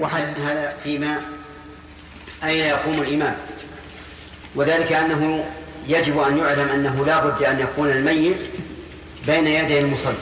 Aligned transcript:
وهل 0.00 0.34
هذا 0.46 0.74
فيما 0.84 1.20
أين 2.44 2.64
يقوم 2.64 2.94
الإمام. 2.94 3.36
وذلك 4.54 4.92
أنه 4.92 5.44
يجب 5.88 6.18
أن 6.18 6.38
يعلم 6.38 6.68
أنه 6.68 7.06
لا 7.06 7.24
بد 7.24 7.42
أن 7.42 7.60
يكون 7.60 7.90
الميت 7.90 8.40
بين 9.26 9.46
يدي 9.46 9.78
المصلي 9.78 10.14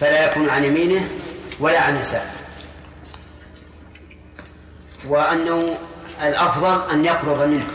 فلا 0.00 0.30
يكون 0.30 0.48
عن 0.48 0.64
يمينه 0.64 1.08
ولا 1.60 1.80
عن 1.80 1.96
يساره. 1.96 2.32
وأنه 5.08 5.78
الأفضل 6.22 6.90
أن 6.92 7.04
يقرب 7.04 7.48
منه. 7.48 7.66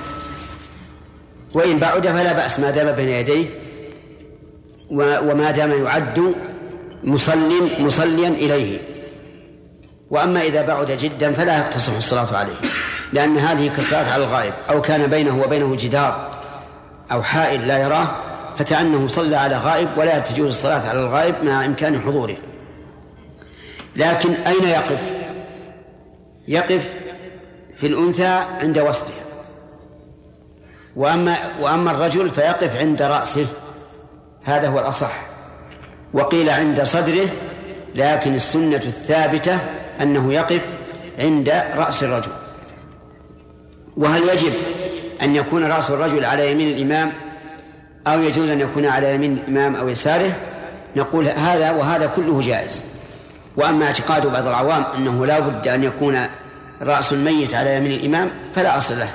وإن 1.54 1.79
بعد 1.79 2.07
فلا 2.07 2.34
بأس 2.34 2.59
ما 2.59 2.71
دام 2.71 2.95
بين 2.95 3.09
يديه 3.09 3.45
وما 4.89 5.52
دام 5.52 5.86
يعد 5.86 6.36
مصل 7.04 7.70
مصليا 7.79 8.29
إليه. 8.29 8.91
وأما 10.12 10.41
إذا 10.41 10.62
بعد 10.62 10.91
جدا 10.91 11.34
فلا 11.34 11.62
تصح 11.62 11.96
الصلاة 11.96 12.38
عليه 12.38 12.54
لأن 13.14 13.38
هذه 13.38 13.68
كالصلاة 13.68 14.14
على 14.14 14.24
الغائب 14.24 14.54
أو 14.70 14.82
كان 14.82 15.07
بينه 15.07 15.43
وبينه 15.43 15.75
جدار 15.75 16.32
أو 17.11 17.24
حائل 17.24 17.68
لا 17.68 17.78
يراه 17.78 18.07
فكأنه 18.57 19.07
صلى 19.07 19.36
على 19.36 19.57
غائب 19.57 19.87
ولا 19.97 20.20
تجوز 20.20 20.47
الصلاة 20.47 20.89
على 20.89 21.00
الغائب 21.00 21.36
مع 21.43 21.65
إمكان 21.65 22.01
حضوره. 22.01 22.37
لكن 23.96 24.34
أين 24.34 24.64
يقف؟ 24.64 25.01
يقف 26.48 26.93
في 27.75 27.87
الأنثى 27.87 28.46
عند 28.62 28.79
وسطها 28.79 29.23
وأما 30.96 31.37
وأما 31.62 31.92
الرجل 31.92 32.30
فيقف 32.30 32.75
عند 32.75 33.02
رأسه. 33.02 33.45
هذا 34.44 34.67
هو 34.67 34.80
الأصح. 34.80 35.22
وقيل 36.14 36.50
عند 36.50 36.84
صدره 36.84 37.28
لكن 37.95 38.36
السنة 38.36 38.75
الثابتة 38.86 39.59
أنه 40.02 40.33
يقف 40.33 40.61
عند 41.19 41.50
رأس 41.75 42.03
الرجل. 42.03 42.31
وهل 43.97 44.30
يجب 44.30 44.53
أن 45.22 45.36
يكون 45.36 45.64
رأس 45.64 45.89
الرجل 45.89 46.26
على 46.26 46.52
يمين 46.52 46.78
الإمام 46.78 47.12
أو 48.08 48.22
يجوز 48.22 48.50
أن 48.50 48.59
يكون 48.59 48.86
على 48.86 49.16
يمين 49.16 49.38
الإمام 49.38 49.76
أو 49.76 49.89
يساره؟ 49.89 50.34
نقول 50.95 51.28
هذا 51.28 51.72
وهذا 51.72 52.08
كله 52.08 52.42
جائز. 52.42 52.84
وأما 53.58 53.86
اعتقاد 53.86 54.28
بعض 54.28 54.48
العوام 54.48 54.84
أنه 54.98 55.26
لا 55.26 55.39
بد 55.39 55.67
أن 55.67 55.84
يكون 55.84 56.28
رأس 56.81 57.14
الميت 57.14 57.56
على 57.56 57.78
يمين 57.78 57.92
الإمام 57.92 58.30
فلا 58.56 58.78
أصل 58.78 59.00
له. 59.00 59.09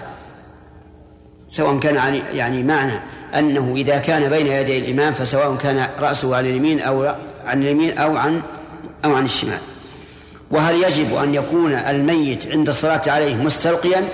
سواء 1.49 1.79
كان 1.79 2.21
يعني 2.35 2.63
معنى 2.63 3.01
أنه 3.35 3.75
إذا 3.77 3.99
كان 3.99 4.29
بين 4.29 4.47
يدي 4.47 4.79
الإمام 4.79 5.15
فسواء 5.15 5.57
كان 5.57 5.87
رأسه 6.01 6.37
على 6.37 6.51
اليمين 6.51 6.81
أو 6.81 7.15
عن 7.45 7.63
اليمين 7.63 7.99
أو 7.99 8.17
عن 8.17 8.43
أو 9.05 9.15
عن 9.15 9.25
الشمال. 9.25 9.59
وهل 10.51 10.83
يجب 10.83 11.15
أن 11.15 11.35
يكون 11.35 11.73
الميت 11.73 12.53
عند 12.53 12.69
الصلاة 12.69 13.03
عليه 13.07 13.35
مستلقيا 13.35 14.05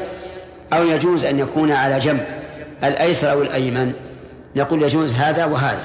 أو 0.73 0.85
يجوز 0.85 1.25
أن 1.25 1.39
يكون 1.39 1.73
على 1.73 1.99
جنب 1.99 2.27
الأيسر 2.85 3.31
أو 3.31 3.43
الأيمن؟ 3.43 3.93
نقول 4.57 4.83
يجوز 4.83 5.15
هذا 5.15 5.45
وهذا 5.45 5.85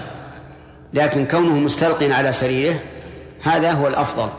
لكن 0.94 1.26
كونه 1.26 1.56
مستلقيا 1.56 2.14
على 2.14 2.32
سريره 2.32 2.80
هذا 3.42 3.72
هو 3.72 3.88
الأفضل. 3.88 4.30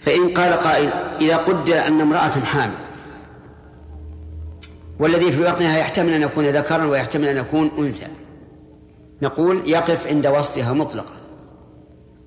فإن 0.00 0.34
قال 0.34 0.52
قائل 0.52 0.90
إذا 1.20 1.36
قدر 1.36 1.86
أن 1.86 2.00
امرأة 2.00 2.40
حامل 2.40 2.74
والذي 4.98 5.32
في 5.32 5.42
بطنها 5.42 5.78
يحتمل 5.78 6.12
أن 6.12 6.22
يكون 6.22 6.46
ذكرا 6.46 6.84
ويحتمل 6.84 7.28
أن 7.28 7.36
يكون 7.36 7.70
أنثى 7.78 8.06
نقول 9.22 9.62
يقف 9.66 10.06
عند 10.06 10.26
وسطها 10.26 10.72
مطلقا. 10.72 11.19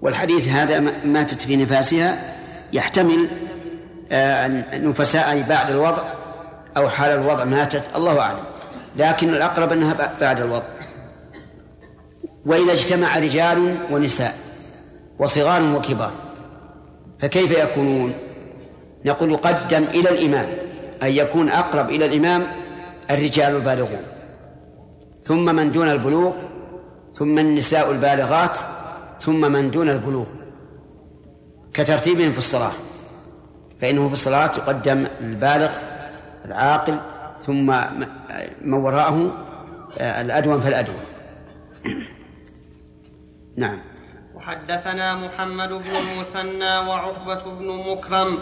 والحديث 0.04 0.48
هذا 0.48 0.80
ماتت 1.06 1.42
في 1.42 1.58
نفاسها 1.58 2.36
يحتمل 2.73 3.28
آه، 4.12 4.48
نفساء 4.78 5.42
بعد 5.42 5.70
الوضع 5.72 6.04
أو 6.78 6.90
حال 6.90 7.12
الوضع 7.12 7.44
ماتت 7.44 7.84
الله 7.96 8.20
أعلم. 8.20 8.44
لكن 8.98 9.30
الأقرب 9.30 9.72
أنها 9.72 10.14
بعد 10.22 10.42
الوضع. 10.42 10.66
وإذا 12.46 12.74
اجتمع 12.74 13.18
رجال 13.18 13.78
ونساء 13.91 14.36
وصغار 15.19 15.75
وكبار 15.75 16.12
فكيف 17.20 17.52
يكونون؟ 17.52 18.14
نقول 19.06 19.31
يقدم 19.31 19.84
إلى 19.84 20.09
الإمام 20.09 20.46
أن 21.03 21.09
يكون 21.09 21.50
أقرب 21.50 21.90
إلى 21.90 22.06
الإمام 22.06 22.47
الرجال 23.12 23.56
البالغون. 23.56 24.03
ثم 25.24 25.56
من 25.56 25.72
دون 25.72 25.90
البلوغ 25.90 26.34
ثم 27.16 27.40
النساء 27.40 27.91
البالغات 27.91 28.58
ثم 29.25 29.51
من 29.51 29.72
دون 29.72 29.89
البلوغ 29.89 30.25
كترتيبهم 31.73 32.31
في 32.31 32.38
الصلاة. 32.38 32.72
فإنه 33.81 34.07
في 34.07 34.13
الصلاة 34.13 34.51
يقدم 34.57 35.07
البالغ 35.22 35.72
العاقل 36.45 36.97
ثم 37.45 37.66
من 38.61 38.73
وراءه 38.73 39.31
آه، 39.97 40.22
الأدون 40.22 40.61
فالأدون 40.61 40.95
نعم. 43.63 43.79
وحدثنا 44.35 45.16
محمد 45.16 45.69
بن 45.69 45.95
المثنى 45.95 46.78
وعقبة 46.78 47.44
بن 47.44 47.67
مكرم 47.91 48.38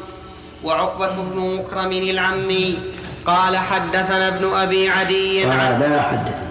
وعقبة 0.63 1.15
بن 1.21 1.57
مكرم 1.57 1.91
العمي 1.91 2.77
قال 3.25 3.57
حدثنا 3.57 4.27
ابن 4.27 4.53
أبي 4.53 4.89
عدي 4.89 5.43
قال 5.43 5.99
حدثنا 5.99 6.50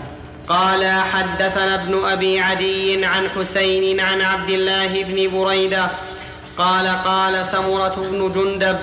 قال 0.51 0.85
حدثنا 1.13 1.75
ابن 1.75 2.05
أبي 2.05 2.41
عدي 2.41 3.05
عن 3.05 3.29
حسين 3.31 4.01
عن 4.01 4.23
عبد 4.23 4.51
الله 4.51 5.03
بن 5.03 5.39
بريدة 5.39 5.91
قال 6.59 6.87
قال 7.05 7.47
سمرة 7.47 7.95
بن 8.11 8.33
جندب 8.33 8.77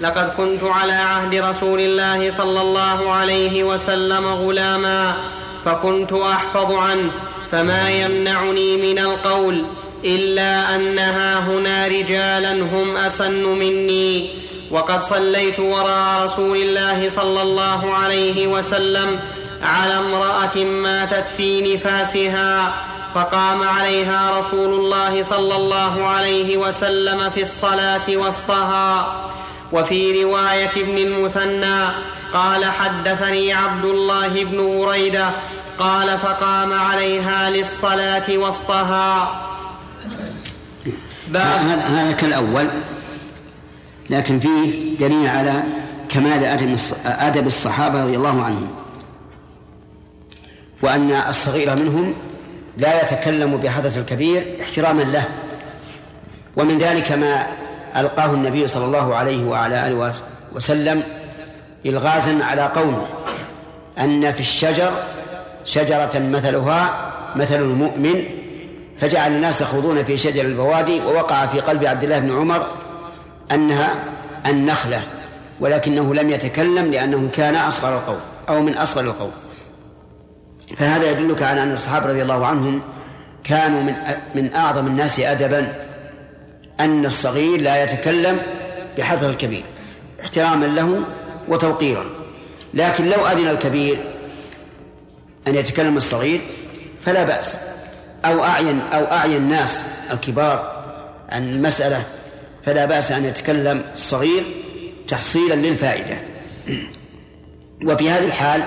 لقد 0.00 0.32
كنت 0.36 0.64
على 0.64 0.92
عهد 0.92 1.34
رسول 1.34 1.80
الله 1.80 2.30
صلى 2.30 2.60
الله 2.60 3.12
عليه 3.12 3.64
وسلم 3.64 4.26
غلاما 4.26 5.16
فكنت 5.64 6.12
أحفظ 6.12 6.72
عنه 6.72 7.10
فما 7.52 7.90
يمنعني 7.90 8.76
من 8.76 8.98
القول 8.98 9.64
إلا 10.04 10.74
أنها 10.74 11.38
هنا 11.38 11.86
رجالا 11.86 12.52
هم 12.52 12.96
أسن 12.96 13.44
مني. 13.44 14.30
وقد 14.70 15.02
صليت 15.02 15.60
وراء 15.60 16.24
رسول 16.24 16.56
الله 16.56 17.08
صلى 17.08 17.42
الله 17.42 17.94
عليه 17.94 18.46
وسلم 18.46 19.20
على 19.62 19.98
امرأة 19.98 20.64
ماتت 20.64 21.28
في 21.36 21.74
نفاسها 21.74 22.74
فقام 23.14 23.62
عليها 23.62 24.38
رسول 24.38 24.74
الله 24.74 25.22
صلى 25.22 25.56
الله 25.56 26.06
عليه 26.06 26.56
وسلم 26.56 27.30
في 27.30 27.42
الصلاة 27.42 28.08
وسطها. 28.08 29.20
وفي 29.72 30.22
رواية 30.22 30.70
ابن 30.76 30.98
المثنى 30.98 31.88
قال 32.32 32.64
حدثني 32.64 33.52
عبد 33.52 33.84
الله 33.84 34.44
بن 34.44 34.78
بريده 34.78 35.30
قال 35.78 36.18
فقام 36.18 36.72
عليها 36.72 37.50
للصلاة 37.50 38.28
وسطها. 38.30 39.40
هذا 41.34 42.12
كالأول 42.12 42.68
لكن 44.10 44.40
فيه 44.40 44.96
دليل 45.00 45.28
على 45.28 45.62
كمال 46.08 46.44
أدب 47.06 47.46
الصحابة 47.46 48.02
رضي 48.02 48.16
الله 48.16 48.44
عنهم. 48.44 48.83
وأن 50.82 51.10
الصغير 51.10 51.76
منهم 51.76 52.14
لا 52.76 53.02
يتكلم 53.02 53.56
بحدث 53.56 53.98
الكبير 53.98 54.56
احتراما 54.60 55.02
له. 55.02 55.24
ومن 56.56 56.78
ذلك 56.78 57.12
ما 57.12 57.46
ألقاه 57.96 58.34
النبي 58.34 58.68
صلى 58.68 58.84
الله 58.84 59.14
عليه 59.14 59.44
وعلى 59.44 59.86
آله 59.86 60.12
وسلم 60.52 61.02
إلغازا 61.86 62.44
على 62.44 62.62
قومه 62.62 63.06
أن 63.98 64.32
في 64.32 64.40
الشجر 64.40 64.92
شجرة 65.64 66.10
مثلها 66.14 67.10
مثل 67.36 67.54
المؤمن 67.54 68.24
فجعل 69.00 69.32
الناس 69.32 69.60
يخوضون 69.60 70.04
في 70.04 70.16
شجر 70.16 70.44
البوادي 70.44 71.00
ووقع 71.00 71.46
في 71.46 71.60
قلب 71.60 71.84
عبد 71.84 72.04
الله 72.04 72.18
بن 72.18 72.38
عمر 72.38 72.66
أنها 73.52 73.94
النخلة 74.46 75.02
ولكنه 75.60 76.14
لم 76.14 76.30
يتكلم 76.30 76.90
لأنه 76.90 77.30
كان 77.32 77.56
أصغر 77.56 77.94
القوم 77.94 78.20
أو 78.48 78.62
من 78.62 78.74
أصغر 78.74 79.04
القوم. 79.04 79.32
فهذا 80.76 81.10
يدلك 81.10 81.42
على 81.42 81.62
أن 81.62 81.72
الصحابة 81.72 82.06
رضي 82.06 82.22
الله 82.22 82.46
عنهم 82.46 82.80
كانوا 83.44 83.82
من 83.82 83.94
من 84.34 84.54
أعظم 84.54 84.86
الناس 84.86 85.20
أدبا 85.20 85.72
أن 86.80 87.06
الصغير 87.06 87.60
لا 87.60 87.84
يتكلم 87.84 88.38
بحذر 88.98 89.30
الكبير 89.30 89.62
احتراما 90.20 90.66
له 90.66 91.02
وتوقيرا. 91.48 92.04
لكن 92.74 93.04
لو 93.04 93.26
أذن 93.26 93.48
الكبير 93.48 93.98
أن 95.48 95.54
يتكلم 95.54 95.96
الصغير 95.96 96.40
فلا 97.04 97.24
بأس. 97.24 97.56
أو 98.24 98.44
أعين 98.44 98.80
أو 98.80 99.04
أعين 99.04 99.36
الناس 99.36 99.84
الكبار 100.10 100.84
عن 101.28 101.48
المسألة 101.48 102.04
فلا 102.64 102.84
بأس 102.84 103.12
أن 103.12 103.24
يتكلم 103.24 103.82
الصغير 103.94 104.44
تحصيلا 105.08 105.54
للفائدة. 105.54 106.18
وفي 107.84 108.10
هذه 108.10 108.24
الحال 108.24 108.64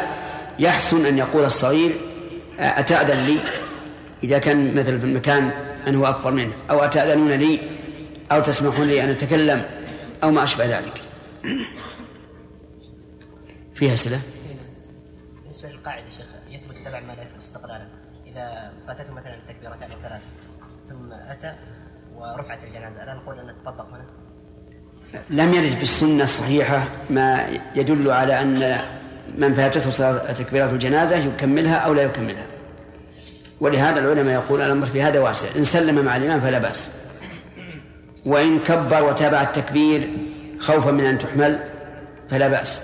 يحسن 0.60 1.06
أن 1.06 1.18
يقول 1.18 1.46
الصغير 1.46 1.96
أتأذن 2.60 3.26
لي؟ 3.26 3.40
إذا 4.24 4.40
كان 4.40 4.76
مثل 4.76 5.00
في 5.00 5.06
المكان 5.06 5.52
أنه 5.88 6.10
أكبر 6.10 6.32
منه 6.32 6.54
أو 6.70 6.84
أتأذنون 6.84 7.32
لي؟ 7.32 7.60
أو 8.32 8.42
تسمحون 8.42 8.88
لي 8.88 9.04
أن 9.04 9.10
أتكلم؟ 9.10 9.66
أو 10.24 10.32
ما 10.32 10.44
أشبه 10.44 10.66
ذلك. 10.66 11.02
فيها 13.74 13.94
أسئلة؟ 13.94 14.20
بالنسبة 15.44 15.70
للقاعدة 15.70 16.06
شيخ 16.18 16.26
يثبت 16.50 16.76
تبع 16.86 17.00
ما 17.00 17.14
لا 17.14 17.22
يثبت 17.22 17.42
استقلالا. 17.42 17.88
إذا 18.28 18.74
فاتته 18.88 19.14
مثلا 19.14 19.36
التكبيرتان 19.36 19.92
أو 19.92 19.98
ثلاث 20.04 20.22
ثم 20.90 21.12
أتى 21.12 21.56
ورفعت 22.16 22.64
الجنازة 22.64 23.04
ألا 23.04 23.14
نقول 23.14 23.40
أن 23.40 23.56
تطبق 23.66 23.86
هنا؟ 23.90 24.06
لم 25.30 25.54
يرد 25.54 25.80
بالسنة 25.80 26.24
الصحيحة 26.24 26.84
ما 27.10 27.46
يدل 27.76 28.12
على 28.12 28.42
أن 28.42 28.80
من 29.38 29.54
فاتته 29.54 29.90
صلاة 29.90 30.32
تكبيرات 30.32 30.74
الجنازة 30.74 31.18
يكملها 31.18 31.76
أو 31.76 31.94
لا 31.94 32.02
يكملها. 32.02 32.46
ولهذا 33.62 34.00
العلماء 34.00 34.34
يقول 34.34 34.62
الأمر 34.62 34.86
في 34.88 35.02
هذا 35.02 35.20
واسع. 35.20 35.48
إن 35.56 35.64
سلم 35.64 36.06
مع 36.06 36.18
الإمام 36.18 36.42
فلا 36.42 36.60
بأس. 36.60 36.88
وإن 38.26 38.60
كبر 38.60 39.04
وتابع 39.04 39.42
التكبير 39.42 40.10
خوفا 40.60 40.92
من 40.92 41.06
أن 41.06 41.20
تحمل 41.20 41.60
فلا 42.30 42.48
بأس. 42.48 42.82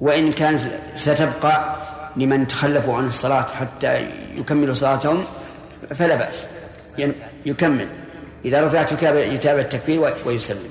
وإن 0.00 0.32
كانت 0.32 0.60
ستبقى 0.96 1.76
لمن 2.16 2.46
تخلفوا 2.46 2.96
عن 2.96 3.08
الصلاة 3.08 3.46
حتى 3.60 4.06
يكملوا 4.36 4.74
صلاتهم 4.74 5.24
فلا 5.94 6.14
بأس. 6.14 6.46
يكمل. 7.46 7.86
إذا 8.44 8.66
رفعت 8.66 9.02
يتابع 9.02 9.60
التكبير 9.60 10.14
ويسلم. 10.26 10.68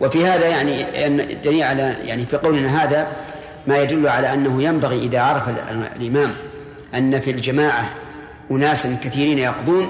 وفي 0.00 0.26
هذا 0.26 0.46
يعني 0.46 0.84
دليل 1.44 1.62
على 1.62 1.94
يعني 2.04 2.26
في 2.26 2.36
قولنا 2.36 2.84
هذا 2.84 3.06
ما 3.66 3.82
يدل 3.82 4.08
على 4.08 4.34
أنه 4.34 4.62
ينبغي 4.62 4.98
إذا 4.98 5.20
عرف 5.20 5.48
الإمام 5.96 6.34
أن 6.94 7.20
في 7.20 7.30
الجماعة 7.30 7.90
أناسا 8.50 8.98
كثيرين 9.04 9.38
يقضون 9.38 9.88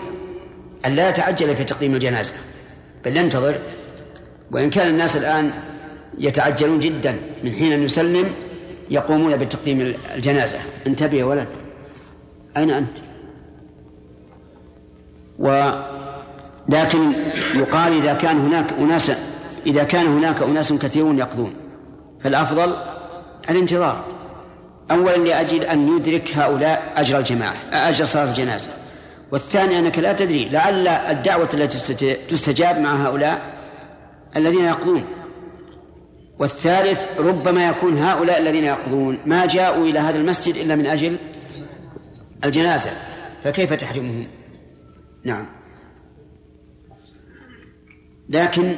أن 0.86 0.94
لا 0.94 1.08
يتعجل 1.08 1.56
في 1.56 1.64
تقديم 1.64 1.94
الجنازة 1.94 2.34
بل 3.04 3.16
ينتظر. 3.16 3.54
وإن 4.50 4.70
كان 4.70 4.88
الناس 4.88 5.16
الآن 5.16 5.50
يتعجلون 6.18 6.80
جدا 6.80 7.16
من 7.44 7.52
حين 7.52 7.72
أن 7.72 7.82
يسلم 7.82 8.26
يقومون 8.90 9.36
بتقديم 9.36 9.94
الجنازة. 10.14 10.58
انتبه 10.86 11.16
يا 11.16 11.24
ولد. 11.24 11.46
أين 12.56 12.70
أنت؟ 12.70 12.90
ولكن 15.38 17.12
يقال 17.54 17.92
إذا 17.92 18.14
كان 18.14 18.38
هناك 18.38 18.72
أناس 18.72 19.12
إذا 19.66 19.84
كان 19.84 20.06
هناك 20.06 20.42
أناس 20.42 20.72
كثيرون 20.72 21.18
يقضون 21.18 21.52
فالأفضل 22.20 22.76
الانتظار. 23.50 24.04
أولا 24.90 25.16
لأجل 25.16 25.62
أن 25.62 25.96
يدرك 25.96 26.36
هؤلاء 26.36 26.92
أجر 26.96 27.18
الجماعة 27.18 27.54
أجر 27.72 28.04
صلاة 28.04 28.24
الجنازة. 28.24 28.70
والثاني 29.32 29.78
أنك 29.78 29.98
لا 29.98 30.12
تدري 30.12 30.48
لعل 30.48 30.88
الدعوة 30.88 31.48
التي 31.54 32.14
تستجاب 32.14 32.78
مع 32.78 33.06
هؤلاء 33.06 33.40
الذين 34.36 34.64
يقضون. 34.64 35.04
والثالث 36.38 37.00
ربما 37.18 37.66
يكون 37.66 37.98
هؤلاء 37.98 38.40
الذين 38.40 38.64
يقضون. 38.64 39.18
ما 39.26 39.46
جاءوا 39.46 39.86
إلى 39.86 39.98
هذا 39.98 40.18
المسجد 40.18 40.56
إلا 40.56 40.76
من 40.76 40.86
أجل 40.86 41.16
الجنازة. 42.44 42.90
فكيف 43.44 43.72
تحرمهم؟ 43.72 44.28
نعم. 45.24 45.46
لكن 48.28 48.74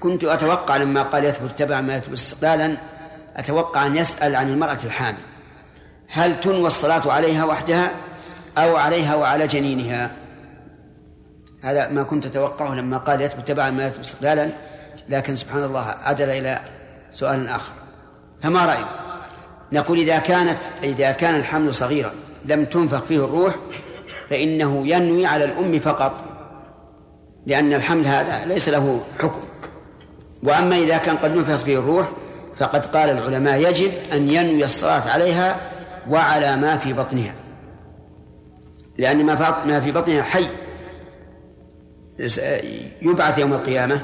كنت 0.00 0.24
أتوقع 0.24 0.76
لما 0.76 1.02
قال 1.02 1.24
يثبت 1.24 1.58
تبع 1.58 1.80
ما 1.80 1.96
يثبت 1.96 2.12
استقلالا 2.12 2.76
أتوقع 3.36 3.86
أن 3.86 3.96
يسأل 3.96 4.36
عن 4.36 4.48
المرأة 4.48 4.78
الحامل. 4.84 5.18
هل 6.08 6.40
تنوى 6.40 6.66
الصلاة 6.66 7.12
عليها 7.12 7.44
وحدها 7.44 7.90
أو 8.58 8.76
عليها 8.76 9.14
وعلى 9.14 9.46
جنينها؟ 9.46 10.10
هذا 11.62 11.88
ما 11.88 12.02
كنت 12.02 12.26
أتوقعه 12.26 12.74
لما 12.74 12.98
قال 12.98 13.20
يثبت 13.20 13.48
تبعا 13.48 13.70
ما 13.70 13.86
يثبت 13.86 14.04
استقلالا 14.04 14.50
لكن 15.08 15.36
سبحان 15.36 15.64
الله 15.64 15.94
عدل 16.04 16.30
إلى 16.30 16.60
سؤال 17.10 17.48
آخر. 17.48 17.72
فما 18.42 18.66
رأيك؟ 18.66 18.86
نقول 19.72 19.98
إذا 19.98 20.18
كانت 20.18 20.58
إذا 20.82 21.10
كان 21.12 21.36
الحمل 21.36 21.74
صغيرا 21.74 22.10
لم 22.44 22.64
تنفخ 22.64 23.02
فيه 23.02 23.24
الروح 23.24 23.54
فإنه 24.30 24.86
ينوي 24.86 25.26
على 25.26 25.44
الأم 25.44 25.80
فقط 25.80 26.24
لأن 27.46 27.72
الحمل 27.72 28.06
هذا 28.06 28.44
ليس 28.44 28.68
له 28.68 29.00
حكم. 29.18 29.40
وأما 30.42 30.76
إذا 30.76 30.96
كان 30.96 31.16
قد 31.16 31.36
نفخت 31.36 31.64
فيه 31.64 31.78
الروح 31.78 32.08
فقد 32.56 32.86
قال 32.86 33.10
العلماء 33.10 33.70
يجب 33.70 33.92
أن 34.12 34.28
ينوي 34.28 34.64
الصلاة 34.64 35.10
عليها 35.10 35.56
وعلى 36.08 36.56
ما 36.56 36.78
في 36.78 36.92
بطنها. 36.92 37.34
لأن 38.98 39.24
ما 39.66 39.80
في 39.80 39.92
بطنها 39.92 40.22
حي. 40.22 40.46
يبعث 43.02 43.38
يوم 43.38 43.52
القيامة. 43.52 44.00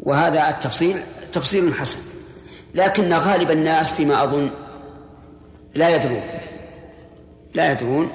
وهذا 0.00 0.48
التفصيل 0.48 1.00
تفصيل 1.32 1.74
حسن. 1.74 1.98
لكن 2.74 3.12
غالب 3.12 3.50
الناس 3.50 3.92
فيما 3.92 4.24
أظن 4.24 4.50
لا 5.74 5.96
يدرون. 5.96 6.22
لا 7.54 7.72
يدرون. 7.72 8.08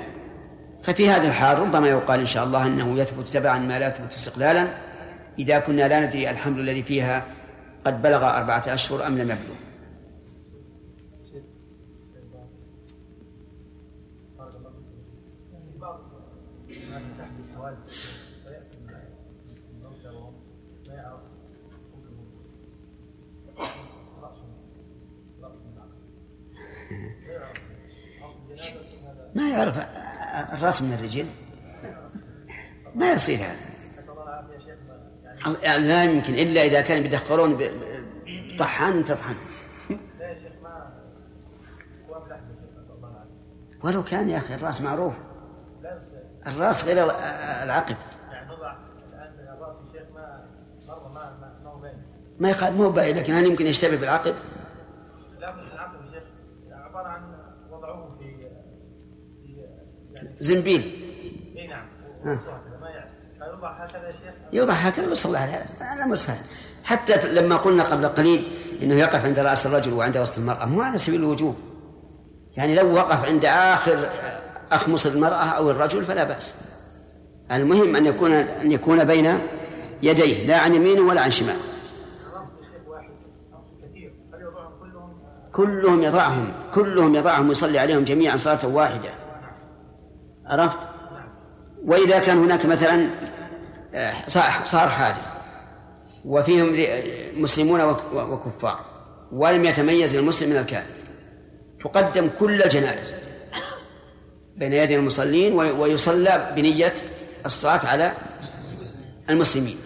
ففي 0.83 1.09
هذا 1.09 1.27
الحال 1.27 1.59
ربما 1.59 1.89
يقال 1.89 2.19
إن 2.19 2.25
شاء 2.25 2.43
الله 2.43 2.67
أنه 2.67 2.99
يثبت 2.99 3.27
تبعا 3.27 3.57
ما 3.57 3.79
لا 3.79 3.87
يثبت 3.87 4.13
استقلالا. 4.13 4.67
إذا 5.39 5.59
كنا 5.59 5.87
لا 5.87 5.99
ندري 5.99 6.29
الحمل 6.29 6.59
الذي 6.59 6.83
فيها 6.83 7.23
قد 7.85 8.01
بلغ 8.01 8.37
أربعة 8.37 8.63
أشهر 8.67 9.07
أم 9.07 9.17
لم 9.17 9.31
يبلغ. 9.31 9.55
ما 29.35 29.49
يعرف 29.49 29.77
الراس 30.53 30.81
من 30.81 30.93
الرجل؟ 30.93 31.25
ما 32.95 33.11
يصير 33.11 33.37
هذا. 33.37 33.68
لا 35.63 36.03
يمكن 36.03 36.33
إلا 36.33 36.63
إذا 36.63 36.81
كان 36.81 37.03
بيدخلون 37.03 37.57
بطحان 38.27 39.03
تطحن. 39.03 39.35
ولو 43.83 44.03
كان 44.03 44.29
يا 44.29 44.37
أخي 44.37 44.55
الرأس 44.55 44.81
معروف. 44.81 45.13
الرأس 46.47 46.85
غير 46.85 47.05
العقب. 47.63 47.95
يعني 48.31 48.49
ما 50.13 50.45
مره 50.87 51.09
ما 51.09 51.59
ما 51.63 51.69
هو 51.69 51.79
باين 51.79 52.01
ما 52.39 52.49
يخالف 52.49 52.77
مو 52.77 52.89
باين 52.89 53.17
لكن 53.17 53.33
هل 53.33 53.45
يمكن 53.45 53.65
يشتبه 53.65 53.97
بالعقب؟ 53.97 54.35
لا 55.39 55.53
العقب 55.73 56.05
يا 56.05 56.11
شيخ 56.11 56.23
عبارة 56.71 57.07
عن 57.07 57.33
وضعوه 57.71 58.17
في 58.17 58.25
يعني 60.13 60.35
زنبيل. 60.39 60.81
إي 61.57 61.67
نعم 61.67 61.87
يوضع 63.59 63.71
هكذا 63.71 64.07
يا 64.07 64.11
شيخ؟ 64.11 64.33
يوضع 64.53 64.73
هكذا 64.73 65.07
ويصلى 65.07 65.37
عليه 65.37 65.65
هذا. 65.79 66.05
مو 66.05 66.15
سهل. 66.15 66.43
حتى 66.83 67.33
لما 67.33 67.57
قلنا 67.57 67.83
قبل 67.83 68.07
قليل 68.07 68.47
إنه 68.81 68.95
يقف 68.95 69.25
عند 69.25 69.39
رأس 69.39 69.65
الرجل 69.65 69.93
وعند 69.93 70.17
وسط 70.17 70.37
المرأة 70.37 70.65
مو 70.65 70.81
على 70.81 70.97
سبيل 70.97 71.19
الوجوب. 71.19 71.55
يعني 72.57 72.75
لو 72.75 72.93
وقف 72.93 73.25
عند 73.25 73.45
آخر 73.45 74.09
اخمص 74.71 75.05
المرأة 75.05 75.45
أو 75.45 75.71
الرجل 75.71 76.05
فلا 76.05 76.23
بأس. 76.23 76.55
المهم 77.51 77.95
أن 77.95 78.05
يكون 78.05 78.31
أن 78.33 78.71
يكون 78.71 79.03
بين 79.03 79.39
يديه 80.03 80.47
لا 80.47 80.57
عن 80.57 80.75
يمينه 80.75 81.01
ولا 81.01 81.21
عن 81.21 81.31
شماله. 81.31 81.59
كلهم 85.51 86.03
يضعهم 86.03 86.51
كلهم 86.73 87.15
يضعهم 87.15 87.49
ويصلي 87.49 87.79
عليهم 87.79 88.03
جميعا 88.03 88.37
صلاة 88.37 88.65
واحدة. 88.67 89.09
عرفت؟ 90.45 90.77
وإذا 91.85 92.19
كان 92.19 92.37
هناك 92.37 92.65
مثلا 92.65 93.09
صار 94.65 94.89
حادث. 94.89 95.27
وفيهم 96.25 96.75
مسلمون 97.41 97.81
وكفار. 98.13 98.79
ولم 99.31 99.65
يتميز 99.65 100.15
المسلم 100.15 100.49
من 100.49 100.57
الكافر. 100.57 100.93
تقدم 101.83 102.29
كل 102.39 102.63
الجنائز. 102.63 103.13
بين 104.55 104.73
يدي 104.73 104.95
المصلين 104.95 105.53
ويصلى 105.53 106.53
بنية 106.55 106.95
الصلاة 107.45 107.85
على 107.85 108.13
المسلمين. 109.29 109.77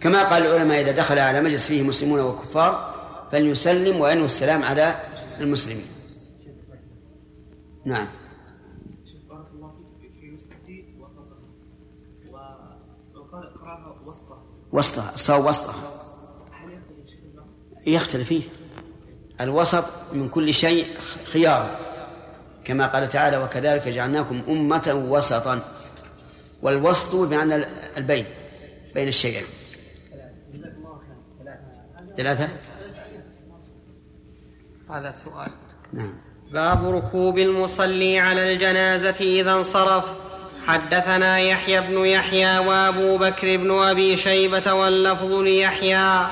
كما 0.00 0.22
قال 0.22 0.46
العلماء 0.46 0.80
إذا 0.80 0.90
دخل 0.90 1.18
على 1.18 1.40
مجلس 1.40 1.66
فيه 1.66 1.82
مسلمون 1.82 2.20
وكفار 2.20 2.94
فليسلم 3.32 4.00
وينوي 4.00 4.24
السلام 4.24 4.62
على 4.62 4.94
المسلمين. 5.40 5.86
نعم. 7.84 8.08
وسطها 14.72 15.12
الصواب 15.14 15.44
وسطها. 15.44 15.74
يختلف 17.86 18.28
فيه. 18.28 18.42
الوسط 19.40 19.84
من 20.12 20.28
كل 20.28 20.54
شيء 20.54 20.86
خيار 21.24 21.76
كما 22.64 22.86
قال 22.86 23.08
تعالى 23.08 23.36
وكذلك 23.36 23.88
جعلناكم 23.88 24.42
أمة 24.48 25.06
وسطا. 25.10 25.60
والوسط 26.62 27.14
بمعنى 27.14 27.64
البين 27.96 28.24
بين 28.94 29.08
الشيئين. 29.08 29.44
ثلاثة. 32.16 32.48
هذا 34.90 35.12
سؤال. 35.12 35.50
نعم. 35.92 36.14
باب 36.52 36.84
ركوب 36.84 37.38
المصلي 37.38 38.18
على 38.18 38.52
الجنازة 38.52 39.16
إذا 39.20 39.52
انصرف. 39.52 40.31
حدثنا 40.66 41.38
يحيى 41.38 41.80
بن 41.80 42.06
يحيى 42.06 42.58
وأبو 42.58 43.16
بكر 43.16 43.56
بن 43.56 43.82
أبي 43.82 44.16
شيبة 44.16 44.72
واللفظ 44.72 45.32
ليحيى. 45.32 46.26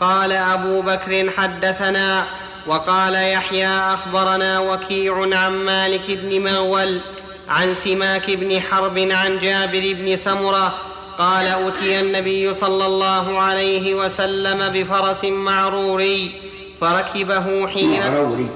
قال 0.00 0.32
أبو 0.32 0.82
بكر 0.82 1.30
حدثنا 1.30 2.24
وقال 2.66 3.14
يحيى 3.14 3.68
أخبرنا 3.68 4.58
وكيع 4.58 5.38
عن 5.38 5.52
مالك 5.52 6.00
بن 6.08 6.44
مغول 6.44 7.00
عن 7.48 7.74
سماك 7.74 8.30
بن 8.30 8.60
حرب 8.60 8.98
عن 8.98 9.38
جابر 9.38 9.94
بن 9.98 10.16
سمرة 10.16 10.74
قال 11.18 11.46
أتي 11.46 12.00
النبي 12.00 12.54
صلى 12.54 12.86
الله 12.86 13.40
عليه 13.40 13.94
وسلم 13.94 14.68
بفرس 14.68 15.24
معروري 15.24 16.32
فركبه 16.80 17.66
حين 17.66 18.00
معروري. 18.00 18.48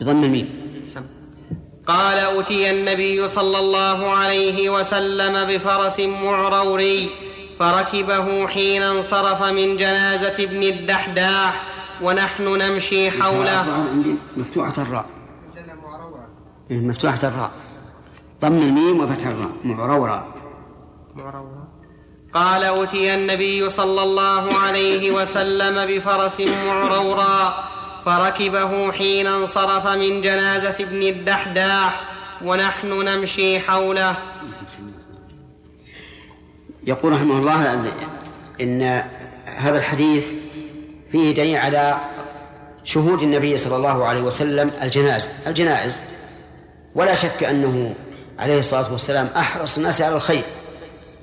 بضم 0.00 0.24
الميم. 0.24 0.63
قال 1.86 2.18
أتي 2.18 2.70
النبي 2.70 3.28
صلى 3.28 3.58
الله 3.58 4.10
عليه 4.10 4.70
وسلم 4.70 5.44
بفرس 5.44 6.00
معروري 6.00 7.10
فركبه 7.60 8.46
حين 8.46 8.82
انصرف 8.82 9.42
من 9.42 9.76
جنازة 9.76 10.34
ابن 10.38 10.62
الدحداح 10.62 11.66
ونحن 12.02 12.58
نمشي 12.58 13.10
حوله. 13.10 13.84
مفتوحة 14.36 14.72
الراء. 14.78 15.06
إيه، 16.70 16.80
مفتوحة 16.80 17.18
الراء. 17.22 17.50
ضم 18.42 18.58
الميم 18.58 19.00
وفتح 19.00 19.26
الراء. 19.26 19.50
معرورا 19.64 20.24
قال 22.34 22.64
أتي 22.64 23.14
النبي 23.14 23.70
صلى 23.70 24.02
الله 24.02 24.54
عليه 24.54 25.10
وسلم 25.10 25.86
بفرس 25.86 26.40
معرورا 26.40 27.64
فركبه 28.04 28.92
حين 28.92 29.26
انصرف 29.26 29.86
من 29.86 30.22
جنازة 30.22 30.74
ابن 30.80 31.02
الدحداح 31.02 32.00
ونحن 32.44 32.88
نمشي 32.88 33.60
حوله. 33.60 34.16
يقول 36.86 37.12
رحمه 37.12 37.38
الله 37.38 37.84
إن 38.60 39.02
هذا 39.44 39.78
الحديث 39.78 40.30
فيه 41.08 41.34
دليل 41.34 41.56
على 41.56 41.96
شهود 42.84 43.22
النبي 43.22 43.56
صلى 43.56 43.76
الله 43.76 44.04
عليه 44.04 44.20
وسلم 44.20 44.70
الجنائز 44.82 45.28
الجنائز. 45.46 46.00
ولا 46.94 47.14
شك 47.14 47.44
أنه 47.44 47.94
عليه 48.38 48.58
الصلاة 48.58 48.92
والسلام 48.92 49.28
أحرص 49.36 49.76
الناس 49.76 50.02
على 50.02 50.16
الخير 50.16 50.42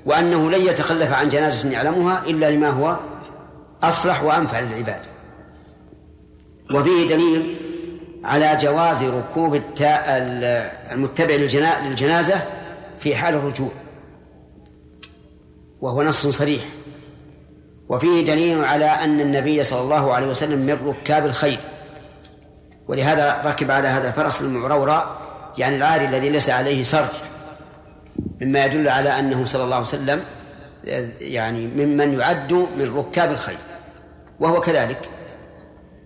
وأنه 0.06 0.50
لن 0.50 0.66
يتخلف 0.66 1.12
عن 1.12 1.28
جنازة 1.28 1.70
يعلمها 1.70 2.22
إلا 2.26 2.50
لما 2.50 2.70
هو 2.70 2.96
أصلح 3.82 4.22
وأنفع 4.22 4.60
للعباد. 4.60 5.11
وفيه 6.70 7.06
دليل 7.08 7.56
على 8.24 8.56
جواز 8.56 9.04
ركوب 9.04 9.60
المتبع 10.92 11.34
للجنازة 11.84 12.42
في 13.00 13.16
حال 13.16 13.34
الرجوع 13.34 13.70
وهو 15.80 16.02
نص 16.02 16.26
صريح. 16.26 16.62
وفيه 17.88 18.24
دليل 18.24 18.64
على 18.64 18.84
أن 18.84 19.20
النبي 19.20 19.64
صلى 19.64 19.80
الله 19.80 20.14
عليه 20.14 20.26
وسلم 20.26 20.58
من 20.58 20.78
ركاب 20.86 21.26
الخير 21.26 21.58
ولهذا 22.88 23.42
ركب 23.44 23.70
على 23.70 23.88
هذا 23.88 24.08
الفرس 24.08 24.40
المعرورة 24.40 25.18
يعني 25.58 25.76
العاري 25.76 26.04
الذي 26.04 26.28
ليس 26.28 26.50
عليه 26.50 26.82
سرج 26.82 27.08
مما 28.40 28.64
يدل 28.64 28.88
على 28.88 29.18
أنه 29.18 29.44
صلى 29.44 29.64
الله 29.64 29.76
عليه 29.76 29.86
وسلم 29.86 30.20
يعني 31.20 31.66
ممن 31.66 32.18
يعد 32.18 32.52
من 32.52 32.94
ركاب 32.96 33.30
الخير 33.30 33.58
وهو 34.40 34.60
كذلك. 34.60 34.98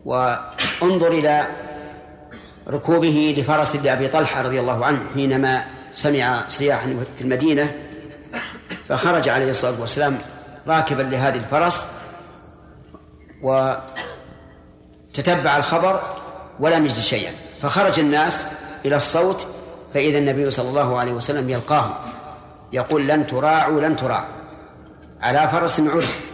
وانظر 0.06 1.08
إلى 1.08 1.46
ركوبه 2.68 3.34
لفرس 3.38 3.76
لأبي 3.76 4.08
طلحة 4.08 4.42
رضي 4.42 4.60
الله 4.60 4.86
عنه 4.86 5.00
حينما 5.14 5.64
سمع 5.92 6.44
صياحا 6.48 6.96
في 7.18 7.24
المدينة 7.24 7.74
فخرج 8.88 9.28
عليه 9.28 9.50
الصلاة 9.50 9.80
والسلام 9.80 10.18
راكبا 10.68 11.02
لهذه 11.02 11.36
الفرس 11.36 11.86
وتتبع 13.42 13.86
الخبر 15.56 16.00
ولم 16.60 16.84
يجد 16.84 16.94
شيئا. 16.94 17.32
فخرج 17.62 18.00
الناس 18.00 18.44
إلى 18.84 18.96
الصوت 18.96 19.46
فإذا 19.94 20.18
النبي 20.18 20.50
صلى 20.50 20.68
الله 20.68 20.98
عليه 20.98 21.12
وسلم 21.12 21.50
يلقاهم 21.50 21.94
يقول 22.72 23.08
لن 23.08 23.26
تراعوا 23.26 23.80
لن 23.80 23.96
تراعوا. 23.96 24.26
على 25.20 25.48
فرس 25.48 25.80
عرف 25.80 26.25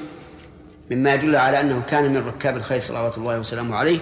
مما 0.90 1.14
يدل 1.14 1.36
على 1.36 1.60
أنه 1.60 1.82
كان 1.90 2.12
من 2.12 2.26
ركاب 2.26 2.56
الخير 2.56 2.78
صلوات 2.78 3.18
الله 3.18 3.38
وسلامه 3.38 3.76
عليه. 3.76 3.98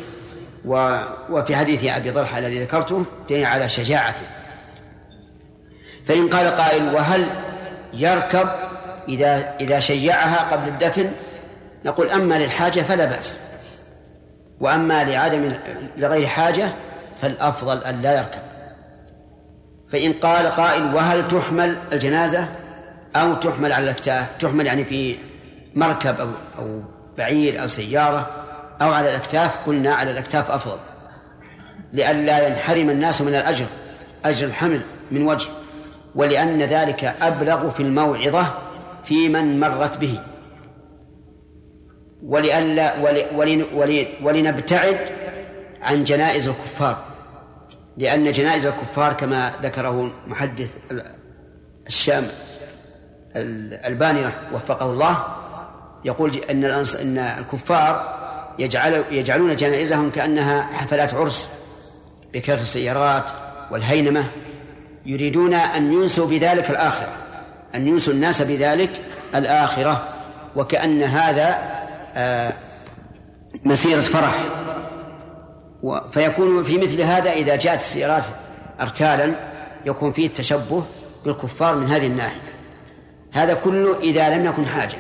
وفي 1.31 1.57
حديث 1.57 1.85
أبي 1.85 2.13
طلحة 2.13 2.39
الذي 2.39 2.63
ذكرته 2.63 3.05
دليل 3.31 3.45
على 3.45 3.69
شجاعته. 3.69 4.23
فإن 6.07 6.29
قال 6.29 6.47
قائل 6.47 6.95
وهل 6.95 7.27
يركب 7.93 8.49
إذا 9.09 9.55
إذا 9.61 9.81
شيعها 9.81 10.53
قبل 10.53 10.69
الدفن؟ 10.69 11.11
نقول 11.85 12.11
أما 12.11 12.35
للحاجة 12.35 12.81
فلا 12.81 13.05
بأس. 13.05 13.39
وأما 14.61 15.05
لعدم 15.05 15.53
لغير 15.97 16.27
حاجة 16.27 16.69
فالأفضل 17.23 17.85
أن 17.85 18.03
لا 18.03 18.17
يركب. 18.17 18.43
فإن 19.93 20.13
قال 20.13 20.47
قائل 20.47 20.95
وهل 20.95 21.29
تحمل 21.29 21.77
الجنازة؟ 21.93 22.49
أو 23.17 23.35
تحمل 23.35 23.73
على 23.73 23.85
الأكتاف 23.85 24.27
تحمل 24.39 24.67
يعني 24.67 24.85
في 24.85 25.17
مركب 25.75 26.21
أو, 26.21 26.29
أو 26.59 26.81
بعير 27.19 27.63
أو 27.63 27.67
سيارة 27.67 28.31
أو 28.83 28.93
على 28.93 29.11
الأكتاف 29.11 29.57
قلنا 29.67 29.95
على 29.95 30.11
الأكتاف 30.11 30.51
أفضل. 30.51 30.79
لئلا 31.93 32.47
ينحرم 32.47 32.91
الناس 32.91 33.23
من 33.23 33.35
الأجر 33.35 33.67
أجر 34.25 34.47
الحمل 34.47 34.81
من 35.11 35.23
وجه. 35.23 35.49
ولأن 36.15 36.63
ذلك 36.63 37.05
أبلغ 37.05 37.71
في 37.71 37.83
الموعظة 37.83 38.47
في 39.05 39.29
من 39.29 39.61
مرت 39.61 39.99
به. 39.99 40.21
ولئلا 42.23 42.95
ولنبتعد 44.23 44.97
عن 45.83 46.05
جنائز 46.05 46.49
الكفار. 46.49 46.99
لأن 47.97 48.31
جنائز 48.31 48.67
الكفار 48.67 49.13
كما 49.13 49.53
ذكره 49.63 50.13
محدث 50.27 50.71
الشام 51.87 52.25
الباني 53.87 54.21
وفقه 54.53 54.91
الله 54.91 55.25
يقول 56.05 56.37
أن 56.51 56.65
أن 56.65 57.19
الكفار 57.19 58.21
يجعل 58.59 59.05
يجعلون 59.11 59.57
جنائزهم 59.57 60.11
كأنها 60.11 60.63
حفلات 60.63 61.15
عرس 61.15 61.49
بكثرة 62.35 62.63
السيارات 62.63 63.25
والهينمة 63.71 64.25
يريدون 65.07 65.55
أن 65.55 65.93
ينسوا 65.93 66.27
بذلك 66.27 66.71
الآخرة 66.71 67.13
أن 67.75 67.89
ينسوا 67.89 68.13
الناس 68.13 68.43
بذلك 68.43 68.91
الآخرة 69.35 70.09
وكأن 70.57 71.03
هذا 71.03 71.59
آه، 72.15 72.53
مسيرة 73.65 74.01
فرح. 74.01 74.35
فيكون 76.13 76.63
في 76.63 76.79
مثل 76.79 77.03
هذا 77.03 77.33
إذا 77.33 77.57
جاءت 77.57 77.81
السيارات 77.81 78.25
أرتالا 78.81 79.35
يكون 79.87 80.13
فيه 80.13 80.27
التشبه 80.27 80.85
بالكفار 81.25 81.75
من 81.75 81.87
هذه 81.87 82.07
الناحية. 82.07 82.51
هذا 83.33 83.55
كله 83.55 83.99
إذا 83.99 84.37
لم 84.37 84.47
يكن 84.47 84.67
حاجة. 84.67 84.99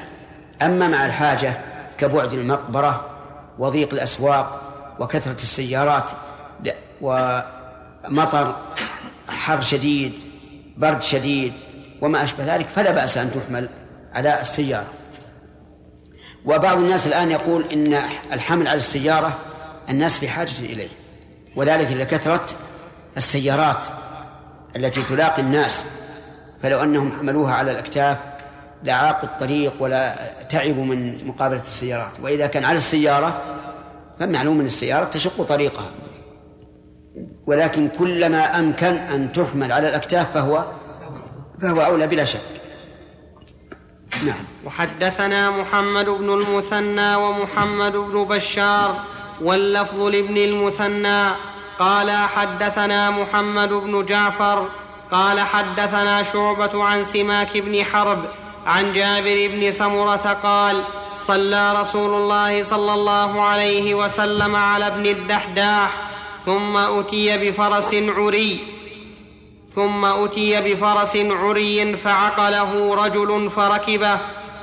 أما 0.63 0.89
مع 0.89 1.07
الحاجة 1.07 1.55
كبعد 1.99 2.33
المقبرة 2.33 3.11
وضيق 3.59 3.95
الأسواق 3.95 4.73
وكثرة 5.01 5.33
السيارات 5.33 6.05
ومطر 7.01 8.57
حر 9.29 9.61
شديد 9.61 10.13
برد 10.77 11.03
شديد 11.03 11.53
وما 12.01 12.25
أشبه 12.25 12.55
ذلك 12.55 12.67
فلا 12.67 12.91
بأس 12.91 13.19
أن 13.19 13.31
تحمل 13.33 13.69
على 14.15 14.41
السيارة. 14.41 14.87
وبعض 16.45 16.79
الناس 16.79 17.07
الآن 17.07 17.31
يقول 17.31 17.65
إن 17.73 18.03
الحمل 18.33 18.69
على 18.69 18.77
السيارة 18.77 19.39
الناس 19.89 20.19
في 20.19 20.29
حاجة 20.29 20.59
إليه 20.59 20.89
وذلك 21.57 21.93
لكثرة 21.93 22.45
السيارات 23.17 23.83
التي 24.77 25.03
تلاقي 25.03 25.43
الناس 25.43 25.85
فلو 26.63 26.83
أنهم 26.83 27.19
حملوها 27.19 27.55
على 27.55 27.71
الأكتاف 27.71 28.19
لعاقوا 28.83 29.29
الطريق 29.29 29.73
ولا 29.81 30.15
تعبوا 30.51 30.85
من 30.85 31.27
مقابلة 31.27 31.61
السيارات. 31.61 32.13
وإذا 32.23 32.47
كان 32.47 32.65
على 32.65 32.79
السيارة 32.79 33.43
فمعلوم 34.21 34.61
أن 34.61 34.67
السيارة 34.67 35.05
تشق 35.05 35.43
طريقها. 35.43 35.91
ولكن 37.47 37.89
كلما 37.89 38.59
أمكن 38.59 38.95
أن 38.95 39.33
تحمل 39.33 39.73
على 39.73 39.89
الأكتاف 39.89 40.35
فهو 40.35 40.65
فهو 41.63 41.85
أولى 41.85 42.07
بلا 42.07 42.25
شك. 42.25 42.41
نعم. 44.27 44.45
وحدثنا 44.67 45.51
محمد 45.51 46.05
بن 46.05 46.33
المثنى 46.33 47.15
ومحمد 47.15 47.93
بن 47.93 48.25
بشار 48.25 49.01
واللفظ 49.43 50.01
لابن 50.01 50.37
المثنى. 50.37 51.31
قال 51.79 52.11
حدثنا 52.11 53.11
محمد 53.11 53.69
بن 53.69 54.07
جعفر 54.07 54.69
قال 55.11 55.41
حدثنا 55.41 56.23
شعبة 56.23 56.85
عن 56.85 57.03
سماك 57.03 57.57
بن 57.57 57.85
حرب 57.85 58.25
عن 58.67 58.93
جابر 58.93 59.49
بن 59.53 59.73
سمرة 59.73 60.39
قال 60.43 60.83
صلى 61.17 61.81
رسول 61.81 62.15
الله 62.15 62.63
صلى 62.63 62.95
الله 62.95 63.43
عليه 63.43 63.95
وسلم 63.95 64.57
على 64.57 64.87
ابن 64.87 65.07
الدحداح 65.07 65.91
ثم 66.45 66.77
أتي 66.77 67.39
بفرس 67.39 67.95
عري 67.95 68.59
ثم 69.69 70.05
أتي 70.05 70.61
بفرس 70.61 71.17
عري 71.17 71.97
فعقله 71.97 72.95
رجل 73.05 73.51
فركبه 73.51 74.19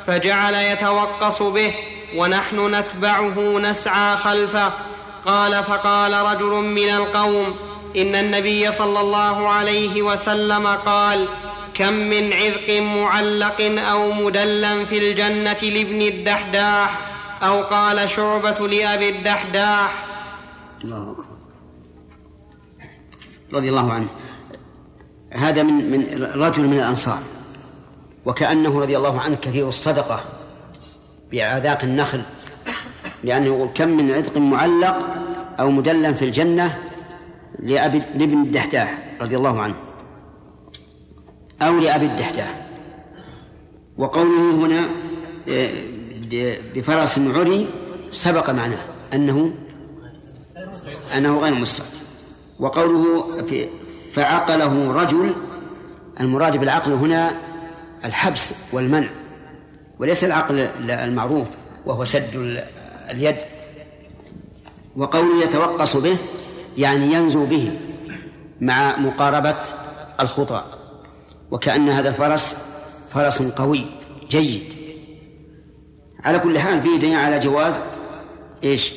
فجعل 0.07 0.53
يتوقص 0.53 1.41
به 1.41 1.73
ونحن 2.15 2.75
نتبعه 2.75 3.59
نسعى 3.59 4.17
خلفه. 4.17 4.71
قال 5.25 5.63
فقال 5.63 6.13
رجل 6.13 6.51
من 6.51 6.89
القوم 6.89 7.55
إن 7.97 8.15
النبي 8.15 8.71
صلى 8.71 8.99
الله 8.99 9.49
عليه 9.49 10.01
وسلم 10.01 10.67
قال 10.67 11.27
كم 11.77 11.93
من 11.93 12.33
عذق 12.33 12.81
معلق 12.81 13.61
أو 13.61 14.11
مدلا 14.11 14.85
في 14.85 14.97
الجنة 14.97 15.61
لابن 15.61 16.01
الدحداح 16.01 16.99
أو 17.43 17.61
قال 17.61 18.09
شعبة 18.09 18.67
لأبي 18.67 19.09
الدحداح. 19.09 20.05
الله 20.83 21.11
أكبر. 21.11 21.25
رضي 23.53 23.69
الله 23.69 23.93
عنه. 23.93 24.07
هذا 25.33 25.63
من 25.63 25.91
من 25.91 26.23
رجل 26.35 26.67
من 26.67 26.77
الأنصار. 26.77 27.19
وكأنه 28.25 28.79
رضي 28.79 28.97
الله 28.97 29.21
عنه 29.21 29.35
كثير 29.35 29.69
الصدقة 29.69 30.23
بأعذاق 31.31 31.83
النخل. 31.83 32.21
لأنه 33.23 33.45
يقول 33.45 33.69
كم 33.75 33.89
من 33.89 34.11
عتق 34.11 34.37
معلق 34.37 34.97
أو 35.59 35.71
مدلل 35.71 36.15
في 36.15 36.25
الجنة 36.25 36.77
لأبي 37.59 38.01
لابن 38.15 38.43
الدحداح 38.43 38.97
رضي 39.21 39.37
الله 39.37 39.61
عنه. 39.61 39.86
أو 41.61 41.79
لأبي 41.79 42.05
الدحداح 42.05 42.65
وقوله 43.97 44.51
هنا 44.51 44.87
آه، 45.49 45.69
بفرس 46.75 47.19
عري 47.19 47.67
سبق 48.11 48.49
معناه 48.49 48.79
أنه 49.13 49.53
أنه 51.17 51.39
غير 51.39 51.53
مسرع 51.53 51.85
وقوله 52.59 53.27
فعقله 54.13 54.91
رجل 54.91 55.35
المراد 56.19 56.57
بالعقل 56.57 56.91
هنا 56.93 57.31
الحبس 58.05 58.53
والمنع. 58.73 59.07
وليس 59.99 60.23
العقل 60.23 60.59
المعروف 60.89 61.47
وهو 61.85 62.05
سد 62.05 62.59
اليد. 63.09 63.35
وقوله 64.95 65.43
يتوقص 65.43 65.97
به 65.97 66.17
يعني 66.77 67.13
ينزو 67.13 67.45
به 67.45 67.71
مع 68.61 68.97
مقاربة 68.97 69.57
الخطى 70.19 70.63
وكأن 71.51 71.89
هذا 71.89 72.09
الفرس 72.09 72.55
فرس 73.09 73.41
قوي 73.41 73.85
جيد 74.29 74.73
على 76.23 76.39
كل 76.39 76.59
حال 76.59 76.81
فيه 76.81 76.97
دليل 76.97 77.15
على 77.15 77.39
جواز 77.39 77.79
إيش؟ 78.63 78.93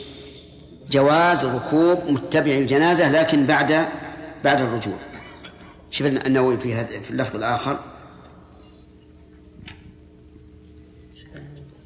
جواز 0.90 1.44
ركوب 1.44 1.98
متبع 2.08 2.52
الجنازة 2.52 3.08
لكن 3.08 3.46
بعد 3.46 3.88
بعد 4.44 4.60
الرجوع 4.60 4.96
شوف 5.90 6.06
النووي 6.06 6.58
في 6.58 6.74
هذا 6.74 7.00
في 7.00 7.10
اللفظ 7.10 7.36
الآخر 7.36 7.78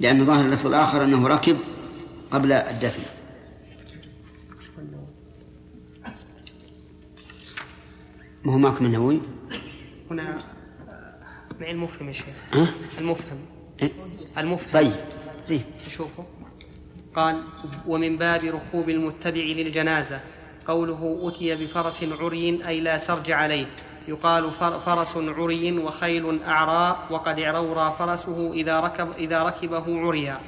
لأن 0.01 0.27
ظاهر 0.27 0.45
اللفظ 0.45 0.67
الآخر 0.67 1.05
أنه 1.05 1.29
ركب 1.29 1.57
قبل 2.31 2.53
الدفن 2.53 3.03
ما 8.45 8.53
هو 8.53 8.59
معكم 8.59 8.87
النووي؟ 8.87 9.21
هنا 10.11 10.39
معي 11.61 11.71
المفهم 11.71 12.07
يا 12.07 12.13
شيخ. 12.13 12.27
ها؟ 12.55 12.67
المفهم. 12.99 13.39
إيه؟ 13.83 13.93
المفهم. 14.39 14.73
طيب 14.73 14.93
زين. 15.45 15.63
شوفوا 15.89 16.25
قال 17.17 17.43
ومن 17.87 18.17
باب 18.17 18.45
ركوب 18.45 18.89
المتبع 18.89 19.41
للجنازة 19.41 20.21
قوله 20.67 21.21
أتي 21.29 21.55
بفرس 21.55 22.05
عري 22.21 22.67
أي 22.67 22.81
لا 22.81 22.99
سرج 22.99 23.31
عليه. 23.31 23.67
يقال 24.09 24.51
فرس 24.87 25.17
عري 25.17 25.79
وخيل 25.79 26.43
أعراء 26.43 27.07
وقد 27.11 27.41
عرورى 27.41 27.97
فرسه 27.99 28.53
إذا, 28.53 28.81
ركب 28.81 29.13
إذا 29.13 29.43
ركبه 29.43 30.01
عريا. 30.07 30.41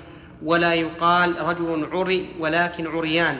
ولا 0.42 0.74
يقال 0.74 1.40
رجل 1.40 1.88
عري 1.92 2.28
ولكن 2.38 2.86
عريان. 2.86 3.38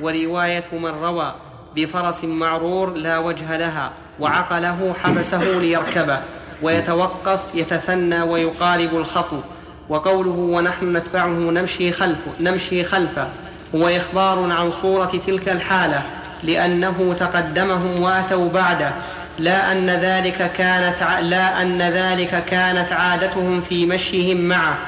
ورواية 0.00 0.64
من 0.72 0.86
روى 0.86 1.34
بفرس 1.76 2.24
معرور 2.24 2.94
لا 2.94 3.18
وجه 3.18 3.56
لها. 3.56 3.92
وعقله 4.20 4.94
حبسه 5.02 5.58
ليركبه 5.58 6.18
ويتوقص 6.62 7.54
يتثنى 7.54 8.22
ويقارب 8.22 8.96
الخطو. 8.96 9.40
وقوله 9.88 10.30
ونحن 10.30 10.96
نتبعه 10.96 11.28
نمشي 11.28 11.92
خلفه 11.92 12.30
نمشي 12.40 12.84
خلفه 12.84 13.28
هو 13.74 13.88
إخبار 13.88 14.52
عن 14.52 14.70
صورة 14.70 15.20
تلك 15.26 15.48
الحالة 15.48 16.02
لأنه 16.42 17.16
تقدمهم 17.18 18.02
وأتوا 18.02 18.48
بعده. 18.48 18.90
لا 19.38 19.72
أن 19.72 19.90
ذلك 19.90 20.52
كانت 20.52 21.22
لا 21.22 21.62
أن 21.62 21.82
ذلك 21.82 22.44
كانت 22.44 22.92
عادتهم 22.92 23.60
في 23.60 23.86
مشيهم 23.86 24.36
معه 24.36 24.78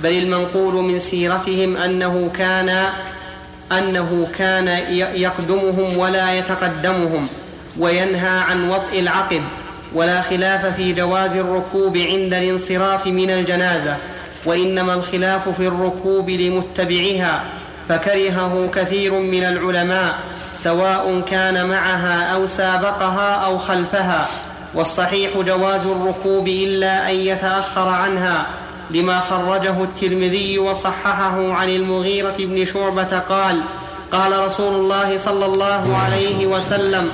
بل 0.00 0.10
المنقول 0.10 0.74
من 0.74 0.98
سيرتهم 0.98 1.76
أنه 1.76 2.30
كان 2.38 2.86
أنه 3.72 4.28
كان 4.38 4.68
يقدمهم 5.14 5.98
ولا 5.98 6.34
يتقدمهم. 6.34 7.28
وينهى 7.78 8.38
عن 8.38 8.70
وطئ 8.70 9.00
العقب 9.00 9.42
ولا 9.94 10.20
خلاف 10.20 10.66
في 10.76 10.92
جواز 10.92 11.36
الركوب 11.36 11.96
عند 11.96 12.34
الانصراف 12.34 13.06
من 13.06 13.30
الجنازة 13.30 13.96
وإنما 14.44 14.94
الخلاف 14.94 15.48
في 15.48 15.66
الركوب 15.66 16.30
لمتبعها 16.30 17.44
فكرهه 17.88 18.70
كثير 18.74 19.12
من 19.12 19.44
العلماء 19.44 20.18
سواء 20.54 21.20
كان 21.20 21.66
معها 21.66 22.34
أو 22.34 22.46
سابقها 22.46 23.34
أو 23.34 23.58
خلفها 23.58 24.28
والصحيح 24.74 25.30
جواز 25.38 25.86
الركوب 25.86 26.48
إلا 26.48 27.10
أن 27.10 27.14
يتأخر 27.14 27.88
عنها 27.88 28.46
لما 28.90 29.20
خرجه 29.20 29.82
الترمذي 29.82 30.58
وصححه 30.58 31.52
عن 31.52 31.68
المغيرة 31.68 32.34
بن 32.38 32.64
شعبة 32.64 33.18
قال 33.18 33.60
قال 34.12 34.44
رسول 34.44 34.74
الله 34.74 35.16
صلى 35.16 35.46
الله 35.46 35.96
عليه 35.96 36.46
وسلم 36.46 37.10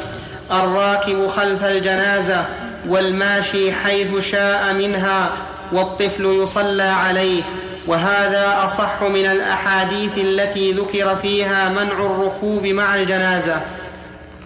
الراكب 0.53 1.27
خلف 1.27 1.65
الجنازة 1.65 2.47
والماشي 2.89 3.73
حيث 3.73 4.19
شاء 4.19 4.75
منها 4.75 5.33
والطفل 5.73 6.25
يصلى 6.25 6.83
عليه. 6.83 7.43
وهذا 7.87 8.65
أصح 8.65 9.03
من 9.03 9.27
الأحاديث 9.27 10.19
التي 10.19 10.73
ذكر 10.73 11.17
فيها 11.17 11.69
منع 11.69 11.93
الركوب 11.93 12.67
مع 12.67 12.97
الجنازة. 12.97 13.61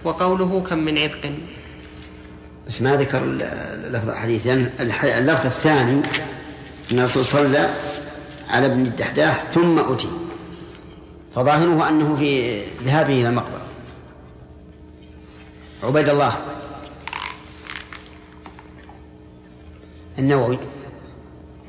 وقوله 0.03 0.63
كم 0.69 0.77
من 0.77 0.97
عتق. 0.97 1.31
بس 2.67 2.81
ما 2.81 2.95
ذكر 2.95 3.21
لفظ 3.91 4.09
الحديث 4.09 4.45
يعني 4.45 4.67
اللفظ 5.17 5.45
الثاني 5.45 6.01
إن 6.91 6.99
الرسول 6.99 7.25
صلى 7.25 7.69
على 8.49 8.65
ابن 8.65 8.81
الدحداح 8.81 9.43
ثم 9.53 9.79
أتي. 9.79 10.09
فظاهره 11.35 11.89
أنه 11.89 12.15
في 12.15 12.61
ذهابه 12.83 13.13
إلى 13.13 13.29
المقبرة. 13.29 13.70
عبيد 15.83 16.09
الله. 16.09 16.33
النووي. 20.19 20.59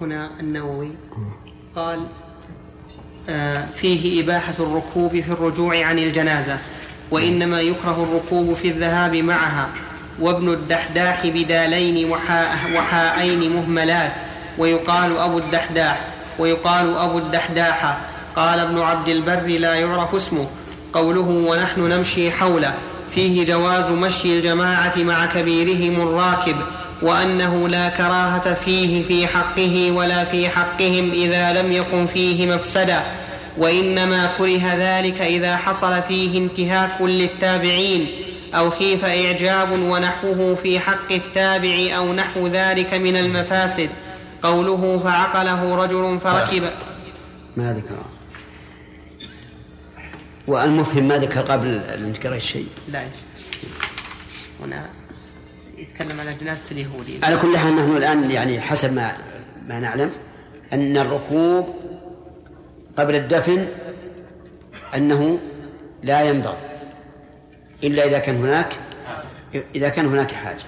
هنا 0.01 0.41
النووي 0.41 0.91
قال 1.77 2.07
آه، 3.29 3.67
فيه 3.75 4.25
إباحة 4.25 4.55
الركوب 4.61 5.11
في 5.11 5.33
الرجوع 5.33 5.85
عن 5.85 5.99
الجنازة 5.99 6.59
وإنما 7.11 7.61
يكره 7.61 8.09
الركوب 8.11 8.55
في 8.55 8.69
الذهاب 8.69 9.17
معها 9.17 9.69
وابن 10.21 10.53
الدحداح 10.53 11.27
بدالين 11.27 12.11
وحاءين 12.75 13.57
مهملات 13.57 14.13
ويقال 14.59 15.19
أبو 15.19 15.39
الدحداح 15.39 16.09
ويقال 16.39 16.97
أبو 16.97 17.19
الدحداحة 17.19 18.01
قال 18.37 18.59
ابن 18.59 18.79
عبد 18.79 19.09
البر 19.09 19.47
لا 19.47 19.75
يعرف 19.75 20.15
اسمه 20.15 20.47
قوله 20.93 21.29
ونحن 21.49 21.81
نمشي 21.81 22.31
حوله. 22.31 22.75
فيه 23.15 23.45
جواز 23.45 23.91
مشي 23.91 24.39
الجماعة 24.39 24.95
مع 24.97 25.27
كبيرهم 25.27 26.01
الراكب 26.09 26.57
وأنه 27.03 27.69
لا 27.69 27.89
كراهة 27.89 28.55
فيه 28.55 29.05
في 29.05 29.27
حقه 29.27 29.91
ولا 29.91 30.25
في 30.25 30.49
حقهم 30.49 31.11
إذا 31.13 31.63
لم 31.63 31.73
يقم 31.73 32.07
فيه 32.07 32.55
مفسدة 32.55 33.03
وإنما 33.59 34.27
كره 34.27 34.75
ذلك 34.79 35.21
إذا 35.21 35.57
حصل 35.57 36.03
فيه 36.03 36.39
انتهاك 36.39 37.01
للتابعين 37.01 38.07
أو 38.55 38.71
خيف 38.71 39.05
إعجاب 39.05 39.73
ونحوه 39.73 40.57
في 40.63 40.81
حق 40.81 41.13
التابع 41.13 41.97
أو 41.97 42.13
نحو 42.13 42.47
ذلك 42.47 42.95
من 42.95 43.17
المفاسد. 43.17 43.89
قوله 44.43 45.01
فعقله 45.05 45.77
رجل 45.77 46.19
فركب. 46.25 46.63
ما 47.57 47.73
ذكر 47.73 48.22
والمفهم 50.47 51.09
ما 51.09 51.19
ذكر 51.19 51.41
قبل 51.41 51.69
الانكار 51.69 52.35
الشيء 52.35 52.69
لا. 52.89 53.05
هنا 54.61 54.89
يتكلم 55.77 56.21
على 56.21 56.35
جنازة 56.35 56.63
اليهودي. 56.71 57.21
على 57.23 57.37
كل 57.37 57.59
حال 57.59 57.77
نحن 57.77 57.97
الآن 57.97 58.31
يعني 58.31 58.61
حسب 58.61 58.93
ما 58.93 59.17
ما 59.69 59.81
نعلم 59.81 60.11
أن 60.73 60.97
الركوب 60.97 61.75
قبل 62.97 63.15
الدفن 63.15 63.67
أنه 64.97 65.39
لا 66.03 66.23
ينبغي 66.23 66.57
إلا 67.85 68.05
إذا 68.05 68.19
كان 68.19 68.37
هناك 68.37 68.73
إذا 69.75 69.89
كان 69.89 70.07
هناك 70.07 70.33
حاجة. 70.33 70.65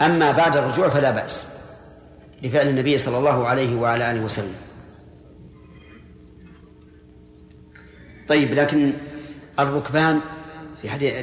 أما 0.00 0.30
بعد 0.30 0.56
الرجوع 0.56 0.88
فلا 0.88 1.10
بأس 1.10 1.44
لفعل 2.42 2.68
النبي 2.68 2.98
صلى 2.98 3.18
الله 3.18 3.46
عليه 3.46 3.76
وعلى 3.76 4.10
آله 4.10 4.20
وسلم. 4.20 4.54
طيب 8.28 8.54
لكن 8.54 8.92
الركبان 9.58 10.20
في 10.82 10.90
حديث 10.90 11.14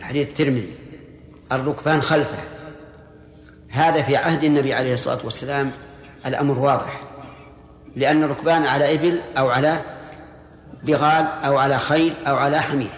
حديث 0.00 0.28
الترمذي 0.28 0.74
الركبان 1.52 2.00
خلفه. 2.00 2.38
هذا 3.68 4.02
في 4.02 4.16
عهد 4.16 4.44
النبي 4.44 4.74
عليه 4.74 4.94
الصلاة 4.94 5.18
والسلام 5.24 5.70
الأمر 6.26 6.58
واضح 6.58 7.02
لأن 7.96 8.22
الركبان 8.22 8.62
على 8.62 8.94
إبل 8.94 9.20
أو 9.38 9.48
على 9.48 9.80
بغال 10.82 11.26
أو 11.44 11.58
على 11.58 11.78
خيل 11.78 12.12
أو 12.26 12.36
على 12.36 12.60
حمير. 12.60 12.90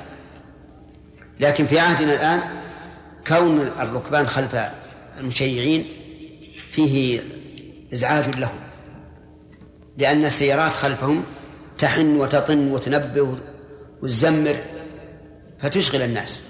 لكن 1.40 1.66
في 1.66 1.78
عهدنا 1.78 2.12
الآن 2.12 2.40
كون 3.26 3.60
الركبان 3.80 4.26
خلف 4.26 4.56
المشيعين 5.20 5.84
فيه 6.70 7.20
إزعاج 7.94 8.36
لهم 8.36 8.58
لأن 9.98 10.24
السيارات 10.24 10.72
خلفهم 10.72 11.24
تحن 11.78 12.16
وتطن 12.16 12.70
وتنبه 12.70 13.36
وتزمر 14.02 14.56
فتشغل 15.58 16.02
الناس. 16.02 16.40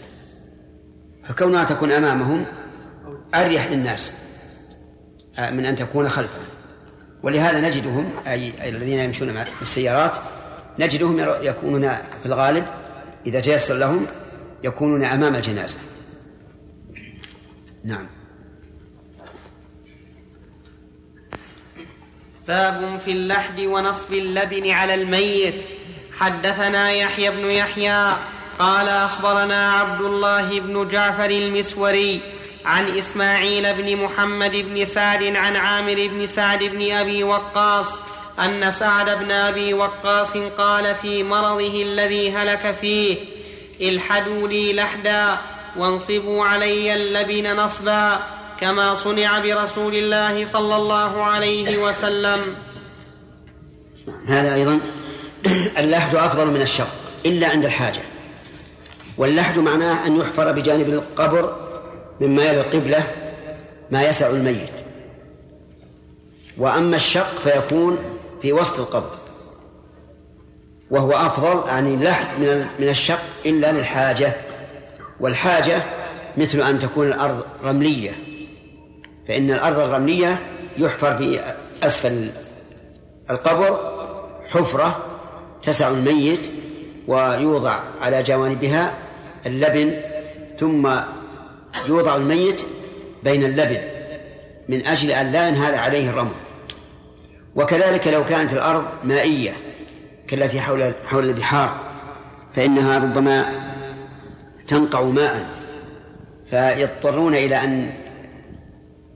فكونها 1.24 1.64
تكون 1.64 1.92
أمامهم 1.92 2.44
أريح 3.34 3.70
للناس 3.70 4.12
من 5.38 5.66
أن 5.66 5.74
تكون 5.74 6.08
خلفهم. 6.08 6.44
ولهذا 7.22 7.60
نجدهم 7.60 8.10
أي 8.26 8.68
الذين 8.68 8.98
يمشون 8.98 9.34
مع 9.34 9.46
السيارات 9.62 10.16
نجدهم 10.78 11.18
يكونون 11.42 11.88
في 12.20 12.26
الغالب 12.26 12.66
إذا 13.26 13.40
تيسر 13.40 13.74
لهم 13.74 14.06
يكونون 14.64 15.04
أمام 15.04 15.34
الجنازة. 15.34 15.78
نعم. 17.84 18.06
باب 22.48 22.98
في 23.04 23.12
اللحد 23.12 23.60
ونصب 23.60 24.12
اللبن 24.12 24.70
على 24.70 24.94
الميت. 24.94 25.75
حدثنا 26.20 26.90
يحيى 26.90 27.30
بن 27.30 27.50
يحيى 27.50 28.16
قال 28.58 28.88
أخبرنا 28.88 29.72
عبد 29.72 30.00
الله 30.00 30.60
بن 30.60 30.88
جعفر 30.88 31.30
المسوري 31.30 32.20
عن 32.64 32.88
إسماعيل 32.98 33.74
بن 33.74 33.96
محمد 33.96 34.56
بن 34.56 34.84
سعد 34.84 35.22
عن 35.22 35.56
عامر 35.56 35.94
بن 35.94 36.26
سعد 36.26 36.64
بن 36.64 36.92
أبي 36.92 37.24
وقاص 37.24 38.00
أن 38.44 38.72
سعد 38.72 39.18
بن 39.18 39.30
أبي 39.30 39.74
وقاص 39.74 40.36
قال 40.36 40.94
في 41.02 41.22
مرضه 41.22 41.82
الذي 41.82 42.32
هلك 42.32 42.76
فيه 42.80 43.16
الحدوا 43.80 44.48
لي 44.48 44.72
لحدا 44.72 45.36
وانصبوا 45.76 46.44
علي 46.44 46.94
اللبن 46.94 47.56
نصبا 47.56 48.20
كما 48.60 48.94
صنع 48.94 49.38
برسول 49.38 49.94
الله 49.94 50.46
صلى 50.46 50.76
الله 50.76 51.22
عليه 51.22 51.78
وسلم. 51.78 52.56
هذا 54.26 54.54
أيضا 54.54 54.80
اللحد 55.78 56.14
أفضل 56.14 56.46
من 56.46 56.62
الشق 56.62 56.88
إلا 57.26 57.48
عند 57.48 57.64
الحاجة. 57.64 58.00
واللحد 59.18 59.58
معناه 59.58 60.06
أن 60.06 60.16
يحفر 60.16 60.52
بجانب 60.52 60.88
القبر 60.88 61.56
مما 62.20 62.44
يلي 62.44 62.60
القبلة 62.60 63.04
ما 63.90 64.02
يسع 64.02 64.30
الميت. 64.30 64.72
وأما 66.58 66.96
الشق 66.96 67.38
فيكون 67.44 67.98
في 68.42 68.52
وسط 68.52 68.80
القبر 68.80 69.16
وهو 70.90 71.12
أفضل 71.12 71.68
يعني 71.68 71.94
اللحد 71.94 72.26
من 72.40 72.66
من 72.78 72.88
الشق 72.88 73.22
إلا 73.46 73.72
للحاجة. 73.72 74.32
والحاجة 75.20 75.82
مثل 76.36 76.60
أن 76.62 76.78
تكون 76.78 77.06
الأرض 77.06 77.42
رملية 77.64 78.10
فإن 79.28 79.50
الأرض 79.50 79.78
الرملية 79.78 80.38
يحفر 80.78 81.16
في 81.16 81.54
أسفل 81.82 82.30
القبر 83.30 83.78
حفرة 84.46 85.15
تسع 85.66 85.88
الميت 85.88 86.50
ويوضع 87.08 87.80
على 88.00 88.22
جوانبها 88.22 88.94
اللبن 89.46 89.92
ثم 90.58 90.90
يوضع 91.88 92.16
الميت 92.16 92.66
بين 93.24 93.44
اللبن 93.44 93.78
من 94.68 94.86
أجل 94.86 95.10
أن 95.10 95.32
لا 95.32 95.48
ينهال 95.48 95.74
عليه 95.74 96.10
الرمل. 96.10 96.34
وكذلك 97.56 98.08
لو 98.08 98.24
كانت 98.24 98.52
الأرض 98.52 98.84
مائية 99.04 99.52
كالتي 100.28 100.60
حول 100.60 100.92
حول 101.08 101.24
البحار 101.24 101.74
فإنها 102.52 102.98
ربما 102.98 103.44
تنقع 104.68 105.02
ماء. 105.02 105.46
فيضطرون 106.50 107.34
إلى 107.34 107.64
أن 107.64 107.90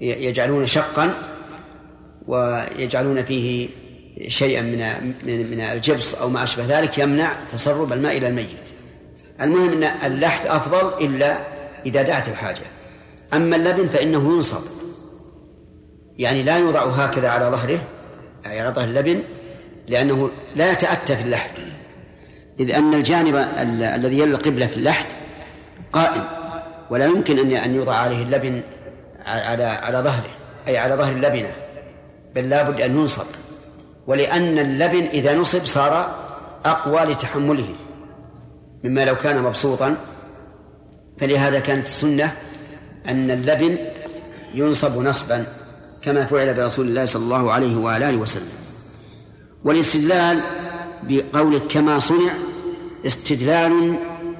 يجعلون 0.00 0.66
شقا 0.66 1.14
ويجعلون 2.26 3.24
فيه 3.24 3.68
شيئا 4.28 4.62
من 4.62 5.12
من 5.50 5.60
الجبس 5.60 6.14
أو 6.14 6.28
ما 6.28 6.42
أشبه 6.42 6.64
ذلك 6.66 6.98
يمنع 6.98 7.32
تسرب 7.52 7.92
الماء 7.92 8.16
إلى 8.16 8.28
الميت. 8.28 8.48
المهم 9.40 9.82
إن 9.82 9.84
اللحد 9.84 10.46
أفضل 10.46 11.04
إلا 11.04 11.38
إذا 11.86 12.02
دعت 12.02 12.28
الحاجة. 12.28 12.66
أما 13.34 13.56
اللبن 13.56 13.86
فإنه 13.86 14.34
ينصب. 14.34 14.62
يعني 16.18 16.42
لا 16.42 16.58
يوضع 16.58 16.86
هكذا 16.86 17.28
على 17.28 17.44
ظهره 17.44 17.80
أي 18.46 18.60
على 18.60 18.70
ظهر 18.74 18.84
اللبن 18.84 19.22
لأنه 19.88 20.30
لا 20.56 20.72
يتأتى 20.72 21.16
في 21.16 21.22
اللحد 21.22 21.50
إذ 22.60 22.74
أن 22.74 22.94
الجانب 22.94 23.36
الذي 23.72 24.18
يلي 24.18 24.34
القبلة 24.34 24.66
في 24.66 24.76
اللحد 24.76 25.06
قائم 25.92 26.24
ولا 26.90 27.04
يمكن 27.04 27.38
أن 27.38 27.52
أن 27.52 27.74
يوضع 27.74 27.94
عليه 27.94 28.22
اللبن 28.22 28.62
على 29.26 29.64
على 29.64 29.98
ظهره 29.98 30.30
أي 30.68 30.78
على 30.78 30.94
ظهر 30.94 31.12
اللبنة 31.12 31.52
بل 32.34 32.48
لابد 32.48 32.80
أن 32.80 32.98
ينصب 32.98 33.26
ولأن 34.10 34.58
اللبن 34.58 35.04
إذا 35.06 35.34
نصب 35.38 35.66
صار 35.66 36.14
أقوى 36.64 37.00
لتحمله 37.00 37.68
مما 38.84 39.04
لو 39.04 39.16
كان 39.16 39.42
مبسوطا. 39.42 39.96
فلهذا 41.18 41.60
كانت 41.60 41.86
السنة 41.86 42.36
أن 43.08 43.30
اللبن 43.30 43.78
ينصب 44.54 44.98
نصبا 44.98 45.46
كما 46.02 46.26
فعل 46.26 46.54
برسول 46.54 46.88
الله 46.88 47.04
صلى 47.04 47.22
الله 47.22 47.52
عليه 47.52 47.76
وعلى 47.76 48.08
آله 48.10 48.18
وسلم. 48.18 48.48
والاستدلال 49.64 50.40
بقولك 51.02 51.62
كما 51.68 51.98
صنع 51.98 52.32
استدلال 53.06 53.94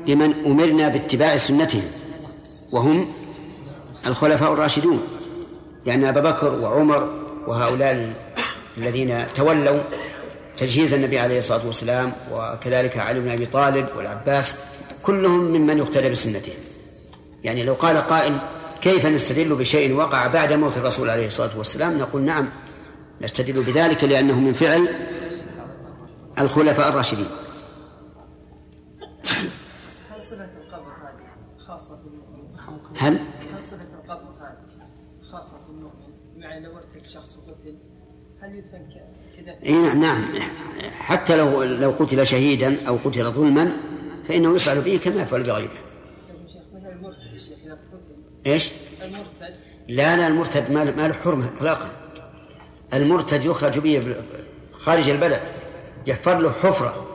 بمن 0.07 0.35
أمرنا 0.47 0.89
باتباع 0.89 1.37
سنتهم 1.37 1.85
وهم 2.73 3.07
الخلفاء 4.07 4.53
الراشدون 4.53 5.01
لأن 5.87 6.05
أبا 6.05 6.21
بكر 6.21 6.59
وعمر 6.59 7.09
وهؤلاء 7.47 8.15
الذين 8.79 9.25
تولوا 9.35 9.81
تجهيز 10.57 10.93
النبي 10.93 11.19
عليه 11.19 11.39
الصلاة 11.39 11.67
والسلام 11.67 12.13
وكذلك 12.33 12.99
علي 12.99 13.21
بن 13.21 13.29
أبي 13.31 13.47
طالب 13.47 13.89
والعباس 13.97 14.55
كلهم 15.03 15.41
ممن 15.41 15.79
يقتدى 15.79 16.09
بسنتهم 16.09 16.55
يعني 17.45 17.65
لو 17.65 17.75
قال 17.75 17.97
قائل 17.97 18.39
كيف 18.81 19.07
نستدل 19.07 19.55
بشيء 19.55 19.95
وقع 19.95 20.27
بعد 20.27 20.53
موت 20.53 20.77
الرسول 20.77 21.11
عليه 21.11 21.27
الصلاة 21.27 21.59
والسلام 21.59 21.99
نقول 21.99 22.23
نعم 22.23 22.49
نستدل 23.21 23.63
بذلك 23.63 24.05
لأنه 24.05 24.41
من 24.41 24.53
فعل 24.53 24.89
الخلفاء 26.39 26.89
الراشدين. 26.89 27.27
هل؟ 32.97 33.21
اي 39.67 39.73
نعم 39.73 40.01
نعم 40.01 40.25
حتى 40.99 41.37
لو 41.37 41.63
لو 41.63 41.91
قتل 41.91 42.27
شهيدا 42.27 42.77
أو 42.89 42.99
قتل 43.05 43.33
ظلما 43.33 43.73
فإنه 44.29 44.57
يفعل 44.57 44.81
به 44.81 45.01
كما 45.05 45.23
يفعل 45.23 45.43
بغيره. 45.43 45.71
إيش؟ 48.47 48.71
المرتد 49.03 49.55
لا 49.89 50.17
لا 50.17 50.27
المرتد 50.27 50.71
ما 50.71 50.85
ما 50.85 51.09
له 51.09 51.15
حرمة 51.15 51.49
اطلاقا. 51.57 51.91
المرتد 52.95 53.45
يخرج 53.45 53.79
به 53.79 54.15
خارج 54.73 55.09
البلد 55.09 55.41
يحفر 56.07 56.39
له 56.39 56.53
حفرة 56.53 57.07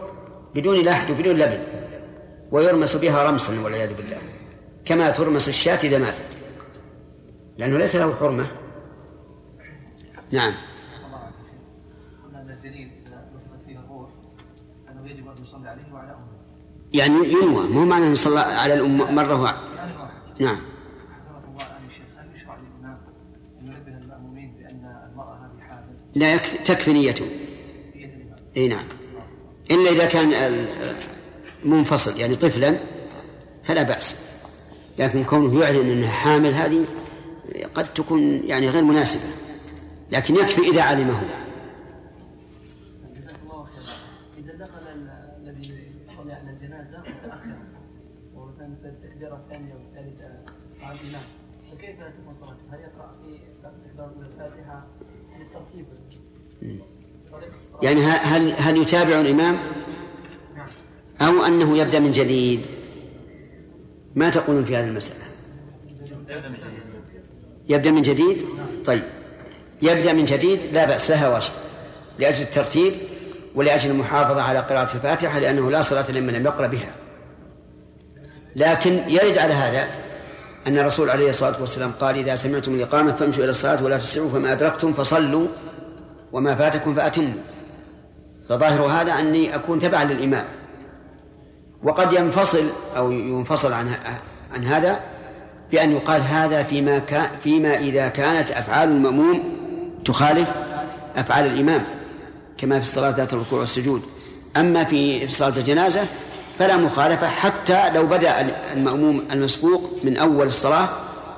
بدون 0.55 0.75
لحد 0.75 1.11
وبدون 1.11 1.35
لبن 1.35 1.63
ويرمس 2.51 2.95
بها 2.95 3.23
رمسا 3.23 3.59
والعياذ 3.59 3.97
بالله 3.97 4.17
كما 4.85 5.09
ترمس 5.09 5.47
الشاة 5.47 5.79
إذا 5.83 5.97
ماتت 5.97 6.37
لأنه 7.57 7.77
ليس 7.77 7.95
له 7.95 8.15
حرمة 8.15 8.47
نعم 10.31 10.53
أن 12.35 12.49
الجليل 12.49 12.91
إذا 13.07 13.25
نفخت 13.35 13.65
فيه 13.65 13.79
الروح 13.79 14.09
أنه 14.91 15.09
يجب 15.09 15.27
أن 15.27 15.41
يصلي 15.41 15.69
عليه 15.69 15.93
وعلى 15.93 16.11
أمه 16.11 16.35
يعني 16.95 17.15
ينوى 17.15 17.67
مو 17.67 17.85
معنى 17.85 18.07
أن 18.07 18.11
يصلى 18.11 18.39
على 18.39 18.73
الأم 18.73 19.15
مرة 19.15 19.41
واحدة. 19.41 19.57
واحد 19.57 20.09
نعم. 20.39 20.59
لا 26.15 26.37
تكفي 26.37 26.93
نيته. 26.93 27.25
إي 28.57 28.67
نعم. 28.67 28.85
إلا 29.71 29.89
إذا 29.89 30.05
كان 30.05 30.65
منفصل 31.65 32.19
يعني 32.19 32.35
طفلا 32.35 32.77
فلا 33.63 33.83
بأس. 33.83 34.15
لكن 34.99 35.23
كونه 35.23 35.61
يعلن 35.61 35.91
أنها 35.91 36.11
حامل 36.11 36.53
هذه 36.53 36.85
قد 37.73 37.93
تكون 37.93 38.21
يعني 38.21 38.69
غير 38.69 38.83
مناسبة. 38.83 39.23
لكن 40.11 40.35
يكفي 40.35 40.61
إذا 40.61 40.81
علمه. 40.81 41.21
التكبيره 49.15 49.35
الثانية 49.35 49.73
والثالثه 49.73 50.53
مع 50.81 50.91
الامام 50.91 51.21
فكيف 51.71 51.95
تكون 51.95 52.35
صلاته؟ 52.41 52.61
هل 52.71 52.79
يقرأ 52.79 53.15
في 53.21 53.39
تكبيره 53.63 54.13
من 54.17 54.25
الفاتحة 54.25 54.85
للترتيب 55.39 55.85
يعني 57.81 58.01
هل 58.01 58.53
هل 58.57 58.77
يتابع 58.77 59.21
الإمام؟ 59.21 59.57
أو 61.21 61.45
أنه 61.45 61.77
يبدأ 61.77 61.99
من 61.99 62.11
جديد؟ 62.11 62.65
ما 64.15 64.29
تقولون 64.29 64.65
في 64.65 64.75
هذه 64.75 64.89
المسألة؟ 64.89 65.25
يبدأ 67.69 67.91
من 67.91 68.01
جديد؟ 68.01 68.45
طيب. 68.85 69.03
يبدأ 69.81 70.13
من 70.13 70.25
جديد؟ 70.25 70.59
لا 70.73 70.85
بأس 70.85 71.11
لها 71.11 71.35
وجه 71.35 71.51
لأجل 72.19 72.41
الترتيب 72.41 72.93
ولأجل 73.55 73.91
المحافظة 73.91 74.41
على 74.41 74.59
قراءة 74.59 74.95
الفاتحة 74.95 75.39
لأنه 75.39 75.71
لا 75.71 75.81
صلاة 75.81 76.11
لمن 76.11 76.33
لم 76.33 76.45
يقرأ 76.45 76.67
بها. 76.67 77.04
لكن 78.55 78.91
يرد 79.07 79.37
على 79.37 79.53
هذا 79.53 79.87
أن 80.67 80.77
الرسول 80.77 81.09
عليه 81.09 81.29
الصلاة 81.29 81.61
والسلام 81.61 81.91
قال 81.91 82.17
إذا 82.17 82.35
سمعتم 82.35 82.73
الإقامة 82.75 83.11
فامشوا 83.11 83.43
إلى 83.43 83.51
الصلاة 83.51 83.83
ولا 83.83 83.97
تسرعوا 83.97 84.29
فما 84.29 84.51
أدركتم 84.51 84.93
فصلوا 84.93 85.47
وما 86.31 86.55
فاتكم 86.55 86.95
فأتموا. 86.95 87.33
فظاهر 88.49 88.81
هذا 88.81 89.13
أني 89.13 89.55
أكون 89.55 89.79
تبعا 89.79 90.03
للإمام. 90.03 90.45
وقد 91.83 92.13
ينفصل 92.13 92.63
أو 92.97 93.11
ينفصل 93.11 93.73
عن 93.73 93.91
عن 94.53 94.63
هذا 94.63 94.99
بأن 95.71 95.91
يقال 95.91 96.21
هذا 96.21 96.63
فيما 96.63 96.99
كان 96.99 97.27
فيما 97.43 97.77
إذا 97.77 98.07
كانت 98.07 98.51
أفعال 98.51 98.89
المأموم 98.89 99.43
تخالف 100.05 100.51
أفعال 101.15 101.45
الإمام 101.45 101.83
كما 102.57 102.79
في 102.79 102.85
الصلاة 102.85 103.09
ذات 103.09 103.33
الركوع 103.33 103.59
والسجود. 103.59 104.01
أما 104.57 104.83
في 104.83 105.27
صلاة 105.27 105.57
الجنازة 105.57 106.01
فلا 106.59 106.77
مخالفة 106.77 107.27
حتى 107.27 107.89
لو 107.89 108.05
بدأ 108.05 108.41
المأموم 108.73 109.23
المسبوق 109.31 109.91
من 110.03 110.17
أول 110.17 110.47
الصلاة 110.47 110.89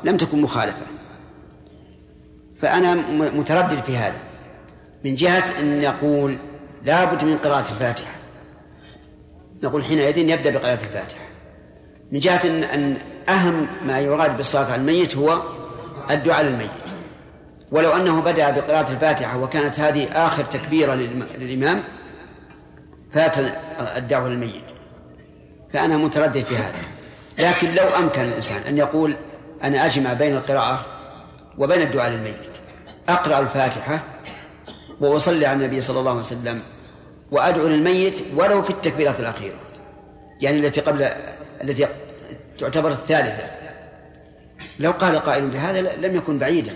لم 0.03 0.17
تكن 0.17 0.41
مخالفة. 0.41 0.85
فأنا 2.59 2.93
متردد 3.31 3.83
في 3.83 3.97
هذا 3.97 4.17
من 5.05 5.15
جهة 5.15 5.43
أن 5.59 5.81
نقول 5.81 6.37
لا 6.85 7.05
بد 7.05 7.23
من 7.23 7.37
قراءة 7.37 7.59
الفاتحة. 7.71 8.11
نقول 9.63 9.83
حينئذ 9.85 10.17
يبدأ 10.17 10.49
بقراءة 10.49 10.73
الفاتحة. 10.73 11.21
من 12.11 12.19
جهة 12.19 12.41
أن, 12.47 12.63
أن 12.63 12.97
أهم 13.29 13.67
ما 13.85 13.99
يراد 13.99 14.37
بالصلاة 14.37 14.65
على 14.65 14.75
الميت 14.75 15.17
هو 15.17 15.41
الدعاء 16.11 16.43
للميت. 16.43 16.69
ولو 17.71 17.91
أنه 17.91 18.21
بدأ 18.21 18.49
بقراءة 18.49 18.91
الفاتحة 18.91 19.37
وكانت 19.43 19.79
هذه 19.79 20.07
آخر 20.11 20.43
تكبيرة 20.43 20.91
للإم- 20.95 21.37
للإمام 21.39 21.83
فات 23.11 23.35
الدعوة 23.97 24.29
للميت. 24.29 24.63
فأنا 25.73 25.97
متردد 25.97 26.45
في 26.45 26.55
هذا. 26.55 26.81
لكن 27.39 27.71
لو 27.71 27.83
أمكن 27.83 28.21
الإنسان 28.21 28.61
أن 28.67 28.77
يقول 28.77 29.15
أنا 29.63 29.85
أجمع 29.85 30.13
بين 30.13 30.35
القراءة 30.35 30.85
وبين 31.57 31.81
الدعاء 31.81 32.09
للميت 32.09 32.57
أقرأ 33.09 33.39
الفاتحة 33.39 34.03
وأصلي 34.99 35.45
على 35.45 35.55
النبي 35.55 35.81
صلى 35.81 35.99
الله 35.99 36.11
عليه 36.11 36.21
وسلم 36.21 36.61
وأدعو 37.31 37.67
للميت 37.67 38.23
ولو 38.35 38.61
في 38.61 38.69
التكبيرات 38.69 39.19
الأخيرة 39.19 39.55
يعني 40.41 40.59
التي 40.59 40.81
قبل 40.81 41.09
التي 41.63 41.87
تعتبر 42.59 42.91
الثالثة. 42.91 43.49
لو 44.79 44.91
قال 44.91 45.15
قائل 45.19 45.47
بهذا 45.47 45.81
لم 45.81 46.15
يكن 46.15 46.37
بعيدا. 46.37 46.75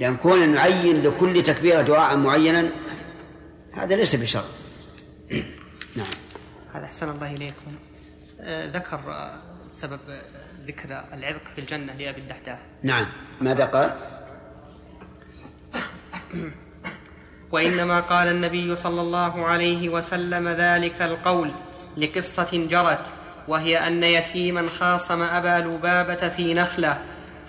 لأن 0.00 0.16
كون 0.16 0.48
نعين 0.48 1.02
لكل 1.02 1.42
تكبيرة 1.42 1.80
دعاء 1.80 2.16
معينا 2.16 2.68
هذا 3.72 3.96
ليس 3.96 4.16
بشرط. 4.16 4.57
هذا 6.78 6.86
أحسن 6.86 7.08
الله 7.08 7.34
إليكم. 7.34 7.74
آه، 8.40 8.70
ذكر 8.70 8.96
آه، 8.96 9.38
سبب 9.68 9.98
ذكر 10.66 11.04
العذق 11.12 11.42
في 11.54 11.60
الجنة 11.60 11.92
لأبي 11.92 12.20
الدحداح. 12.20 12.58
نعم. 12.82 13.06
ماذا 13.40 13.64
قال؟ 13.64 13.92
وإنما 17.52 18.00
قال 18.00 18.28
النبي 18.28 18.76
صلى 18.76 19.00
الله 19.00 19.44
عليه 19.44 19.88
وسلم 19.88 20.48
ذلك 20.48 21.02
القول 21.02 21.50
لقصة 21.96 22.66
جرت 22.70 23.06
وهي 23.48 23.86
أن 23.86 24.04
يتيما 24.04 24.68
خاصم 24.68 25.22
أبا 25.22 25.68
لبابة 25.68 26.28
في 26.28 26.54
نخلة 26.54 26.98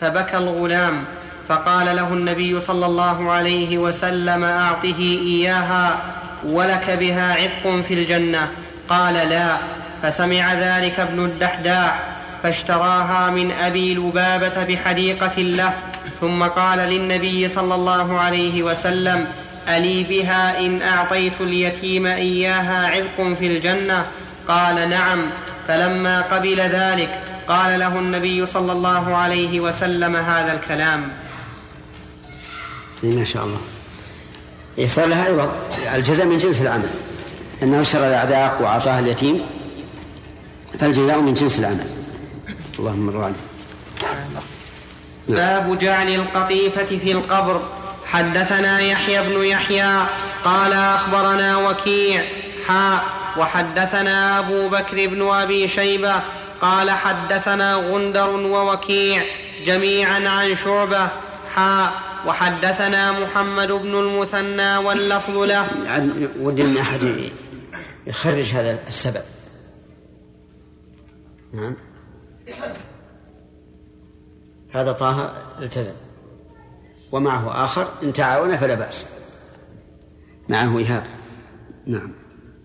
فبكى 0.01 0.37
الغلام 0.37 1.03
فقال 1.47 1.95
له 1.95 2.13
النبي 2.13 2.59
صلى 2.59 2.85
الله 2.85 3.31
عليه 3.31 3.77
وسلم 3.77 4.43
أعطه 4.43 4.99
إياها 4.99 6.15
ولك 6.43 6.89
بها 6.89 7.33
عتق 7.33 7.81
في 7.81 7.93
الجنة. 7.93 8.51
قال 8.89 9.13
لا 9.13 9.57
فسمع 10.03 10.53
ذلك 10.53 10.99
ابن 10.99 11.25
الدحداح 11.25 12.03
فاشتراها 12.43 13.29
من 13.29 13.51
أبي 13.51 13.95
لبابة 13.95 14.63
بحديقة 14.63 15.41
له 15.41 15.73
ثم 16.21 16.43
قال 16.43 16.79
للنبي 16.79 17.49
صلى 17.49 17.75
الله 17.75 18.19
عليه 18.19 18.63
وسلم 18.63 19.27
ألي 19.67 20.03
بها 20.03 20.59
إن 20.59 20.81
أعطيت 20.81 21.41
اليتيم 21.41 22.05
إياها 22.05 22.87
عذق 22.87 23.37
في 23.39 23.47
الجنة؟ 23.47 24.05
قال 24.47 24.89
نعم 24.89 25.21
فلما 25.67 26.21
قبل 26.21 26.59
ذلك 26.59 27.19
قال 27.47 27.79
له 27.79 27.99
النبي 27.99 28.45
صلى 28.45 28.71
الله 28.71 29.15
عليه 29.15 29.59
وسلم 29.59 30.15
هذا 30.15 30.53
الكلام. 30.53 31.09
إيه 33.03 33.09
ما 33.09 33.25
شاء 33.25 33.43
الله. 33.43 33.59
إيه 34.77 34.87
صار 34.87 35.05
لها 35.05 35.25
عوض 35.25 35.51
الجزاء 35.95 36.25
من 36.25 36.37
جنس 36.37 36.61
العمل. 36.61 36.89
أنه 37.63 37.81
اشترى 37.81 38.07
الأعذاق 38.07 38.61
وأعطاها 38.61 38.99
اليتيم 38.99 39.41
فالجزاء 40.79 41.19
من 41.19 41.33
جنس 41.33 41.59
العمل. 41.59 41.87
اللهم 42.79 43.09
ارضى 43.09 43.25
عنه. 43.25 43.35
باب 45.27 45.77
جعل 45.77 46.15
القطيفة 46.15 46.85
في 46.85 47.11
القبر. 47.11 47.61
حدثنا 48.05 48.79
يحيى 48.79 49.21
بن 49.21 49.43
يحيى 49.43 50.05
قال 50.43 50.73
أخبرنا 50.73 51.57
وكيع. 51.57 52.23
حاء 52.67 53.03
وحدثنا 53.37 54.39
أبو 54.39 54.69
بكر 54.69 55.07
بن 55.07 55.29
أبي 55.29 55.67
شيبة 55.67 56.15
قال 56.61 56.91
حدثنا 56.91 57.75
غندر 57.75 58.29
ووكيع 58.29 59.23
جميعا 59.65 60.29
عن 60.29 60.55
شعبة. 60.55 61.07
حاء 61.55 61.93
وحدثنا 62.27 63.11
محمد 63.11 63.71
بن 63.71 63.99
المثنى 63.99 64.77
واللفظ 64.77 65.37
له. 65.37 65.67
ودي 66.39 66.81
أحد 66.81 67.29
يخرج 68.09 68.53
هذا 68.53 68.79
السبب. 68.87 69.21
نعم. 71.53 71.75
هذا 74.73 74.91
طه 74.91 75.33
التزم. 75.59 75.93
ومعه 77.11 77.65
آخر 77.65 77.87
إن 78.03 78.13
تعاون 78.13 78.57
فلا 78.57 78.73
بأس. 78.73 79.05
معه 80.49 80.77
إيهاب. 80.77 81.03
نعم. 81.85 82.11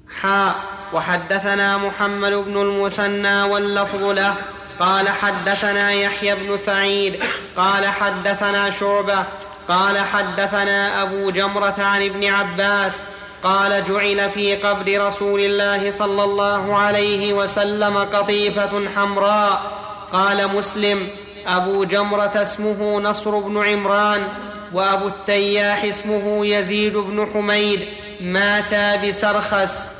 حاء 0.09 0.55
وحدثنا 0.95 1.77
محمد 1.77 2.33
بن 2.33 2.61
المثنى 2.61 3.43
واللفظ 3.43 4.03
له. 4.03 4.35
قال 4.79 5.09
حدثنا 5.09 5.93
يحيى 5.93 6.35
بن 6.35 6.57
سعيد. 6.57 7.23
قال 7.57 7.87
حدثنا 7.87 8.71
شعبة. 8.71 9.25
قال 9.69 9.99
حدثنا 9.99 11.03
أبو 11.03 11.31
جمرة 11.31 11.75
عن 11.79 12.03
ابن 12.03 12.25
عباس. 12.25 13.03
قال 13.45 13.85
جعل 13.85 14.31
في 14.31 14.57
قبر 14.57 15.07
رسول 15.07 15.41
الله 15.41 15.91
صلى 15.91 16.25
الله 16.25 16.77
عليه 16.77 17.33
وسلم 17.33 17.97
قطيفة 17.97 18.89
حمراء. 18.89 19.85
قال 20.13 20.57
مسلم 20.57 21.09
أبو 21.47 21.85
جمرة 21.85 22.43
اسمه 22.43 23.01
نصر 23.01 23.39
بن 23.39 23.65
عمران 23.65 24.29
وأبو 24.73 25.09
التياح 25.09 25.85
اسمه 25.85 26.47
يزيد 26.47 26.97
بن 26.97 27.27
حميد. 27.35 27.89
ماتا 28.21 28.97
بسرخس. 28.97 29.93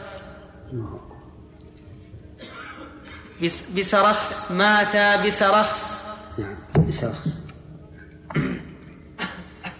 بس 3.43 3.63
بسرخس. 3.77 4.51
ماتا 4.51 5.17
بسرخس. 5.17 6.03
نعم 6.39 6.87
بسرخس. 6.89 7.39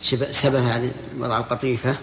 شب- 0.01 0.33
سبب 0.33 0.55
هذه 0.55 0.91
وضع 1.19 1.39
القطيفة. 1.39 1.97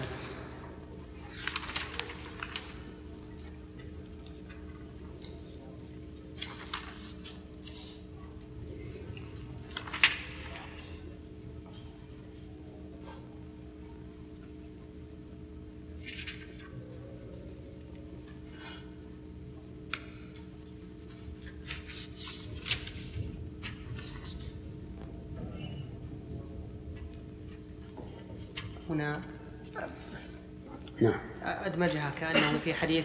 نعم. 31.02 31.20
أدمجها 31.64 32.10
كأنه 32.20 32.58
في 32.64 32.74
حديث 32.74 33.04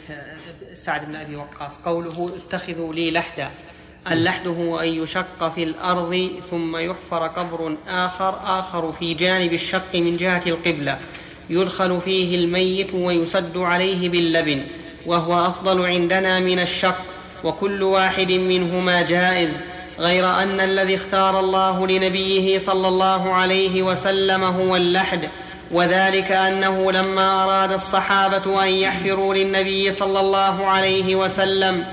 سعد 0.74 1.06
بن 1.06 1.16
أبي 1.16 1.36
وقاص. 1.36 1.78
قوله 1.78 2.32
اتخذوا 2.38 2.94
لي 2.94 3.12
لحدا. 3.12 3.52
اللحد 4.12 4.48
هو 4.48 4.80
أن 4.80 4.88
يشق 4.88 5.54
في 5.56 5.64
الأرض 5.64 6.30
ثم 6.50 6.78
يحفر 6.78 7.28
قبر 7.28 7.78
آخر 7.88 8.60
آخر 8.60 8.94
في 8.94 9.14
جانب 9.14 9.54
الشق 9.54 9.96
من 9.96 10.18
جهة 10.18 10.42
القبلة. 10.48 11.00
يدخل 11.50 12.02
فيه 12.02 12.36
الميت 12.36 12.94
ويسد 12.94 13.58
عليه 13.58 14.10
باللبن 14.10 14.64
وهو 15.06 15.46
أفضل 15.46 15.86
عندنا 15.86 16.40
من 16.40 16.60
الشق. 16.60 17.02
وكل 17.44 17.84
واحد 17.84 18.32
منهما 18.32 19.02
جائز 19.02 19.62
غير 20.00 20.30
أن 20.30 20.60
الذي 20.60 20.96
اختار 20.96 21.40
الله 21.40 21.88
لنبيه 21.88 22.60
صلى 22.60 22.88
الله 22.88 23.34
عليه 23.34 23.84
وسلم 23.84 24.44
هو 24.44 24.76
اللحد. 24.76 25.30
وذلك 25.72 26.32
أنه 26.32 26.92
لما 26.92 27.44
أراد 27.44 27.72
الصحابة 27.72 28.64
أن 28.64 28.70
يحفروا 28.70 29.34
للنبي 29.36 29.92
صلى 29.92 30.20
الله 30.20 30.66
عليه 30.66 31.16
وسلم 31.16 31.86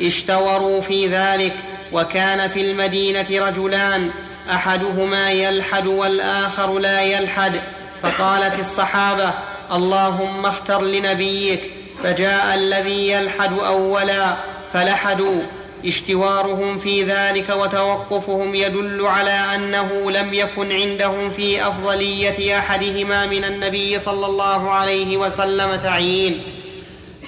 اشتوروا 0.00 0.80
في 0.80 1.08
ذلك 1.08 1.52
وكان 1.92 2.48
في 2.48 2.70
المدينة 2.70 3.26
رجلان 3.30 4.10
أحدهما 4.50 5.30
يلحد 5.30 5.86
والآخر 5.86 6.78
لا 6.78 7.02
يلحد. 7.02 7.60
فقالت 8.02 8.58
الصحابة 8.58 9.30
اللهم 9.72 10.46
اختر 10.46 10.82
لنبيك 10.82 11.70
فجاء 12.02 12.54
الذي 12.54 13.10
يلحد 13.10 13.58
أولا 13.58 14.36
فلحدوا. 14.72 15.42
اشتوارهم 15.84 16.78
في 16.78 17.02
ذلك 17.02 17.48
وتوقفهم 17.48 18.54
يدل 18.54 19.06
على 19.06 19.30
أنه 19.30 20.10
لم 20.10 20.34
يكن 20.34 20.72
عندهم 20.72 21.30
في 21.30 21.68
أفضلية 21.68 22.58
أحدهما 22.58 23.26
من 23.26 23.44
النبي 23.44 23.98
صلى 23.98 24.26
الله 24.26 24.70
عليه 24.70 25.16
وسلم 25.16 25.74
تعيين. 25.74 26.40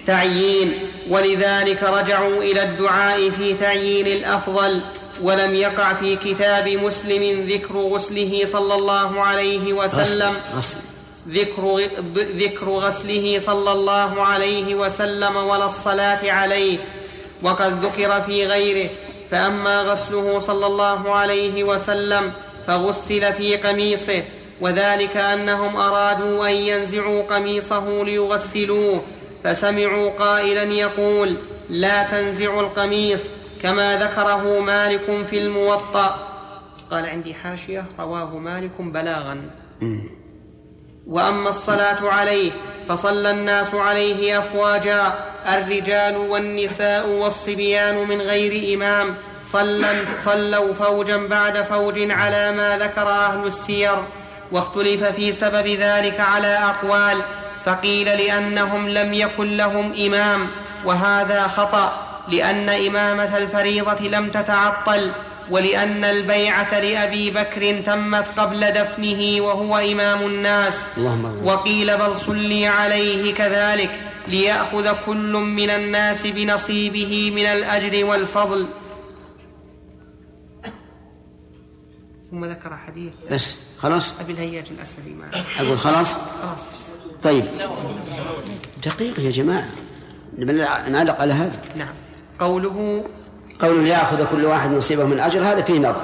تعيين. 0.07 0.79
ولذلك 1.11 1.83
رجعوا 1.83 2.43
إلى 2.43 2.63
الدعاء 2.63 3.31
في 3.31 3.55
تعيين 3.55 4.07
الأفضل 4.07 4.81
ولم 5.23 5.55
يقع 5.55 5.95
في 5.95 6.17
كتاب 6.17 6.69
مسلم 6.69 7.47
ذكر 7.49 7.77
غسله 7.77 8.43
صلى 8.45 8.75
الله 8.75 9.21
عليه 9.21 9.73
وسلم. 9.73 10.35
غسل 10.57 10.77
ذكر 11.29 11.89
ذكر 12.17 12.69
غسله 12.69 13.39
صلى 13.39 13.73
الله 13.73 14.23
عليه 14.23 14.75
وسلم 14.75 15.37
ولا 15.37 15.67
الصلاة 15.67 16.33
عليه. 16.33 16.79
وقد 17.43 17.85
ذكر 17.85 18.23
في 18.23 18.47
غيره 18.47 18.91
فأما 19.31 19.83
غسله 19.83 20.39
صلى 20.39 20.67
الله 20.67 21.15
عليه 21.15 21.65
وسلم 21.65 22.33
فغسل 22.67 23.33
في 23.33 23.57
قميصه 23.57 24.23
وذلك 24.61 25.17
أنهم 25.17 25.77
أرادوا 25.77 26.49
أن 26.49 26.53
ينزعوا 26.55 27.23
قميصه 27.23 28.05
ليغسلوه 28.05 29.03
فسمعوا 29.45 30.11
قائلا 30.11 30.63
يقول 30.63 31.37
لا 31.71 32.03
تنزعوا 32.03 32.61
القميص 32.61 33.31
كما 33.63 33.97
ذكره 33.99 34.61
مالك 34.61 35.27
في 35.31 35.39
الموطأ 35.39 36.29
قال 36.91 37.07
عندي 37.07 37.35
حاشية 37.35 37.85
رواه 37.99 38.39
مالك 38.39 38.81
بلاغا. 38.81 39.51
وأما 41.07 41.49
الصلاة 41.49 42.11
عليه 42.13 42.51
فصلى 42.89 43.31
الناس 43.31 43.75
عليه 43.75 44.39
أفواجا 44.39 45.15
الرجال 45.49 46.17
والنساء 46.17 47.09
والصبيان 47.09 48.09
من 48.09 48.21
غير 48.21 48.77
إمام 48.77 49.15
صلى 49.43 50.05
صلوا 50.21 50.75
فوجا 50.75 51.17
بعد 51.17 51.63
فوج 51.63 52.11
على 52.11 52.53
ما 52.53 52.79
ذكر 52.79 53.09
أهل 53.09 53.47
السير 53.47 53.97
واختلف 54.53 55.05
في 55.05 55.33
سبب 55.33 55.67
ذلك 55.67 56.21
على 56.21 56.59
أقوال 56.59 57.21
فقيل 57.65 58.07
لأنهم 58.07 58.89
لم 58.89 59.15
يكن 59.15 59.57
لهم 59.57 59.93
إمام 60.07 60.49
وهذا 60.85 61.47
خطأ 61.47 61.93
لأن 62.29 62.69
إمامة 62.69 63.37
الفريضة 63.37 64.09
لم 64.09 64.29
تتعطل 64.29 65.11
ولأن 65.51 66.05
البيعة 66.05 66.81
لأبي 66.81 67.31
بكر 67.31 67.81
تمت 67.81 68.29
قبل 68.37 68.71
دفنه 68.71 69.41
وهو 69.41 69.77
إمام 69.77 70.27
الناس. 70.27 70.87
وقيل 71.45 71.99
بل 71.99 72.17
صلي 72.17 72.67
عليه 72.67 73.35
كذلك 73.35 74.01
ليأخذ 74.29 74.93
كل 75.07 75.33
من 75.33 75.71
الناس 75.71 76.27
بنصيبه 76.27 77.33
من 77.37 77.47
الأجر 77.47 78.05
والفضل. 78.05 78.67
ثم 82.31 82.45
ذكر 82.45 82.77
حديث. 82.77 83.13
بس 83.31 83.57
خلاص؟ 83.79 84.21
أبي 84.21 84.33
الهياج 84.33 84.65
الأسدي 84.71 85.15
معه. 85.15 85.45
أقول 85.61 85.79
خلاص؟ 85.79 86.15
خلاص. 86.15 86.61
طيب. 87.23 87.45
دقيقة 88.85 89.23
يا 89.23 89.31
جماعة. 89.31 89.71
نعلق 90.89 91.21
على 91.21 91.33
هذا. 91.33 91.63
نعم. 91.77 91.95
قوله 92.39 93.05
قول 93.61 93.85
ليأخذ 93.85 94.25
كل 94.25 94.45
واحد 94.45 94.71
نصيبه 94.71 95.05
من 95.05 95.13
الأجر 95.13 95.41
هذا 95.41 95.63
فيه 95.63 95.79
نظر. 95.79 96.03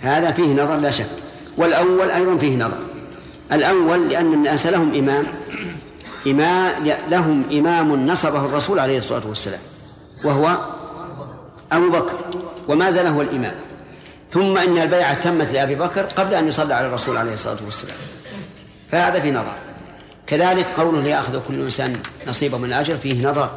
هذا 0.00 0.32
فيه 0.32 0.52
نظر 0.52 0.76
لا 0.76 0.90
شك. 0.90 1.10
والأول 1.56 2.10
أيضا 2.10 2.36
فيه 2.36 2.56
نظر. 2.56 2.78
الأول 3.52 4.08
لأن 4.08 4.32
الناس 4.32 4.66
لهم 4.66 4.94
إمام. 4.94 5.26
إمام 6.26 6.72
لهم 7.10 7.44
إمام 7.52 8.06
نصبه 8.06 8.44
الرسول 8.44 8.78
عليه 8.78 8.98
الصلاة 8.98 9.26
والسلام 9.26 9.60
وهو 10.24 10.56
أبو 11.72 11.90
بكر 11.90 12.18
وما 12.68 12.90
زال 12.90 13.06
هو 13.06 13.22
الإمام؟ 13.22 13.54
ثم 14.30 14.58
إن 14.58 14.78
البيعة 14.78 15.14
تمت 15.14 15.52
لأبي 15.52 15.74
بكر 15.74 16.02
قبل 16.02 16.34
أن 16.34 16.48
يصلى 16.48 16.74
على 16.74 16.86
الرسول 16.86 17.16
عليه 17.16 17.34
الصلاة 17.34 17.56
والسلام. 17.64 17.96
فهذا 18.90 19.20
في 19.20 19.30
نظر. 19.30 19.52
كذلك 20.26 20.66
قوله 20.76 21.00
ليأخذ 21.00 21.40
كل 21.48 21.54
إنسان 21.54 21.96
نصيبه 22.28 22.58
من 22.58 22.64
الأجر 22.64 22.96
فيه 22.96 23.28
نظر. 23.28 23.50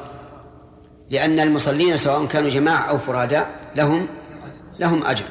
لأن 1.10 1.40
المصلين 1.40 1.98
سواء 1.98 2.26
كانوا 2.26 2.50
جماعة 2.50 2.90
أو 2.90 2.98
فرادى 2.98 3.42
لهم 3.76 4.08
لهم 4.80 5.06
أجر. 5.06 5.26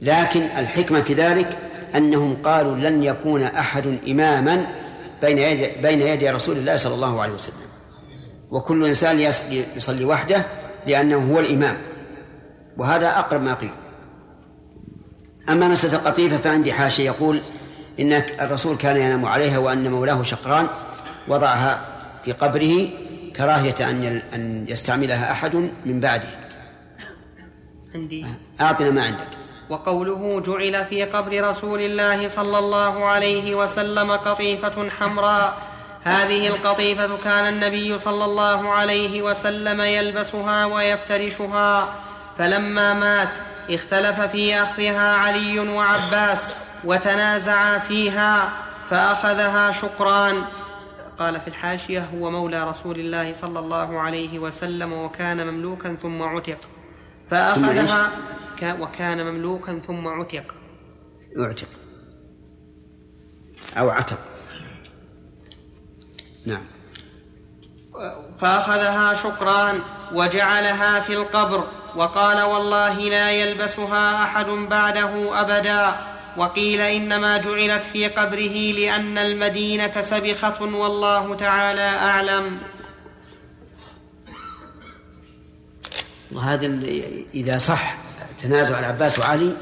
لكن 0.00 0.42
الحكمة 0.42 1.00
في 1.00 1.14
ذلك 1.14 1.58
أنهم 1.96 2.36
قالوا 2.44 2.76
لن 2.76 3.04
يكون 3.04 3.42
أحد 3.42 3.98
إماما 4.08 4.66
بين 5.22 5.38
يدي 5.38 5.68
بين 5.82 6.00
يدي 6.00 6.30
رسول 6.30 6.56
الله 6.56 6.76
صلى 6.76 6.94
الله 6.94 7.22
عليه 7.22 7.34
وسلم. 7.34 7.54
وكل 8.50 8.84
إنسان 8.84 9.20
يصلي 9.76 10.04
وحده 10.04 10.44
لأنه 10.86 11.34
هو 11.34 11.40
الإمام. 11.40 11.76
وهذا 12.76 13.18
أقرب 13.18 13.42
ما 13.42 13.54
قيل. 13.54 13.70
أما 15.48 15.68
مسألة 15.68 15.94
القطيفة 15.94 16.36
فعندي 16.36 16.72
حاشية 16.72 17.04
يقول 17.04 17.40
إن 18.00 18.12
الرسول 18.12 18.76
كان 18.76 18.96
ينام 18.96 19.26
عليها 19.26 19.58
وأن 19.58 19.90
مولاه 19.90 20.22
شقران 20.22 20.66
وضعها 21.28 21.80
في 22.24 22.32
قبره 22.32 22.88
كراهية 23.40 23.74
أن 23.80 24.22
أن 24.34 24.66
يستعملها 24.68 25.32
أحد 25.32 25.54
من 25.86 26.00
بعده. 26.00 26.28
عندي. 27.94 28.26
أعطنا 28.60 28.90
ما 28.90 29.02
عندك. 29.02 29.28
وقوله 29.70 30.40
جعل 30.40 30.84
في 30.84 31.04
قبر 31.04 31.48
رسول 31.48 31.80
الله 31.80 32.28
صلى 32.28 32.58
الله 32.58 33.04
عليه 33.04 33.54
وسلم 33.54 34.10
قطيفة 34.10 34.90
حمراء. 34.90 35.58
هذه 36.04 36.46
القطيفة 36.46 37.16
كان 37.24 37.54
النبي 37.54 37.98
صلى 37.98 38.24
الله 38.24 38.68
عليه 38.68 39.22
وسلم 39.22 39.80
يلبسها 39.80 40.64
ويفترشها. 40.64 41.94
فلما 42.38 42.94
مات 42.94 43.34
اختلف 43.70 44.20
في 44.20 44.62
أخذها 44.62 45.16
علي 45.16 45.58
وعباس 45.58 46.50
وتنازعا 46.84 47.78
فيها 47.78 48.48
فأخذها 48.90 49.72
شكران. 49.72 50.44
قال 51.20 51.40
في 51.40 51.48
الحاشية 51.48 52.08
هو 52.14 52.30
مولى 52.30 52.64
رسول 52.64 53.00
الله 53.00 53.32
صلى 53.32 53.58
الله 53.58 54.00
عليه 54.00 54.38
وسلم 54.38 54.92
وكان 54.92 55.46
مملوكا 55.46 55.96
ثم 56.02 56.22
عتق. 56.22 56.58
فأخذها 57.30 58.10
وكان 58.62 59.26
مملوكا 59.26 59.78
ثم 59.86 60.08
عتق. 60.08 60.54
يعتق 61.36 61.68
أو 63.76 63.90
عتق. 63.90 64.18
نعم. 66.46 66.64
فأخذها 68.40 69.14
شكران 69.14 69.80
وجعلها 70.12 71.00
في 71.00 71.12
القبر 71.14 71.64
وقال 71.96 72.42
والله 72.42 72.98
لا 72.98 73.30
يلبسها 73.30 74.24
أحد 74.24 74.46
بعده 74.46 75.40
أبدا. 75.40 75.96
وقيل 76.36 76.80
إنما 76.80 77.36
جعلت 77.36 77.84
في 77.92 78.08
قبره 78.08 78.72
لأن 78.72 79.18
المدينة 79.18 80.00
سبخة 80.00 80.62
والله 80.62 81.34
تعالى 81.34 81.80
أعلم. 81.80 82.58
وهذا 86.32 86.78
إذا 87.34 87.58
صح 87.58 87.96
تنازع 88.42 88.78
العباس 88.78 89.18
وعلي 89.18 89.52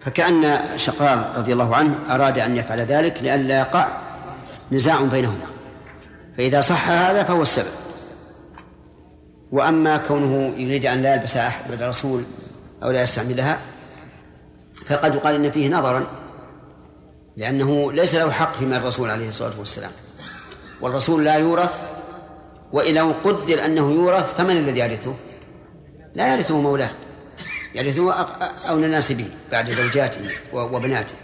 فكأن 0.00 0.64
شقران 0.76 1.32
رضي 1.36 1.52
الله 1.52 1.76
عنه 1.76 1.98
أراد 2.10 2.38
أن 2.38 2.56
يفعل 2.56 2.78
ذلك 2.78 3.22
لئلا 3.22 3.58
يقع 3.58 3.88
نزاع 4.72 5.02
بينهما. 5.02 5.46
فإذا 6.36 6.60
صح 6.60 6.88
هذا 6.88 7.22
فهو 7.24 7.42
السبب. 7.42 7.72
وأما 9.52 9.96
كونه 9.96 10.54
يريد 10.56 10.86
أن 10.86 11.02
لا 11.02 11.14
يلبس 11.14 11.36
أحد 11.36 11.82
الرسول 11.82 12.24
أو 12.82 12.90
لا 12.90 13.02
يستعملها 13.02 13.58
فقد 14.88 15.14
يقال 15.14 15.34
إن 15.34 15.50
فيه 15.50 15.68
نظرا 15.68 16.06
لأنه 17.36 17.92
ليس 17.92 18.14
له 18.14 18.30
حق 18.30 18.56
فيما 18.56 18.76
الرسول 18.76 19.10
عليه 19.10 19.28
الصلاة 19.28 19.58
والسلام. 19.58 19.90
والرسول 20.80 21.24
لا 21.24 21.34
يورث 21.34 21.82
وإذا 22.72 23.02
قدر 23.02 23.64
أنه 23.64 23.90
يورث 23.90 24.34
فمن 24.34 24.56
الذي 24.56 24.80
يرثه؟ 24.80 25.14
لا 26.14 26.34
يرثه 26.34 26.60
مولاه 26.60 26.90
يرثه 27.74 28.12
أولى 28.68 28.86
الناس 28.86 29.12
به 29.12 29.30
بعد 29.52 29.70
زوجاته 29.70 30.30
وبناته. 30.52 31.14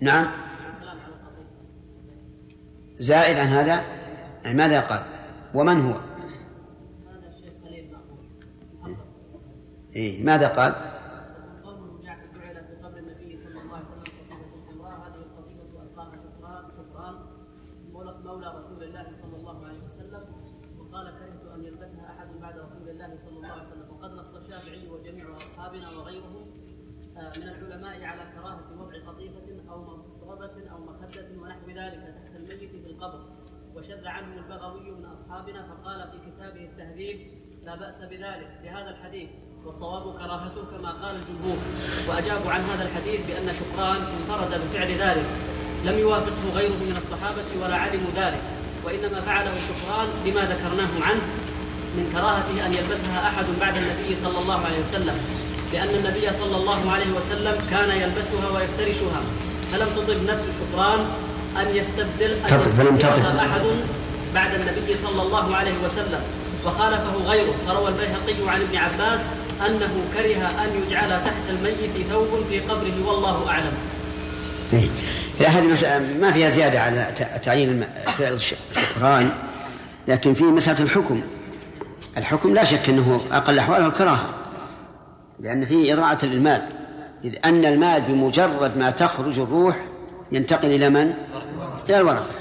نعم. 0.00 0.26
زائد 2.98 3.36
عن 3.36 3.46
هذا 3.46 3.82
يعني 4.44 4.56
ماذا 4.56 4.80
قال؟ 4.80 5.02
ومن 5.54 5.80
هو؟ 5.80 5.94
إيه 9.96 10.24
ماذا 10.24 10.48
قال 10.48 10.74
وشذ 33.80 34.06
عنه 34.06 34.34
البغوي 34.34 34.90
من 34.90 35.04
أصحابنا 35.04 35.66
فقال 35.66 36.10
في 36.10 36.30
كتابه 36.30 36.64
التهذيب 36.64 37.30
لا 37.62 37.76
بأس 37.76 38.02
بذلك 38.02 38.60
لهذا 38.62 38.90
الحديث 38.90 39.30
والصواب 39.90 40.14
كراهته 40.18 40.62
كما 40.72 40.90
قال 41.02 41.14
الجمهور. 41.20 41.58
وأجابوا 42.08 42.50
عن 42.50 42.62
هذا 42.70 42.88
الحديث 42.88 43.20
بأن 43.28 43.54
شكران 43.60 43.96
انفرد 44.16 44.60
بفعل 44.62 44.90
ذلك. 45.04 45.26
لم 45.84 45.98
يوافقه 45.98 46.44
غيره 46.54 46.80
من 46.90 46.96
الصحابة 47.02 47.48
ولا 47.62 47.76
علموا 47.76 48.10
ذلك. 48.16 48.42
وإنما 48.84 49.20
فعله 49.20 49.54
شكران 49.70 50.08
لما 50.26 50.42
ذكرناه 50.52 50.92
عنه 51.06 51.24
من 51.96 52.04
كراهته 52.14 52.66
أن 52.66 52.74
يلبسها 52.74 53.18
أحد 53.28 53.44
بعد 53.60 53.74
النبي 53.76 54.14
صلى 54.14 54.38
الله 54.42 54.60
عليه 54.66 54.80
وسلم. 54.86 55.16
لأن 55.72 55.88
النبي 55.88 56.32
صلى 56.40 56.56
الله 56.56 56.90
عليه 56.92 57.10
وسلم 57.16 57.56
كان 57.70 57.90
يلبسها 58.02 58.46
ويفترشها. 58.54 59.20
فلم 59.72 59.88
تطب 59.96 60.20
نفس 60.30 60.44
شكران 60.60 61.00
أن 61.60 61.76
يستبدل 61.76 62.32
أن 62.44 62.48
تطب. 62.48 63.36
أحد 63.46 63.64
بعد 64.34 64.54
النبي 64.54 64.96
صلى 64.96 65.22
الله 65.22 65.56
عليه 65.56 65.76
وسلم. 65.84 66.22
وخالفه 66.66 67.16
غيره. 67.26 67.54
فروى 67.66 67.88
البيهقي 67.88 68.50
عن 68.50 68.60
ابن 68.60 68.76
عباس 68.76 69.20
أنه 69.66 69.90
كره 70.16 70.64
أن 70.64 70.82
يجعل 70.82 71.08
تحت 71.08 71.50
الميت 71.50 72.06
ثوب 72.10 72.44
في 72.48 72.60
قبره 72.60 73.06
والله 73.06 73.48
أعلم. 73.48 73.72
إيه. 74.72 74.88
هذه 75.48 76.00
ما 76.20 76.32
فيها 76.32 76.48
زيادة 76.48 76.80
على 76.80 77.06
تعيين 77.42 77.84
فعل 78.18 78.32
الشكران 78.32 79.30
لكن 80.08 80.34
في 80.34 80.44
مسألة 80.44 80.82
الحكم. 80.82 81.22
الحكم 82.16 82.54
لا 82.54 82.64
شك 82.64 82.88
أنه 82.88 83.20
أقل 83.32 83.58
أحواله 83.58 83.86
الكراهة 83.86 84.28
لأن 85.40 85.66
فيه 85.66 85.94
إضاعة 85.94 86.18
للمال. 86.22 86.62
إذ 87.24 87.34
أن 87.44 87.64
المال 87.64 88.02
بمجرد 88.02 88.76
ما 88.76 88.90
تخرج 88.90 89.38
الروح 89.38 89.76
ينتقل 90.32 90.68
إلى 90.68 90.90
من؟ 90.90 91.14
إلى 91.88 91.98
الورثة. 91.98 92.39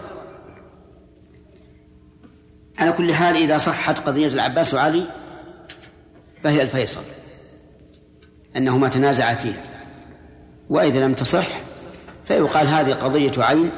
على 2.79 2.91
كل 2.91 3.13
حال 3.13 3.35
إذا 3.35 3.57
صحت 3.57 3.99
قضية 3.99 4.27
العباس 4.27 4.73
وعلي 4.73 5.03
فهي 6.43 6.61
الفيصل 6.61 7.01
أنهما 8.55 8.87
تنازعا 8.89 9.33
فيها 9.33 9.63
وإذا 10.69 11.05
لم 11.05 11.13
تصح 11.13 11.47
فيقال 12.27 12.67
هذه 12.67 12.93
قضية 12.93 13.31
عين 13.37 13.71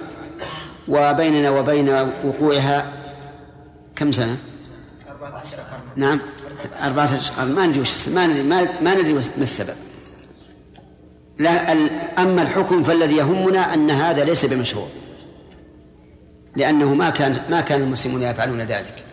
وبيننا 0.88 1.50
وبين 1.50 1.90
وقوعها 2.24 2.86
كم 3.96 4.12
سنة؟ 4.12 4.38
نعم 5.96 6.20
أربعة 6.84 7.18
أشهر 7.18 7.46
ما 7.46 7.66
ندري 7.66 7.80
وش 7.80 8.08
ما 8.08 8.28
ندري 8.28 8.44
ما 8.82 8.96
ندري 8.96 9.14
ما 9.14 9.20
السبب 9.38 9.76
لا 11.38 11.72
أما 12.18 12.42
الحكم 12.42 12.84
فالذي 12.84 13.16
يهمنا 13.16 13.74
أن 13.74 13.92
هذا 13.92 14.24
ليس 14.24 14.46
بمشروع 14.46 14.88
لأنه 16.56 16.94
ما 16.94 17.10
كان 17.10 17.42
ما 17.50 17.62
كان 17.62 17.82
المسلمون 17.82 18.22
يفعلون 18.22 18.62
ذلك. 18.62 19.04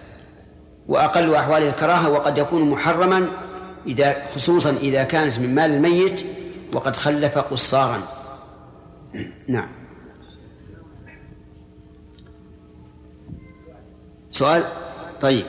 وأقل 0.88 1.34
أحوال 1.34 1.62
الكراهة 1.62 2.10
وقد 2.10 2.38
يكون 2.38 2.70
محرما 2.70 3.26
إذا 3.86 4.26
خصوصا 4.34 4.70
إذا 4.70 5.04
كانت 5.04 5.38
من 5.38 5.54
مال 5.54 5.70
الميت 5.70 6.26
وقد 6.72 6.96
خلف 6.96 7.38
قصارا. 7.38 8.02
نعم. 9.48 9.68
سؤال؟ 14.30 14.64
طيب. 15.20 15.44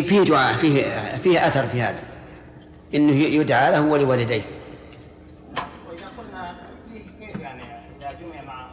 فيه 0.00 0.22
دعاء 0.22 0.56
فيه 0.56 0.82
فيه 1.22 1.46
أثر 1.46 1.66
في 1.66 1.82
هذا. 1.82 2.02
إنه 2.94 3.12
يدعى 3.12 3.72
له 3.72 3.80
ولوالديه. 3.80 4.42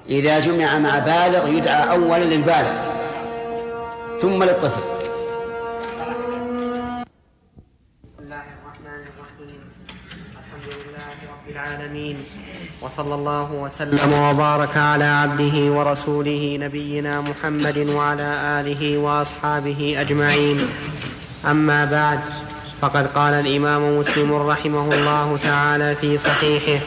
إذا 0.10 0.40
جمع 0.40 0.78
مع 0.78 1.00
بالغ 1.00 1.48
يدعى 1.48 1.92
اولا 1.92 2.24
للبالغ 2.24 2.74
ثم 4.22 4.44
للطفل. 4.44 4.82
بسم 8.04 8.20
الله 8.20 8.44
الرحمن 8.58 9.02
الرحيم. 9.12 9.60
الحمد 10.40 10.68
لله 10.68 11.16
رب 11.34 11.48
العالمين 11.50 12.18
وصلى 12.82 13.16
الله 13.16 13.52
وسلم 13.52 14.14
وبارك 14.14 14.78
على 14.78 15.06
عبده 15.06 15.72
ورسوله 15.72 16.58
نبينا 16.62 17.22
محمد 17.22 17.78
وعلى 17.78 18.30
آله 18.60 18.98
وأصحابه 18.98 19.96
أجمعين. 20.02 20.68
أما 21.46 21.86
بعد 21.86 22.20
فقد 22.82 23.08
قال 23.08 23.34
الإمام 23.34 24.00
مسلم 24.00 24.34
رحمه 24.34 24.94
الله 24.94 25.38
تعالى 25.44 25.96
في 25.96 26.18
صحيحه 26.18 26.86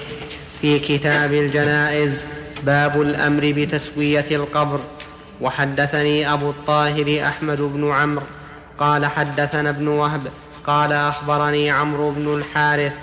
في 0.60 0.78
كتاب 0.78 1.32
الجنائز 1.32 2.26
باب 2.66 3.02
الأمر 3.02 3.52
بتسوية 3.56 4.26
القبر. 4.30 4.80
وحدثني 5.40 6.32
أبو 6.32 6.50
الطاهر 6.50 7.24
أحمد 7.28 7.60
بن 7.60 7.90
عمرو 7.92 8.22
قال 8.78 9.06
حدثنا 9.06 9.70
ابن 9.70 9.88
وهب 9.88 10.20
قال 10.66 10.92
أخبرني 10.92 11.70
عمرو 11.70 12.10
بن 12.10 12.34
الحارث 12.34 12.94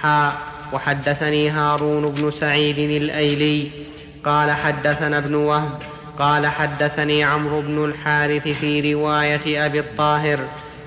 حاء 0.00 0.36
وحدثني 0.72 1.50
هارون 1.50 2.10
بن 2.12 2.30
سعيد 2.30 2.78
الأيلي 2.78 3.70
قال 4.24 4.50
حدثنا 4.50 5.18
ابن 5.18 5.34
وهب 5.34 5.78
قال 6.18 6.46
حدثني 6.46 7.24
عمرو 7.24 7.60
بن 7.60 7.84
الحارث 7.84 8.48
في 8.48 8.94
رواية 8.94 9.66
أبي 9.66 9.80
الطاهر 9.80 10.38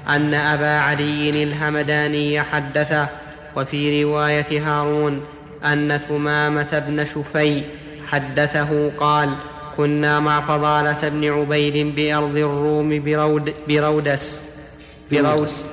أن 0.09 0.33
أبا 0.33 0.79
علي 0.79 1.43
الهمداني 1.43 2.41
حدثه 2.41 3.07
وفي 3.55 4.03
رواية 4.03 4.61
هارون 4.67 5.21
أن 5.65 5.97
ثمامة 5.97 6.83
بن 6.87 7.05
شفي 7.05 7.61
حدثه 8.07 8.91
قال 8.99 9.29
كنا 9.77 10.19
مع 10.19 10.41
فضالة 10.41 11.09
بن 11.09 11.29
عبيد 11.31 11.95
بأرض 11.95 12.37
الروم 12.37 13.03
برود 13.03 13.53
برودس 13.67 14.41
برودس 15.11 15.63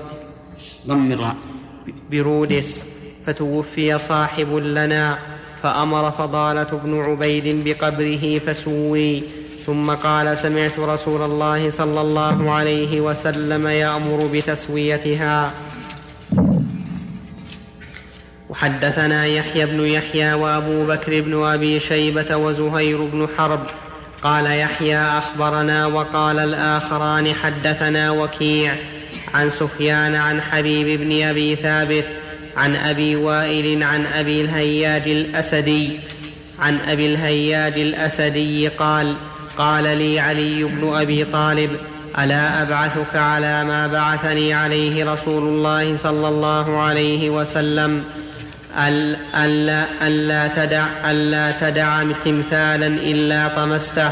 ضم 0.87 1.12
الراء 1.12 1.37
برودس 2.11 2.85
فتوفي 3.26 3.99
صاحب 3.99 4.55
لنا 4.55 5.18
فأمر 5.62 6.11
فضالة 6.11 6.80
بن 6.85 7.01
عبيد 7.01 7.64
بقبره 7.64 8.39
فسوي 8.39 9.22
ثم 9.67 9.91
قال 9.91 10.39
سمعت 10.39 10.79
رسول 10.79 11.23
الله 11.23 11.71
صلى 11.71 12.01
الله 12.01 12.51
عليه 12.51 13.01
وسلم 13.01 13.67
يأمر 13.67 14.31
بتسويتها. 14.33 15.51
وحدثنا 18.49 19.27
يحيى 19.27 19.67
بن 19.67 19.87
يحيى 19.87 20.35
وأبو 20.35 20.87
بكر 20.87 21.21
بن 21.21 21.45
أبي 21.45 21.81
شيبة 21.81 22.37
وزهير 22.37 23.05
بن 23.05 23.29
حرب. 23.39 23.61
قال 24.23 24.47
يحيى 24.47 24.99
أخبرنا 24.99 25.87
وقال 25.87 26.39
الآخران 26.39 27.35
حدثنا 27.35 28.11
وكيع 28.11 28.75
عن 29.35 29.51
سفيان 29.51 30.15
عن 30.15 30.41
حبيب 30.41 31.01
بن 31.01 31.23
أبي 31.23 31.57
ثابت 31.57 32.05
عن 32.57 32.77
أبي 32.77 33.17
وائل 33.17 33.83
عن 33.83 34.07
أبي 34.07 34.41
الهياج 34.41 35.09
الأسدي 35.09 36.01
عن 36.59 36.79
أبي 36.89 37.07
الهياج 37.07 37.79
الأسدي 37.79 38.69
قال 38.69 39.15
قال 39.59 39.85
لي 39.99 40.21
علي 40.21 40.65
بن 40.65 40.95
أبي 40.97 41.25
طالب 41.25 41.71
ألا 42.19 42.63
أبعثك 42.63 43.15
على 43.17 43.65
ما 43.65 43.87
بعثني 43.87 44.55
عليه 44.55 45.13
رسول 45.13 45.43
الله 45.43 45.97
صلى 45.97 46.29
الله 46.29 46.79
عليه 46.83 47.31
وسلم 47.31 48.05
أل- 48.75 49.37
ألا, 49.37 49.85
ألا 50.07 50.47
تدع 50.49 50.87
ألا 51.11 51.51
تدع 51.51 52.03
تمثالا 52.25 52.87
إلا 52.87 53.49
طمسته 53.49 54.11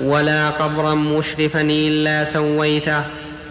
ولا 0.00 0.50
قبرا 0.50 0.94
مشرفا 0.94 1.60
إلا 1.60 2.24
سويته. 2.24 3.02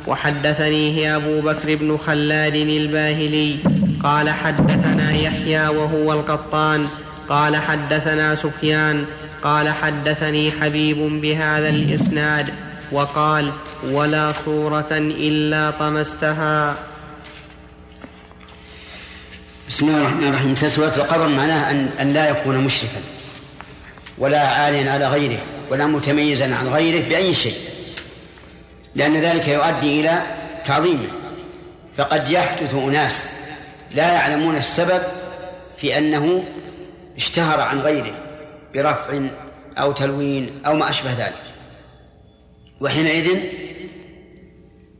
وحدثنيه 0.08 1.16
أبو 1.16 1.41
بكر 1.41 1.76
بن 1.76 1.98
خلاد 1.98 2.56
الباهلي 2.56 3.56
قال 4.04 4.30
حدثنا 4.30 5.12
يحيى 5.12 5.68
وهو 5.68 6.14
القطان 6.14 6.88
قال 7.30 7.56
حدثنا 7.56 8.36
سفيان 8.36 9.06
قال 9.44 9.70
حدثني 9.70 10.52
حبيب 10.52 10.98
بهذا 10.98 11.70
الإسناد 11.70 12.54
وقال 12.91 13.52
ولا 13.84 14.34
صورة 14.46 14.88
إلا 14.91 15.72
طمستها. 15.72 16.76
بسم 19.70 19.88
الله 19.88 20.02
الرحمن 20.02 20.28
الرحيم. 20.28 20.54
تسوية 20.54 20.96
القبر 20.96 21.28
معناه 21.28 21.72
أن, 21.72 21.89
أن 22.00 22.14
لا 22.14 22.30
يكون 22.30 22.58
مشرفا 22.58 23.02
ولا 24.18 24.48
عاليا 24.48 24.91
على 24.91 25.08
غيره 25.08 25.39
ولا 25.70 25.86
متميزا 25.88 26.56
عن 26.56 26.68
غيره 26.68 27.10
بأي 27.10 27.34
شيء 27.34 27.58
لأن 28.96 29.22
ذلك 29.22 29.48
يؤدي 29.48 30.00
إلى 30.00 30.22
تعظيمه. 30.66 31.08
فقد 31.98 32.30
يحدث 32.30 32.74
أناس 32.74 33.28
لا 33.96 34.14
يعلمون 34.14 34.56
السبب 34.56 35.02
في 35.78 35.98
أنه 35.98 36.44
اشتهر 37.18 37.62
عن 37.62 37.80
غيره. 37.80 38.22
برفع 38.74 39.19
أو 39.78 39.91
تلوين 39.91 40.61
أو 40.65 40.74
ما 40.76 40.89
أشبه 40.89 41.13
ذلك. 41.13 41.43
وحينئذ 42.82 43.39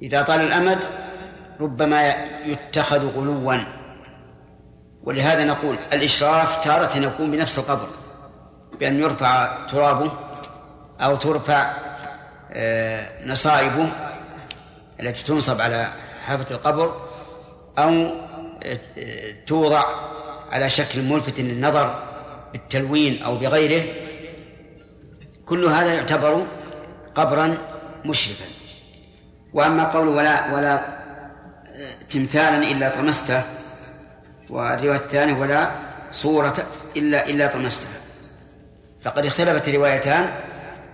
إذا 0.02 0.22
طال 0.22 0.40
الأمد 0.42 0.80
ربما 1.60 2.14
يتخذ 2.46 3.08
غلوا. 3.18 3.64
ولهذا 5.04 5.46
نقول 5.46 5.76
الإشراف 5.94 6.64
تارة 6.64 6.98
يكون 6.98 7.32
بنفس 7.32 7.60
القبر 7.60 7.88
بأن 8.80 9.00
يرفع 9.00 9.66
ترابه 9.68 10.12
أو 11.02 11.16
ترفع 11.16 11.74
آه، 12.52 13.28
نصائبه 13.28 13.90
التي 15.00 15.24
تنصب 15.24 15.62
على 15.62 15.88
حافة 16.26 16.56
القبر 16.56 17.02
أو 17.78 17.90
آه، 17.90 18.80
آه، 18.98 19.34
توضع 19.48 19.84
على 20.52 20.70
شكل 20.70 21.02
ملفت 21.02 21.40
للنظر 21.40 22.13
بالتلوين 22.54 23.24
أو 23.24 23.36
بغيره 23.36 23.84
كل 25.46 25.66
هذا 25.66 25.94
يعتبر 25.94 26.46
قبرا 27.16 27.58
مشرفا 28.06 28.46
وأما 29.54 29.84
قول 29.84 30.08
ولا 30.08 30.54
ولا 30.54 30.86
تمثالا 32.10 32.72
إلا 32.72 32.90
طمسته 32.90 33.42
والرواية 34.50 34.98
الثانية 34.98 35.34
ولا 35.34 35.72
صورة 36.12 36.66
إلا 36.96 37.30
إلا 37.30 37.48
طمستها 37.48 37.98
فقد 39.02 39.26
اختلفت 39.26 39.68
الروايتان 39.68 40.30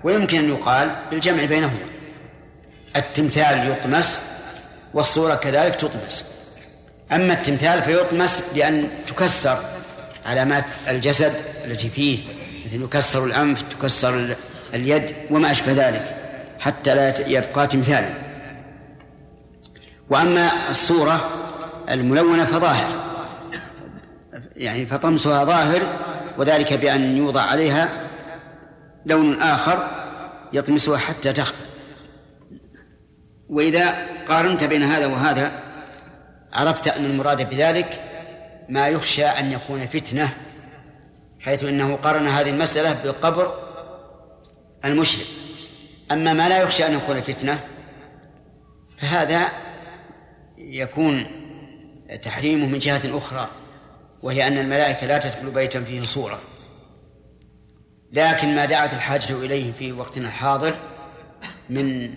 ويمكن 0.04 0.38
أن 0.40 0.50
يقال 0.50 0.96
بالجمع 1.12 1.46
بينهما. 1.46 1.80
التمثال 2.96 3.72
يطمس 3.72 4.20
والصورة 4.94 5.36
كذلك 5.36 5.76
تطمس. 5.76 6.24
أما 7.12 7.34
التمثال 7.34 7.84
فيطمس 7.84 8.54
بأن 8.54 8.90
تكسر 9.08 9.58
علامات 10.30 10.66
الجسد 10.88 11.34
التي 11.66 11.90
فيه 11.90 12.20
مثل 12.66 12.84
يكسر 12.84 13.26
الأنف 13.26 13.62
تكسر 13.62 14.36
اليد 14.74 15.16
وما 15.30 15.52
أشبه 15.52 15.72
ذلك 15.72 16.16
حتى 16.60 16.96
لا 16.96 17.28
يبقى 17.28 17.68
تمثالا. 17.68 18.10
وأما 20.10 20.70
الصورة 20.70 21.30
الملونة 21.90 22.46
فظاهر 22.46 22.92
يعني 24.56 24.86
فطمسها 24.86 25.46
ظاهر 25.46 25.82
وذلك 26.38 26.74
بأن 26.74 27.18
يوضع 27.18 27.42
عليها 27.42 27.90
لون 29.06 29.42
آخر 29.42 29.88
يطمسها 30.54 30.98
حتى 30.98 31.34
تخفى 31.34 31.64
وإذا 33.50 33.96
قارنت 34.28 34.64
بين 34.64 34.84
هذا 34.84 35.06
وهذا 35.06 35.52
عرفت 36.54 36.88
أن 36.88 37.06
المراد 37.06 37.50
بذلك 37.50 38.02
ما 38.70 38.88
يخشى 38.88 39.26
أن 39.26 39.52
يكون 39.52 39.88
فتنة 39.88 40.30
حيث 41.40 41.64
أنه 41.64 41.96
قارن 41.96 42.28
هذه 42.28 42.50
المسألة 42.50 42.94
بالقبر 43.04 43.54
المشرك. 44.86 45.26
أما 46.12 46.34
ما 46.34 46.50
لا 46.50 46.62
يخشى 46.62 46.88
أن 46.88 46.94
يكون 46.94 47.22
فتنة 47.22 47.60
فهذا 48.98 49.48
يكون 50.58 51.26
تحريمه 52.22 52.68
من 52.68 52.80
جهة 52.80 53.18
أخرى 53.18 53.50
وهي 54.22 54.48
أن 54.48 54.58
الملائكة 54.58 55.08
لا 55.08 55.18
تدخل 55.18 55.52
بيتا 55.52 55.84
فيه 55.84 56.02
صورة. 56.02 56.40
لكن 58.12 58.56
ما 58.56 58.66
دعت 58.66 58.94
الحاجة 58.94 59.34
إليه 59.34 59.72
في 59.72 59.92
وقتنا 59.92 60.28
الحاضر 60.28 60.76
من 61.70 62.16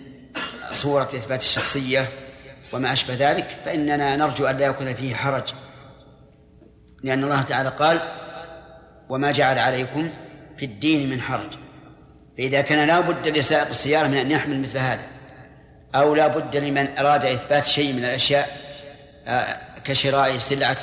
صورة 0.73 1.03
إثبات 1.03 1.41
الشخصية 1.41 2.09
وما 2.73 2.93
أشبه 2.93 3.31
ذلك 3.31 3.47
فإننا 3.65 4.15
نرجو 4.15 4.45
أن 4.45 4.57
لا 4.57 4.65
يكون 4.65 4.93
فيه 4.93 5.15
حرج. 5.15 5.53
لأن 7.03 7.23
الله 7.23 7.41
تعالى 7.41 7.69
قال 7.69 7.99
وما 9.09 9.31
جعل 9.31 9.59
عليكم 9.59 10.09
في 10.57 10.65
الدين 10.65 11.09
من 11.09 11.21
حرج. 11.21 11.53
فإذا 12.37 12.61
كان 12.61 12.87
لا 12.87 12.99
بد 12.99 13.27
لسائق 13.27 13.67
السيارة 13.67 14.07
من 14.07 14.17
أن 14.17 14.31
يحمل 14.31 14.61
مثل 14.61 14.77
هذا 14.77 15.03
أو 15.95 16.15
لا 16.15 16.27
بد 16.27 16.55
لمن 16.55 16.97
أراد 16.97 17.25
إثبات 17.25 17.65
شيء 17.65 17.93
من 17.93 17.99
الأشياء 17.99 18.57
آه، 19.27 19.57
كشراء 19.85 20.37
سلعة 20.37 20.77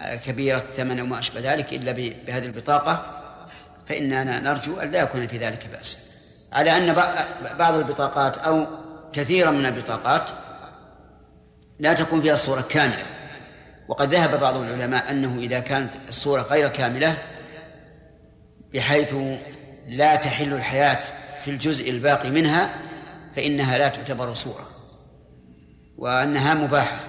آه، 0.00 0.16
كبيرة 0.16 0.58
الثمن 0.58 1.00
وما 1.00 1.18
أشبه 1.18 1.54
ذلك 1.54 1.72
إلا 1.72 1.92
بهذه 1.92 2.44
البطاقة 2.44 3.20
فإننا 3.88 4.40
نرجو 4.40 4.80
أن 4.80 4.90
لا 4.90 5.02
يكون 5.02 5.26
في 5.26 5.38
ذلك 5.38 5.66
بأس. 5.72 5.98
على 6.52 6.76
أن 6.76 6.94
بعض 7.58 7.74
البطاقات 7.74 8.38
أو 8.38 8.66
كثيرا 9.12 9.50
من 9.50 9.66
البطاقات 9.66 10.30
لا 11.78 11.92
تكون 11.92 12.20
فيها 12.20 12.34
الصورة 12.34 12.64
كاملة. 12.68 13.04
وقد 13.88 14.14
ذهب 14.14 14.40
بعض 14.40 14.56
العلماء 14.56 15.10
أنه 15.10 15.38
إذا 15.38 15.60
كانت 15.60 15.90
الصورة 16.08 16.42
غير 16.42 16.68
كاملة 16.68 17.16
بحيث 18.74 19.14
لا 19.88 20.16
تحل 20.16 20.52
الحياة 20.52 21.00
في 21.44 21.50
الجزء 21.50 21.90
الباقي 21.90 22.30
منها 22.30 22.74
فإنها 23.36 23.78
لا 23.78 23.88
تعتبر 23.88 24.34
صورة 24.34 24.68
وأنها 25.96 26.54
مباحة. 26.54 27.00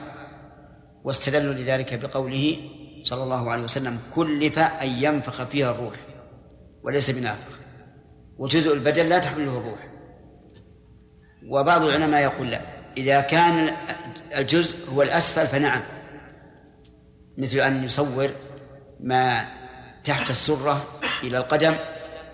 واستدلوا 1.04 1.54
لذلك 1.54 2.00
بقوله 2.00 2.58
صلى 3.04 3.24
الله 3.24 3.52
عليه 3.52 3.64
وسلم 3.64 4.00
كلف 4.16 4.60
أن 4.60 4.88
ينفخ 4.88 5.44
فيها 5.44 5.72
الروح 5.72 5.96
وليس 6.84 7.10
بنافخ. 7.10 7.60
وجزء 8.38 8.74
البدن 8.74 9.10
لا 9.10 9.20
تحمله 9.20 9.58
الروح. 9.58 9.80
وبعض 11.50 11.82
العلماء 11.82 12.22
يقول 12.22 12.52
لا 12.52 12.62
إذا 12.98 13.22
كان 13.22 13.76
الجزء 14.38 14.90
هو 14.90 15.02
الأسفل 15.02 15.48
فنعم. 15.48 15.82
مثل 17.38 17.60
أن 17.60 17.84
يصور 17.84 18.30
ما 19.00 19.46
تحت 20.04 20.30
السرة 20.30 20.86
إلى 21.24 21.38
القدم 21.38 21.76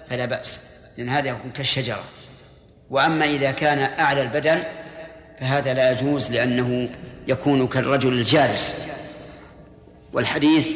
فلا 0.09 0.25
بأس 0.25 0.59
لأن 0.97 1.09
هذا 1.09 1.29
يكون 1.29 1.51
كالشجرة. 1.51 2.03
وأما 2.89 3.25
إذا 3.25 3.51
كان 3.51 3.99
أعلى 3.99 4.21
البدن 4.21 4.63
فهذا 5.39 5.73
لا 5.73 5.91
يجوز 5.91 6.31
لأنه 6.31 6.89
يكون 7.27 7.67
كالرجل 7.67 8.13
الجالس. 8.13 8.73
والحديث 10.13 10.67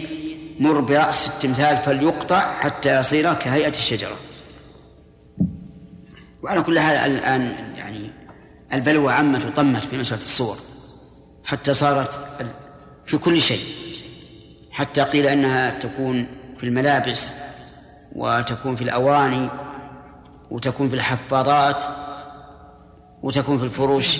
مر 0.59 0.79
برأس 0.79 1.27
التمثال 1.27 1.77
فليقطع 1.77 2.59
حتى 2.59 2.99
يصير 2.99 3.33
كهيئة 3.33 3.69
الشجرة. 3.69 4.17
وعلى 6.43 6.61
كل 6.61 6.79
حال 6.79 6.95
الآن 6.95 7.73
يعني 7.77 8.11
البلوى 8.73 9.13
عمت 9.13 9.45
وطمت 9.45 9.85
في 9.85 9.97
مسألة 9.97 10.21
الصور 10.21 10.57
حتى 11.43 11.73
صارت 11.73 12.19
في 13.05 13.17
كل 13.17 13.41
شيء. 13.41 13.84
حتى 14.75 15.01
قيل 15.01 15.27
أنها 15.27 15.79
تكون 15.79 16.27
في 16.57 16.63
الملابس 16.63 17.31
وتكون 18.15 18.75
في 18.75 18.83
الأواني 18.83 19.49
وتكون 20.51 20.89
في 20.89 20.95
الحفاضات 20.95 21.83
وتكون 23.21 23.57
في 23.57 23.63
الفروش 23.63 24.19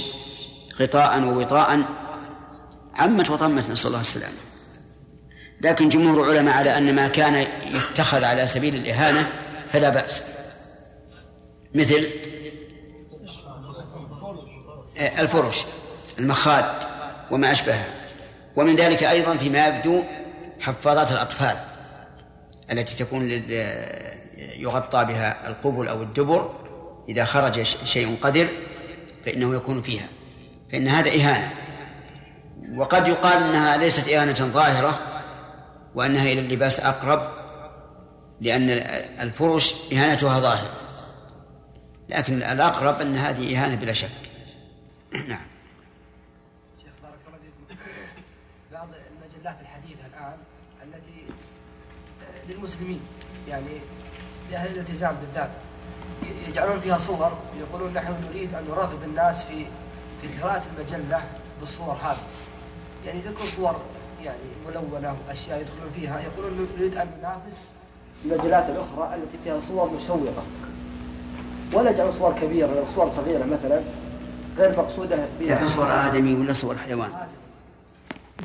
غطاء 0.81 1.23
ووطاء 1.23 1.83
عمت 2.95 3.29
وطمت 3.29 3.69
نسأل 3.69 3.87
الله 3.87 4.01
السلامة. 4.01 4.33
لكن 5.61 5.89
جمهور 5.89 6.23
العلماء 6.23 6.55
على 6.55 6.77
أن 6.77 6.95
ما 6.95 7.07
كان 7.07 7.47
يتخذ 7.65 8.23
على 8.23 8.47
سبيل 8.47 8.75
الإهانة 8.75 9.29
فلا 9.71 9.89
بأس. 9.89 10.23
مثل 11.73 12.07
الفرش 15.19 15.65
المخاد 16.19 16.65
وما 17.31 17.51
أشبهها 17.51 17.87
ومن 18.55 18.75
ذلك 18.75 19.03
أيضا 19.03 19.37
فيما 19.37 19.67
يبدو 19.67 20.03
حفاظات 20.59 21.11
الأطفال 21.11 21.57
التي 22.71 22.95
تكون 22.95 23.31
يغطى 24.57 25.05
بها 25.05 25.47
القبل 25.47 25.87
أو 25.87 26.03
الدبر. 26.03 26.65
إذا 27.09 27.25
خرج 27.25 27.61
شيء 27.63 28.17
قدر 28.21 28.47
فإنه 29.25 29.55
يكون 29.55 29.81
فيها. 29.81 30.07
فإن 30.71 30.87
هذا 30.87 31.09
إهانة. 31.09 31.53
وقد 32.75 33.07
يقال 33.07 33.43
أنها 33.43 33.77
ليست 33.77 34.09
إهانة 34.09 34.33
ظاهرة 34.33 34.99
وأنها 35.95 36.23
إلى 36.23 36.39
اللباس 36.39 36.79
أقرب 36.79 37.21
لأن 38.41 38.69
الفرش 39.19 39.75
إهانتها 39.93 40.39
ظاهرة. 40.39 40.73
لكن 42.09 42.43
الأقرب 42.43 43.01
أن 43.01 43.15
هذه 43.15 43.57
إهانة 43.57 43.75
بلا 43.75 43.93
شك. 43.93 44.09
نعم 45.13 45.47
شيخ 46.77 46.93
بارك 47.03 47.19
الله 47.27 47.37
فيكم 47.37 47.79
بعض 48.71 48.87
المجلات 48.87 49.55
الحديثة 49.61 50.05
الآن 50.05 50.37
التي 50.83 51.25
للمسلمين 52.49 52.99
يعني 53.47 53.77
لأهل 54.51 54.71
الالتزام 54.71 55.15
بالذات. 55.15 55.49
يجعلون 56.47 56.79
فيها 56.79 56.97
صور 56.97 57.37
يقولون 57.59 57.93
نحن 57.93 58.13
نريد 58.29 58.53
أن 58.53 58.63
نرغب 58.69 59.03
الناس 59.03 59.43
في 59.43 59.65
في 60.21 60.41
قراءة 60.41 60.63
المجلة 60.77 61.21
بالصور 61.59 61.97
هذه. 62.03 62.17
يعني 63.05 63.21
ذكر 63.21 63.45
صور 63.45 63.75
يعني 64.23 64.39
ملونة 64.67 65.15
وأشياء 65.27 65.61
يدخلون 65.61 65.91
فيها. 65.95 66.19
يقولون 66.19 66.67
نريد 66.77 66.97
أن 66.97 67.07
ننافس 67.19 67.63
المجلات 68.25 68.69
الأخرى 68.69 69.15
التي 69.15 69.37
فيها 69.43 69.59
صور 69.59 69.89
مشوقة. 69.89 70.43
ولا 71.73 71.89
يجعلون 71.91 72.11
صور 72.11 72.33
كبيرة 72.33 72.67
أو 72.67 72.85
صور 72.95 73.09
صغيرة 73.09 73.45
مثلا 73.45 73.81
غير 74.57 74.79
مقصودة 74.79 75.25
بها. 75.39 75.55
لكن 75.55 75.67
صور 75.67 75.91
آدمي 75.91 76.33
ولا 76.33 76.53
صور 76.53 76.77
حيوان؟ 76.77 77.11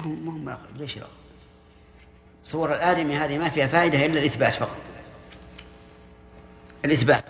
ما 0.05 0.53
هو 0.53 0.59
ليش 0.77 0.97
يرغب 0.97 1.20
صور 2.45 2.73
الآدمي 2.73 3.17
هذه 3.17 3.39
ما 3.39 3.49
فيها 3.49 3.67
فائدة 3.67 4.07
إلا 4.07 4.21
الإثبات 4.21 4.55
فقط. 4.55 4.77
الإثبات. 6.85 7.25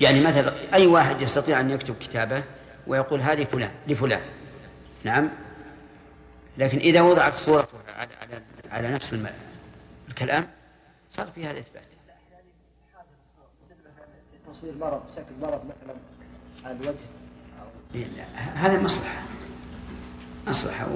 يعني 0.00 0.20
مثلا 0.20 0.74
أي 0.74 0.86
واحد 0.86 1.22
يستطيع 1.22 1.60
أن 1.60 1.70
يكتب 1.70 1.94
كتابة 2.00 2.42
ويقول 2.86 3.20
هذه 3.20 3.44
فلان 3.44 3.70
لفلان. 3.86 4.22
نعم؟ 5.04 5.30
لكن 6.58 6.78
إذا 6.78 7.00
وضعت 7.00 7.34
صورته 7.34 7.78
على, 7.98 8.10
على, 8.22 8.42
على 8.70 8.94
نفس. 8.94 9.16
الكلام 10.08 10.48
صار 11.10 11.26
في 11.34 11.46
هذا 11.46 11.58
إثبات 11.58 11.90
تصوير 14.60 14.74
مرض 14.74 15.02
شكل 15.16 15.34
مرض 15.40 15.64
مثلا 15.64 15.96
على 16.64 16.76
الوجه. 16.76 16.98
هذا 18.54 18.80
مصلحة. 18.80 19.22
مصلحة. 20.46 20.86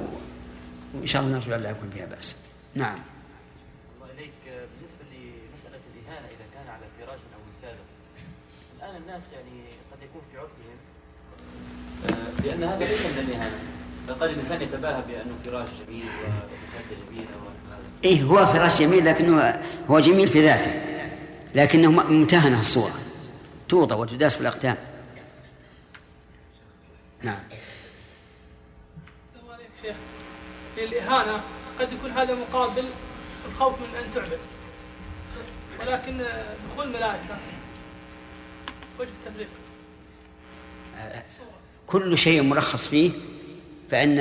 وإن 0.94 1.07
شاء 1.07 1.22
الله 1.22 1.34
نرجو 1.38 1.55
أن 1.55 1.61
لا 1.61 1.70
يكون 1.70 1.90
فيها 1.90 2.07
بأس. 2.07 2.36
نعم 2.74 2.98
الله 3.96 4.12
إليك 4.12 4.32
بالنسبة 4.44 5.05
لمسألة 5.12 5.80
الإهانة 5.94 6.26
إذا 6.26 6.46
كان 6.55 6.68
على 6.68 6.86
فراش 6.98 7.18
أو 7.34 7.40
وسادة 7.50 7.84
الآن 8.76 8.96
الناس 9.15 9.33
يعني 9.33 9.65
قد 9.93 10.03
يكون 10.03 10.23
في 10.33 10.39
عرفهم 10.39 10.79
آه، 12.05 12.43
لأن 12.47 12.65
هذا 12.65 12.85
ليس 12.85 13.01
من 13.01 13.19
الإهانة 13.19 13.59
بل 14.09 14.15
قد 14.15 14.31
الإنسان 14.31 14.62
يتباهى 14.62 15.03
بأنه 15.09 15.35
فراش 15.45 15.69
جميل 15.87 16.05
ومكانته 16.05 17.11
جميلة 17.11 17.29
إيه 18.05 18.23
هو 18.23 18.47
فراش 18.47 18.81
جميل 18.81 19.05
لكنه 19.05 19.62
هو 19.91 20.01
جميل 20.01 20.29
في 20.29 20.43
ذاته. 20.43 20.73
لكنه 21.55 21.91
ممتهنة 21.91 22.61
الصورة. 22.61 22.95
توضع 23.69 23.97
وتداس 23.97 24.37
بالأقدام. 24.37 24.77
نعم. 27.23 27.39
السلام 29.35 29.55
عليكم 29.55 29.73
شيخ. 29.83 29.97
الإهانة 30.79 31.41
قد 31.81 31.93
يكون 31.93 32.11
هذا 32.11 32.35
مقابل 32.35 32.85
الخوف 33.49 33.75
من 33.79 33.97
أن 33.99 34.15
تعبد. 34.15 34.39
ولكن 35.81 36.19
دخول 36.69 36.87
الملائكة 36.87 37.39
وجه 38.99 39.09
التفريق 39.09 39.49
كل 41.86 42.18
شيء 42.18 42.42
مرخص 42.42 42.86
فيه 42.88 43.11
فإن 43.90 44.18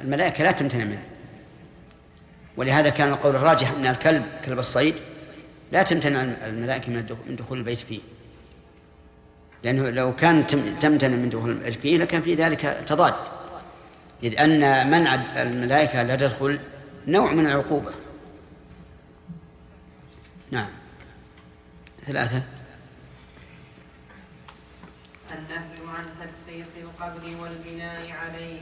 الملائكة 0.00 0.44
لا 0.44 0.52
تمتنع 0.52 0.84
منه. 0.84 1.02
ولهذا 2.56 2.90
كان 2.90 3.08
القول 3.08 3.36
الراجح 3.36 3.70
أن 3.70 3.86
الكلب 3.86 4.26
كلب 4.44 4.58
الصيد 4.58 4.94
لا 5.72 5.82
تمتنع 5.82 6.22
الملائكة 6.22 6.92
من 7.26 7.36
دخول 7.36 7.58
البيت 7.58 7.78
فيه. 7.78 8.00
لأنه 9.62 9.90
لو 9.90 10.16
كان 10.16 10.46
تمتنع 10.80 11.16
من 11.16 11.28
دخول 11.28 11.50
البيت 11.50 11.74
فيه 11.74 11.98
لكان 11.98 12.22
في 12.22 12.34
ذلك 12.34 12.60
تضاد. 12.86 13.14
إذ 14.22 14.38
أن 14.40 14.90
منع 14.90 15.14
الملائكة 15.42 16.02
لا 16.02 16.16
تدخل 16.16 16.60
نوع 17.06 17.32
من 17.32 17.46
العقوبة. 17.46 17.92
نعم. 20.50 20.68
ثلاثة 22.06 22.42
النهي 25.30 25.85
عن 25.96 26.04
تجسيس 26.20 26.70
القبر 26.84 27.24
والبناء 27.42 28.00
عليه. 28.22 28.60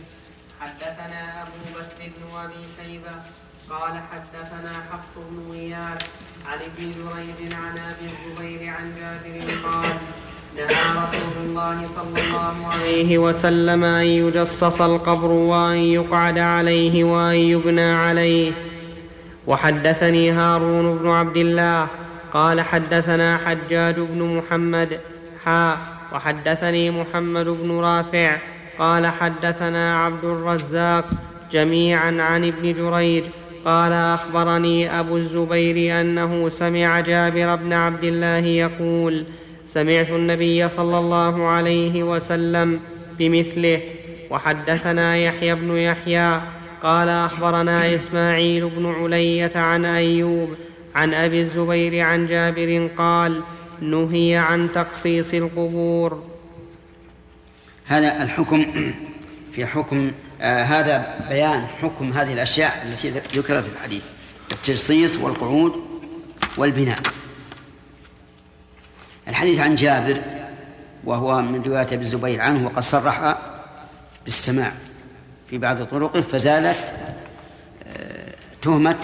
حدثنا 0.61 1.43
أبو 1.43 1.59
بكر 1.75 2.11
بن 2.15 2.37
أبي 2.45 2.63
شيبة 2.77 3.15
قال 3.71 3.93
حدثنا 4.13 4.73
حفص 4.93 5.15
بن 5.17 5.53
غياث 5.53 6.03
عن 6.47 6.59
ابن 6.59 6.93
جريج 6.93 7.53
عن 7.53 7.79
أبي 7.79 8.07
الزبير 8.13 8.71
عن 8.71 8.93
جابر 8.99 9.51
قال 9.65 9.97
نهى 10.57 10.65
رسول 10.65 11.45
الله 11.45 11.89
صلى 11.97 12.23
الله 12.23 12.67
عليه 12.73 13.19
وسلم 13.19 13.85
أن 13.85 14.05
يجصص 14.05 14.81
القبر 14.81 15.31
وأن 15.31 15.77
يقعد 15.77 16.39
عليه 16.39 17.05
وأن 17.05 17.35
يبنى 17.35 17.93
عليه. 17.93 18.53
وحدثني 19.47 20.31
هارون 20.31 20.99
بن 20.99 21.11
عبد 21.11 21.37
الله 21.37 21.89
قال 22.33 22.61
حدثنا 22.61 23.39
حجاج 23.39 23.95
بن 23.95 24.37
محمد 24.37 25.01
حا 25.45 25.94
وحدثني 26.15 26.91
محمد 26.91 27.47
بن 27.47 27.71
رافع 27.79 28.37
قال 28.79 29.07
حدثنا 29.07 30.05
عبد 30.05 30.25
الرزاق 30.25 31.11
جميعا 31.53 32.23
عن 32.23 32.45
ابن 32.45 32.73
جريج 32.73 33.25
قال 33.65 33.93
أخبرني 33.93 35.01
أبو 35.01 35.17
الزبير 35.17 36.01
أنه 36.01 36.49
سمع 36.49 37.01
جابر 37.01 37.57
بن 37.57 37.73
عبد 37.73 38.05
الله 38.05 38.47
يقول 38.47 39.25
سمعت 39.67 40.11
النبي 40.11 40.69
صلى 40.69 40.99
الله 40.99 41.47
عليه 41.47 42.03
وسلم 42.03 42.81
بمثله. 43.19 43.81
وحدثنا 44.31 45.17
يحيى 45.17 45.55
بن 45.55 45.77
يحيى 45.77 46.41
قال 46.83 47.09
أخبرنا 47.09 47.95
إسماعيل 47.95 48.69
بن 48.69 48.87
علية 48.87 49.53
عن 49.55 49.85
أيوب 49.85 50.49
عن 50.95 51.15
أبي 51.15 51.41
الزبير 51.41 52.01
عن 52.01 52.27
جابر 52.27 52.89
قال 52.99 53.41
نهي 53.91 54.37
عن 54.37 54.73
تقصيص 54.75 55.35
القبور. 55.35 56.23
هذا 57.87 58.23
الحكم 58.23 58.95
في 59.53 59.67
حكم 59.67 60.13
آه 60.41 60.63
هذا 60.63 61.27
بيان 61.29 61.67
حكم 61.67 62.13
هذه 62.13 62.33
الأشياء 62.33 62.87
التي 62.89 63.11
ذكرت 63.11 63.65
في 63.65 63.71
الحديث 63.73 64.03
التجصيص 64.53 65.19
والقعود 65.19 65.73
والبناء. 66.57 66.99
الحديث 69.29 69.61
عن 69.61 69.75
جابر 69.75 70.23
وهو 71.05 71.43
من 71.43 71.63
رواية 71.63 71.87
ابن 71.93 72.01
الزبير 72.01 72.41
عنه 72.41 72.67
وقد 72.67 72.83
صرح 72.83 73.37
بالسماع 74.25 74.73
في 75.51 75.59
بعض 75.59 75.83
طرقه 75.83 76.21
فزالت 76.21 76.77
آه 77.87 78.35
تهمة 78.63 78.97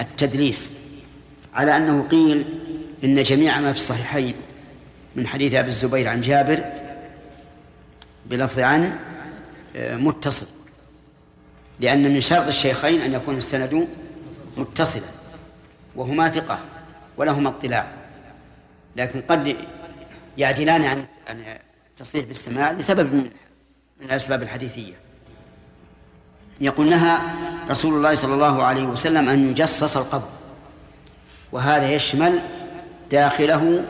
التدليس 0.00 0.70
على 1.54 1.76
أنه 1.76 2.06
قيل 2.10 2.44
إن 3.04 3.22
جميع 3.22 3.60
ما 3.60 3.72
في 3.72 3.78
الصحيحين 3.78 4.34
من 5.16 5.26
حديث 5.26 5.54
أبي 5.54 5.68
الزبير 5.68 6.08
عن 6.08 6.20
جابر 6.20 6.64
بلفظ 8.26 8.58
عن 8.58 8.98
متصل. 9.76 10.46
لأن 11.80 12.14
من 12.14 12.20
شرط 12.20 12.46
الشيخين 12.46 13.00
أن 13.00 13.12
يكون 13.12 13.36
السند 13.36 13.88
متصلا 14.56 15.02
وهما 15.96 16.28
ثقة 16.28 16.58
ولهما 17.16 17.48
اطلاع. 17.48 17.86
لكن 18.96 19.20
قد 19.20 19.56
يعدلان 20.38 20.84
عن 20.84 21.04
عن 21.28 21.44
التصريح 22.00 22.24
بالسماع 22.24 22.72
لسبب 22.72 23.14
من 23.14 23.30
من 24.00 24.06
الأسباب 24.06 24.42
الحديثية. 24.42 24.94
يقول 26.60 26.90
نهى 26.90 27.18
رسول 27.70 27.94
الله 27.94 28.14
صلى 28.14 28.34
الله 28.34 28.62
عليه 28.62 28.82
وسلم 28.82 29.28
أن 29.28 29.50
يجصص 29.50 29.96
القبر 29.96 30.28
وهذا 31.52 31.90
يشمل 31.92 32.42
داخله 33.10 33.84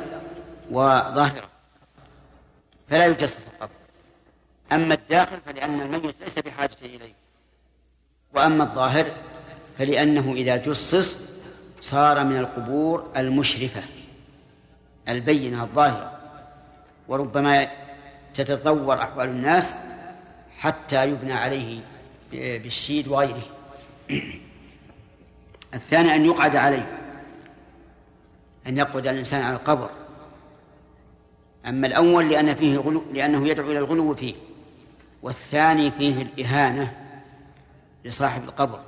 وظاهره 0.70 1.48
فلا 2.90 3.06
يجصص 3.06 3.46
القبر. 3.46 3.70
أما 4.72 4.94
الداخل 4.94 5.38
فلأن 5.46 5.80
الميت 5.80 6.14
ليس 6.20 6.38
بحاجة 6.38 6.76
إليه 6.82 7.12
وأما 8.34 8.64
الظاهر 8.64 9.06
فلأنه 9.78 10.32
إذا 10.32 10.56
جصص 10.56 11.18
صار 11.80 12.24
من 12.24 12.36
القبور 12.36 13.12
المشرفة 13.16 13.82
البينة 15.08 15.62
الظاهرة. 15.62 16.18
وربما 17.08 17.68
تتطور 18.34 19.02
أحوال 19.02 19.28
الناس 19.28 19.74
حتى 20.58 21.08
يبنى 21.08 21.32
عليه 21.32 21.80
بالشيد 22.32 23.08
وغيره. 23.08 23.42
الثاني 25.74 26.14
أن 26.14 26.26
يقعد 26.26 26.56
عليه. 26.56 27.07
أن 28.68 28.78
يقعد 28.78 29.06
الإنسان 29.06 29.42
على 29.42 29.56
القبر. 29.56 29.90
أما 31.66 31.86
الأول 31.86 32.30
لأن 32.30 32.54
فيه 32.54 32.74
الغلو 32.74 33.02
لأنه 33.12 33.48
يدعو 33.48 33.70
إلى 33.70 33.78
الغلو 33.78 34.14
فيه. 34.14 34.34
والثاني 35.22 35.90
فيه 35.90 36.22
الإهانة 36.22 36.96
لصاحب 38.04 38.44
القبر. 38.44 38.80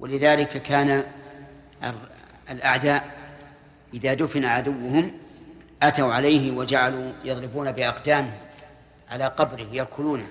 ولذلك 0.00 0.62
كان 0.62 1.04
الأعداء 2.50 3.10
إذا 3.94 4.14
دفن 4.14 4.44
عدوهم 4.44 5.12
أتوا 5.82 6.12
عليه 6.12 6.56
وجعلوا 6.56 7.12
يضربون 7.24 7.72
بأقدامهم 7.72 8.32
على 9.10 9.24
قبره 9.24 9.66
يأكلونه. 9.72 10.26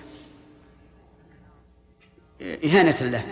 إهانة 2.42 3.00
له. 3.00 3.24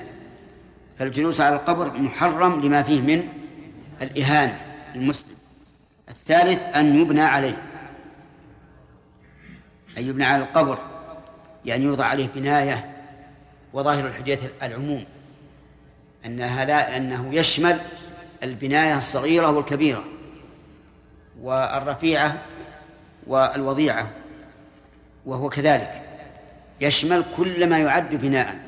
فالجلوس 0.99 1.41
على 1.41 1.57
القبر 1.57 1.93
محرم 1.93 2.61
لما 2.61 2.83
فيه 2.83 3.01
من 3.01 3.29
الإهانة 4.03 4.61
المسلم. 4.95 5.37
الثالث 6.09 6.63
أن 6.63 7.01
يبنى 7.01 7.23
عليه. 7.23 7.63
أن 9.99 10.09
يبنى 10.09 10.25
على 10.25 10.43
القبر 10.43 10.79
يعني 11.65 11.85
يوضع 11.85 12.05
عليه 12.05 12.29
بناية 12.35 12.97
وظاهر 13.73 14.07
الحديث 14.07 14.45
العموم. 14.63 15.05
أنها 16.27 16.65
لا 16.65 16.97
أنه 16.97 17.35
يشمل 17.35 17.81
البناية 18.43 18.99
الصغيرة 18.99 19.51
والكبيرة 19.51 20.05
والرفيعة 21.41 22.43
والوضيعة 23.27 24.11
وهو 25.27 25.49
كذلك. 25.49 26.03
يشمل 26.81 27.25
كل 27.37 27.69
ما 27.69 27.79
يعد 27.79 28.15
بناء. 28.15 28.59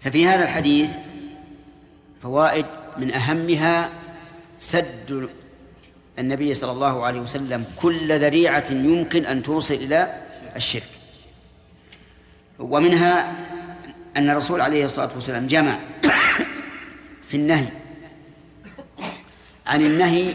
ففي 0.00 0.26
هذا 0.26 0.42
الحديث 0.42 0.90
فوائد 2.22 2.66
من 2.98 3.12
أهمها 3.12 3.90
سد 4.58 5.28
النبي 6.18 6.54
صلى 6.54 6.72
الله 6.72 7.06
عليه 7.06 7.20
وسلم 7.20 7.64
كل 7.76 8.20
ذريعة 8.20 8.64
يمكن 8.70 9.26
أن 9.26 9.42
توصل 9.42 9.74
إلى 9.74 10.22
الشرك. 10.56 10.88
ومنها 12.58 13.32
أن 14.16 14.30
الرسول 14.30 14.60
عليه 14.60 14.84
الصلاة 14.84 15.10
والسلام 15.14 15.46
جمع 15.46 15.78
في 17.28 17.36
النهي 17.36 17.68
عن 19.66 19.80
النهي 19.82 20.34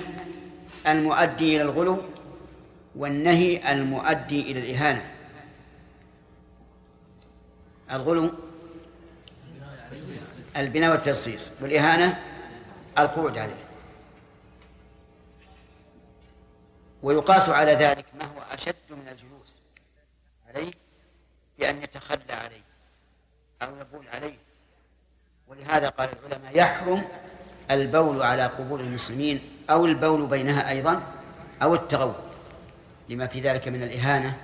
المؤدي 0.87 1.55
إلى 1.55 1.61
الغلو 1.61 2.01
والنهي 2.95 3.71
المؤدي 3.71 4.41
إلى 4.41 4.59
الإهانة. 4.59 5.03
الغلو 7.91 8.31
البناء 10.57 10.91
والترصيص 10.91 11.51
والإهانة 11.61 12.19
القعود 13.01 13.37
عليه. 13.37 13.65
ويقاس 17.03 17.49
على 17.49 17.71
ذلك 17.71 18.05
ما 18.19 18.25
هو 18.25 18.41
أشد 18.51 18.75
من 18.89 19.07
الجلوس 19.07 19.61
عليه 20.47 20.71
بأن 21.59 21.83
يتخلى 21.83 22.33
عليه 22.33 22.63
أو 23.61 23.75
يقول 23.77 24.07
عليه. 24.07 24.37
ولهذا 25.47 25.89
قال 25.89 26.09
العلماء 26.25 26.57
يحرم 26.57 27.03
البول 27.71 28.21
على 28.21 28.45
قبور 28.45 28.79
المسلمين 28.79 29.41
أو 29.69 29.85
البول 29.85 30.25
بينها 30.25 30.69
أيضا 30.69 31.03
أو 31.61 31.75
التغوط 31.75 32.15
لما 33.09 33.27
في 33.27 33.41
ذلك 33.41 33.67
من 33.67 33.83
الإهانة 33.83 34.37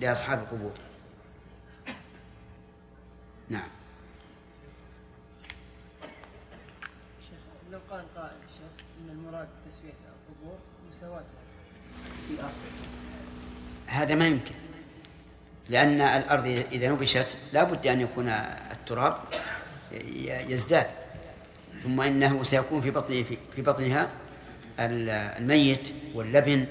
لأصحاب 0.00 0.38
القبور 0.38 0.72
نعم 3.48 3.68
لو 7.70 7.78
قال 7.90 8.04
قائل 8.16 8.36
شيخ 8.58 8.86
ان 9.00 9.10
المراد 9.10 9.48
تسويه 9.70 9.92
القبور 9.92 10.58
مساواتها 10.90 11.24
في 11.94 12.02
اصل 12.04 12.23
هذا 13.86 14.14
ما 14.14 14.26
يمكن. 14.26 14.54
لأن 15.68 16.00
الأرض 16.00 16.64
إذا 16.72 16.88
نبشت 16.88 17.36
لا 17.52 17.64
بد 17.64 17.86
أن 17.86 18.00
يكون 18.00 18.28
التراب 18.72 19.16
يزداد 20.48 20.86
ثم 21.82 22.00
إنه 22.00 22.42
سيكون 22.42 22.80
في 22.80 22.90
بطن 22.90 23.24
في 23.56 23.62
بطنها 23.62 24.08
الميت 24.78 25.94
واللبن 26.14 26.66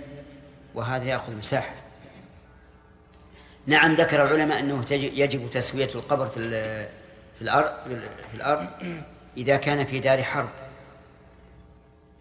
وهذا 0.76 1.04
يأخذ 1.04 1.36
مساحة. 1.36 1.74
نعم 3.66 3.96
ذكر 3.96 4.24
العلماء 4.24 4.60
أنه 4.60 4.86
يجب 4.92 5.50
تسوية 5.50 5.90
القبر 5.96 6.28
في 6.28 6.40
في 7.36 7.42
الأرض 7.42 7.72
في 8.32 8.36
الأرض 8.36 8.68
إذا 9.38 9.58
كان 9.58 9.86
في 9.86 10.00
دار 10.00 10.24
حرب. 10.24 10.50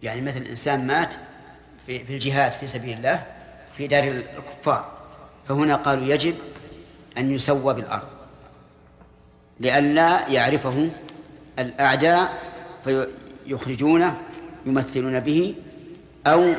يعني 0.03 0.21
مثل 0.21 0.41
إنسان 0.41 0.87
مات 0.87 1.13
في 1.85 2.09
الجهاد 2.09 2.51
في 2.51 2.67
سبيل 2.67 2.97
الله 2.97 3.25
في 3.77 3.87
دار 3.87 4.03
الكفار. 4.03 4.91
فهنا 5.47 5.75
قالوا 5.75 6.05
يجب 6.05 6.35
أن 7.17 7.31
يسوى 7.31 7.73
بالأرض 7.73 8.07
لئلا 9.59 10.27
يعرفه 10.29 10.89
الأعداء 11.59 12.43
فيخرجونه 12.83 14.21
يمثلون 14.65 15.19
به 15.19 15.55
أو 16.27 16.53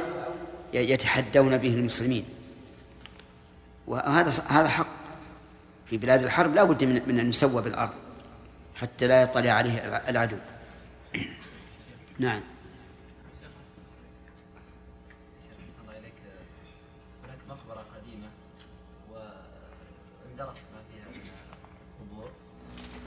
يتحدون 0.74 1.56
به 1.56 1.68
المسلمين. 1.68 2.24
وهذا 3.86 4.32
هذا 4.48 4.68
حق. 4.68 4.86
في 5.86 5.96
بلاد 5.96 6.22
الحرب 6.22 6.54
لا 6.54 6.64
بد 6.64 6.84
من, 6.84 7.02
من 7.06 7.20
أن 7.20 7.28
يسوى 7.28 7.62
بالأرض 7.62 7.92
حتى 8.74 9.06
لا 9.06 9.22
يطلع 9.22 9.50
عليه 9.50 9.78
العدو. 10.08 10.36
نعم. 12.18 12.40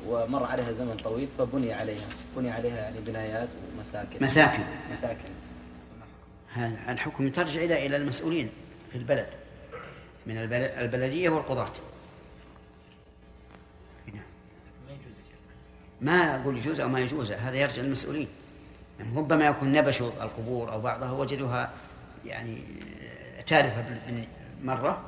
ومر 0.08 0.44
عليها 0.44 0.72
زمن 0.72 0.98
طويل 1.04 1.28
فبني 1.38 1.74
عليها 1.74 2.08
بني 2.38 2.52
عليها 2.52 2.78
يعني 2.78 3.00
بنايات 3.00 3.50
ومساكن. 3.78 4.24
مساكن. 4.24 4.64
مساكن. 4.94 5.30
هذا 6.54 6.92
الحكم 6.92 7.30
ترجع 7.30 7.62
إلى 7.62 7.86
إلى 7.86 7.96
المسؤولين 7.96 8.50
في 8.92 8.98
البلد 8.98 9.28
من 10.26 10.38
البلد 10.38 10.72
البلدية 10.78 11.30
والقضاة. 11.30 11.72
ما 16.02 16.36
أقول 16.36 16.58
يجوز 16.58 16.80
أو 16.80 16.90
ما 16.90 17.00
يجوز 17.00 17.32
هذا 17.32 17.56
يرجع 17.56 17.82
للمسؤولين. 17.82 18.28
يعني 19.00 19.18
ربما 19.18 19.46
يكون 19.46 19.72
نبشوا 19.72 20.08
القبور 20.08 20.72
أو 20.72 20.82
بعضها 20.82 21.12
وجدوها 21.12 21.72
يعني 22.26 22.64
تالفة 23.46 23.86
مرة 24.64 25.02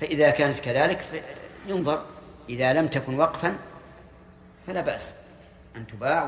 فإذا 0.00 0.30
كانت 0.30 0.58
كذلك 0.58 1.24
ينظر 1.68 2.04
إذا 2.48 2.72
لم 2.72 2.86
تكن 2.86 3.18
وقفا 3.18 3.58
فلا 4.66 4.80
بأس 4.80 5.12
أن 5.76 5.86
تباع 5.86 6.24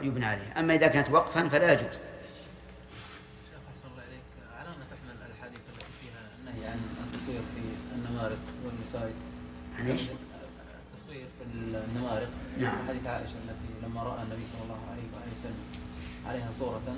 ويبنى 0.00 0.26
عليها. 0.26 0.60
أما 0.60 0.74
إذا 0.74 0.86
كانت 0.86 1.10
وقفا 1.10 1.48
فلا 1.48 1.72
يجوز. 1.72 1.98
النمارق 8.26 8.38
والمساجد 8.64 9.14
عن 9.78 9.86
إيش؟ 9.86 10.02
التصوير 10.94 11.26
في 11.38 11.44
النمارق 11.44 12.28
نعم. 12.60 12.88
حديث 12.88 13.06
عائشة 13.06 13.34
التي 13.44 13.86
لما 13.86 14.02
رأى 14.02 14.22
النبي 14.22 14.42
صلى 14.52 14.62
الله 14.62 14.80
عليه 14.90 15.02
وسلم 15.40 15.64
عليها 16.26 16.50
صورة 16.58 16.96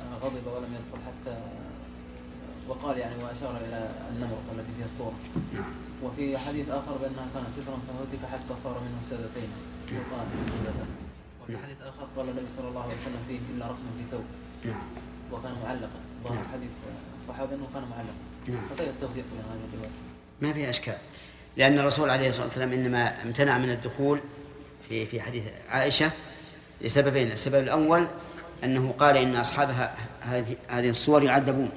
آه، 0.00 0.18
غضب 0.18 0.46
ولم 0.46 0.74
يدخل 0.74 1.04
حتى 1.06 1.36
وقال 2.68 2.98
يعني 2.98 3.14
وأشار 3.24 3.56
إلى 3.68 3.88
النمر 4.10 4.38
التي 4.52 4.72
فيها 4.76 4.86
الصورة. 4.86 5.18
نعم. 5.54 5.64
وفي 6.02 6.38
حديث 6.38 6.68
آخر 6.68 6.92
بأنها 7.02 7.26
كانت 7.34 7.46
سترا 7.56 7.78
فهتك 7.88 8.32
حتى 8.32 8.54
صار 8.64 8.80
منه 8.80 8.98
سادتين 9.10 9.50
وقال 9.92 10.26
وفي 11.42 11.52
نعم. 11.52 11.62
حديث 11.62 11.76
آخر 11.80 12.06
قال 12.16 12.28
النبي 12.28 12.46
صلى 12.56 12.68
الله 12.68 12.82
عليه 12.82 12.94
وسلم 12.94 13.22
فيه 13.28 13.38
إلا 13.54 13.66
رقم 13.66 13.86
في 13.98 14.04
ثوب. 14.10 14.24
نعم. 14.64 14.82
وكان 15.32 15.54
معلقا. 15.64 16.00
ظاهر 16.24 16.34
نعم. 16.34 16.52
حديث 16.52 16.70
الصحابة 17.20 17.54
أنه 17.54 17.66
كان 17.74 17.82
معلقا. 17.82 18.24
نعم. 18.48 18.68
فكيف 18.70 18.88
التوفيق 18.88 19.24
بين 19.32 19.42
هذه 19.52 19.68
الرواية؟ 19.72 19.90
ما 20.40 20.52
في 20.52 20.70
أشكال. 20.70 20.96
لأن 21.56 21.78
الرسول 21.78 22.10
عليه 22.10 22.28
الصلاة 22.28 22.46
والسلام 22.46 22.72
إنما 22.72 23.22
امتنع 23.22 23.58
من 23.58 23.70
الدخول 23.70 24.20
في 24.88 25.06
في 25.06 25.20
حديث 25.20 25.44
عائشة 25.70 26.10
لسببين، 26.80 27.32
السبب 27.32 27.62
الأول 27.62 28.08
أنه 28.64 28.94
قال 28.98 29.16
إن 29.16 29.36
أصحابها 29.36 29.94
هذه 30.20 30.56
هذه 30.68 30.90
الصور 30.90 31.22
يعذبون. 31.22 31.70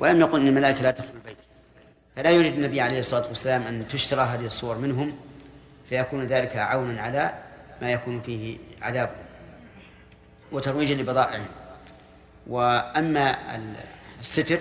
ولم 0.00 0.20
يقل 0.20 0.40
إن 0.40 0.48
الملائكة 0.48 0.82
لا 0.82 0.90
تدخل 0.90 1.08
البيت. 1.14 1.36
فلا 2.16 2.30
يريد 2.30 2.54
النبي 2.54 2.80
عليه 2.80 3.00
الصلاة 3.00 3.28
والسلام 3.28 3.62
أن 3.62 3.88
تشترى 3.88 4.20
هذه 4.20 4.46
الصور 4.46 4.78
منهم 4.78 5.16
فيكون 5.88 6.24
ذلك 6.26 6.56
عونا 6.56 7.02
على 7.02 7.34
ما 7.82 7.92
يكون 7.92 8.20
فيه 8.20 8.58
عذاب 8.82 9.10
وترويجا 10.52 10.94
لبضائعهم. 10.94 11.46
وأما 12.46 13.36
الستر 14.20 14.58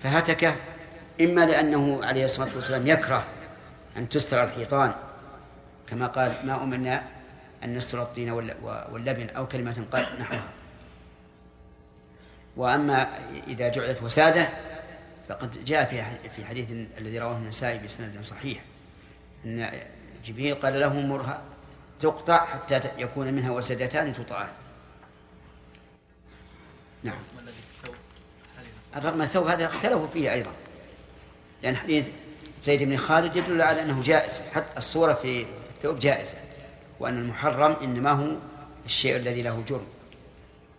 فهتكه 0.00 0.54
إما 1.20 1.46
لأنه 1.46 2.04
عليه 2.04 2.24
الصلاة 2.24 2.48
والسلام 2.54 2.86
يكره 2.86 3.24
أن 3.96 4.08
تستر 4.08 4.44
الحيطان 4.44 4.92
كما 5.90 6.06
قال 6.06 6.32
ما 6.44 6.62
أمرنا 6.62 7.02
أن 7.64 7.76
نستر 7.76 8.02
الطين 8.02 8.30
واللبن 8.92 9.28
أو 9.36 9.46
كلمة 9.46 9.86
نحوها. 10.20 10.61
وأما 12.56 13.18
إذا 13.46 13.68
جعلت 13.68 14.02
وسادة 14.02 14.48
فقد 15.28 15.64
جاء 15.64 15.84
في 15.84 16.28
في 16.36 16.44
حديث 16.44 16.70
الذي 16.98 17.18
رواه 17.18 17.36
النسائي 17.36 17.78
بسند 17.78 18.24
صحيح. 18.24 18.62
أن 19.44 19.70
جبريل 20.24 20.54
قال 20.54 20.80
له 20.80 21.00
مرها 21.00 21.42
تقطع 22.00 22.44
حتى 22.44 22.80
يكون 22.98 23.34
منها 23.34 23.50
وسدتان 23.50 24.12
تطعان. 24.12 24.48
نعم. 27.02 27.18
الرقم 28.96 29.22
الثوب 29.22 29.46
هذا 29.46 29.66
اختلفوا 29.66 30.06
فيه 30.06 30.32
أيضا. 30.32 30.52
لأن 31.62 31.76
حديث 31.76 32.06
زيد 32.62 32.82
بن 32.82 32.96
خالد 32.96 33.36
يدل 33.36 33.62
على 33.62 33.82
أنه 33.82 34.02
جائز. 34.02 34.40
حتى 34.54 34.78
الصورة 34.78 35.12
في 35.12 35.46
الثوب 35.70 35.98
جائزة. 35.98 36.34
وأن 37.00 37.18
المحرم 37.18 37.76
إنما 37.82 38.10
هو 38.10 38.36
الشيء 38.84 39.16
الذي 39.16 39.42
له 39.42 39.64
جرم. 39.68 39.86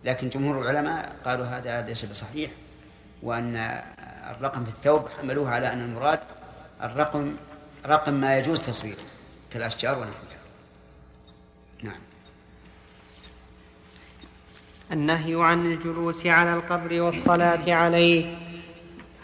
لكن 0.04 0.28
جمهور 0.28 0.62
العلماء 0.62 1.16
قالوا 1.24 1.46
هذا 1.46 1.82
ليس 1.82 2.04
بصحيح 2.04 2.50
وأن 3.22 3.56
الرقم 4.30 4.64
في 4.64 4.70
الثوب 4.70 5.08
حملوه 5.20 5.50
على 5.50 5.72
أن 5.72 5.80
المراد 5.80 6.20
الرقم 6.82 7.36
رقم 7.86 8.14
ما 8.14 8.38
يجوز 8.38 8.60
تصويره 8.60 9.02
كالأشجار 9.52 9.98
ونحوها 9.98 10.44
نعم. 11.82 12.00
النهي 14.92 15.34
عن 15.44 15.72
الجلوس 15.72 16.26
على 16.26 16.54
القبر 16.54 17.00
والصلاة 17.00 17.74
عليه. 17.74 18.34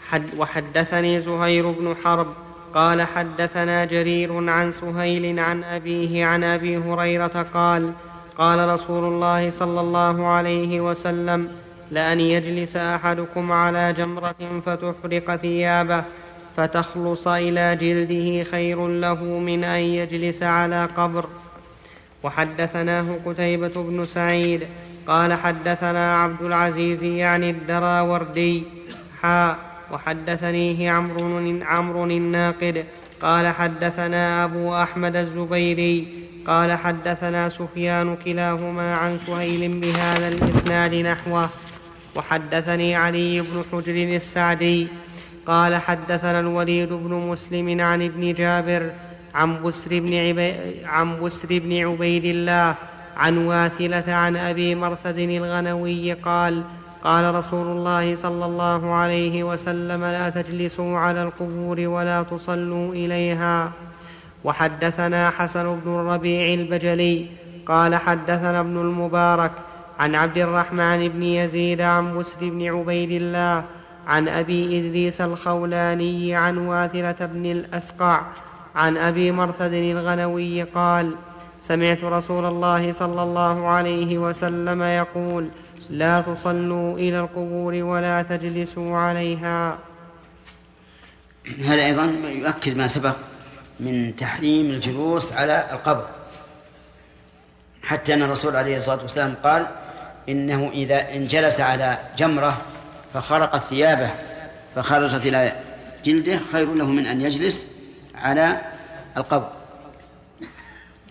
حد 0.09 0.35
وحدثني 0.37 1.21
زهير 1.21 1.71
بن 1.71 1.95
حرب 2.03 2.33
قال 2.73 3.01
حدثنا 3.01 3.85
جرير 3.85 4.49
عن 4.49 4.71
سهيل 4.71 5.39
عن 5.39 5.63
أبيه 5.63 6.25
عن 6.25 6.43
أبي 6.43 6.77
هريرة 6.77 7.47
قال 7.53 7.93
قال 8.41 8.69
رسول 8.69 9.03
الله 9.03 9.49
صلى 9.49 9.81
الله 9.81 10.27
عليه 10.27 10.81
وسلم 10.81 11.47
لأن 11.91 12.19
يجلس 12.19 12.75
أحدكم 12.75 13.51
على 13.51 13.93
جمرة 13.93 14.35
فتحرق 14.65 15.35
ثيابه 15.35 16.03
فتخلص 16.57 17.27
إلى 17.27 17.75
جلده 17.75 18.43
خير 18.43 18.87
له 18.87 19.23
من 19.23 19.63
أن 19.63 19.79
يجلس 19.79 20.43
على 20.43 20.85
قبر. 20.85 21.25
وحدثناه 22.23 23.05
قتيبة 23.25 23.75
بن 23.75 24.05
سعيد 24.05 24.67
قال 25.07 25.33
حدثنا 25.33 26.17
عبد 26.23 26.41
العزيز 26.41 27.03
يعني 27.03 27.49
الدراوردي 27.49 28.63
حاء 29.21 29.57
وحدثنيه 29.91 30.91
عمرو 30.91 31.61
عمرو 31.61 32.05
الناقد 32.05 32.85
قال 33.21 33.47
حدثنا 33.47 34.43
أبو 34.43 34.75
أحمد 34.75 35.15
الزبيري 35.15 36.07
قال 36.47 36.71
حدثنا 36.71 37.49
سفيان 37.49 38.15
كلاهما 38.15 38.95
عن 38.95 39.17
سهيل 39.27 39.79
بهذا 39.81 40.27
الإسناد 40.27 40.93
نحوه 40.95 41.49
وحدثني 42.15 42.95
علي 42.95 43.41
بن 43.41 43.63
حجر 43.71 44.15
السعدي 44.15 44.87
قال 45.45 45.75
حدثنا 45.75 46.39
الوليد 46.39 46.93
بن 46.93 47.13
مسلم 47.13 47.81
عن 47.81 48.01
ابن 48.01 48.33
جابر 48.33 48.89
عن 49.35 49.63
بسر 49.63 49.99
بن, 49.99 50.13
عبي 50.13 50.53
عن 50.85 51.19
بسر 51.21 51.47
بن 51.49 51.77
عبيد 51.77 52.25
الله 52.25 52.75
عن 53.17 53.37
واثلة 53.37 54.13
عن 54.13 54.37
أبي 54.37 54.75
مرثد 54.75 55.19
الغنوي 55.19 56.13
قال 56.13 56.63
قال 57.03 57.35
رسول 57.35 57.67
الله 57.67 58.15
صلى 58.15 58.45
الله 58.45 58.93
عليه 58.93 59.43
وسلم 59.43 60.03
لا 60.03 60.29
تجلسوا 60.29 60.97
على 60.97 61.23
القبور 61.23 61.79
ولا 61.79 62.23
تصلوا 62.23 62.93
إليها. 62.93 63.71
وحدثنا 64.43 65.29
حسن 65.29 65.79
بن 65.85 65.91
الربيع 65.95 66.53
البجلي 66.53 67.25
قال 67.65 67.95
حدثنا 67.95 68.59
ابن 68.59 68.77
المبارك 68.77 69.51
عن 69.99 70.15
عبد 70.15 70.37
الرحمن 70.37 71.07
بن 71.07 71.23
يزيد 71.23 71.81
عن 71.81 72.17
بسر 72.17 72.37
بن 72.41 72.67
عبيد 72.67 73.11
الله 73.11 73.63
عن 74.07 74.27
أبي 74.27 74.79
إدريس 74.79 75.21
الخولاني 75.21 76.35
عن 76.35 76.57
واثلة 76.57 77.15
بن 77.25 77.45
الأسقع 77.45 78.21
عن 78.75 78.97
أبي 78.97 79.31
مرثد 79.31 79.73
الغنوي 79.73 80.63
قال 80.63 81.15
سمعت 81.61 82.03
رسول 82.03 82.45
الله 82.45 82.93
صلى 82.93 83.23
الله 83.23 83.67
عليه 83.67 84.17
وسلم 84.17 84.81
يقول 84.81 85.49
لا 85.89 86.21
تصلوا 86.21 86.97
إلى 86.97 87.19
القبور 87.19 87.73
ولا 87.73 88.21
تجلسوا 88.21 88.97
عليها. 88.97 89.77
هذا 91.65 91.85
أيضا 91.85 92.05
يؤكد 92.29 92.77
ما 92.77 92.87
سبق 92.87 93.15
من 93.81 94.15
تحريم 94.15 94.69
الجلوس 94.69 95.33
على 95.33 95.67
القبر. 95.71 96.07
حتى 97.83 98.13
أن 98.13 98.21
الرسول 98.23 98.55
عليه 98.55 98.77
الصلاة 98.77 99.01
والسلام 99.01 99.35
قال 99.43 99.67
إنه 100.29 100.69
إذا 100.73 101.15
إن 101.15 101.27
جلس 101.27 101.59
على 101.59 101.97
جمرة 102.17 102.61
فخرقت 103.13 103.63
ثيابه 103.63 104.09
فخرجت 104.75 105.25
إلى 105.25 105.55
جلده 106.05 106.39
خير 106.51 106.73
له 106.73 106.85
من 106.85 107.05
أن 107.05 107.21
يجلس 107.21 107.65
على 108.15 108.61
القبر. 109.17 109.49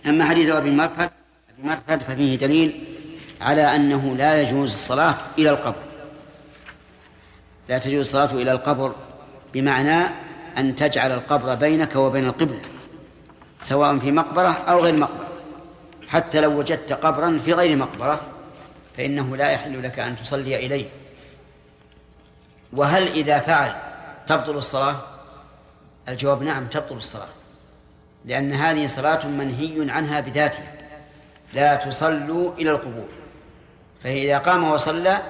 أما 0.06 0.24
حديث 0.24 0.50
أبي 0.50 0.70
مرثد 0.70 1.10
أبي 1.58 1.68
مرثد 1.68 2.02
ففيه 2.02 2.36
دليل 2.36 2.84
على 3.40 3.76
أنه 3.76 4.16
لا 4.16 4.42
يجوز 4.42 4.72
الصلاة 4.72 5.14
إلى 5.38 5.50
القبر. 5.50 5.82
لا 7.68 7.78
تجوز 7.78 8.06
الصلاة 8.06 8.32
إلى 8.42 8.52
القبر 8.52 8.94
بمعنى 9.54 10.06
أن 10.59 10.76
تجعل 10.76 11.12
القبر 11.12 11.55
بينك 11.55 11.96
وبين 11.96 12.26
القبلة 12.26 12.61
سواء 13.62 13.98
في 13.98 14.12
مقبرة 14.12 14.48
أو 14.48 14.78
غير 14.78 14.96
مقبرة. 14.96 15.28
حتى 16.09 16.40
لو 16.40 16.59
وجدت 16.59 16.92
قبرا 16.92 17.40
في 17.44 17.53
غير 17.53 17.76
مقبرة 17.76 18.20
فإنه 18.96 19.36
لا 19.36 19.51
يحل 19.51 19.82
لك 19.82 19.98
أن 19.98 20.16
تصلي 20.16 20.66
إليه. 20.66 20.88
وهل 22.72 23.09
إذا 23.09 23.38
فعل 23.38 23.76
تبطل 24.26 24.57
الصلاة؟ 24.57 24.96
الجواب 26.09 26.42
نعم 26.42 26.66
تبطل 26.66 26.96
الصلاة. 26.96 27.28
لأن 28.24 28.53
هذه 28.53 28.86
صلاة 28.86 29.26
منهي 29.26 29.90
عنها 29.90 30.20
بذاتها. 30.20 30.72
لا 31.53 31.76
تصلوا 31.76 32.53
إلى 32.59 32.70
القبور. 32.70 33.09
فإذا 34.05 34.38
قام 34.38 34.64
وصلى 34.64 35.22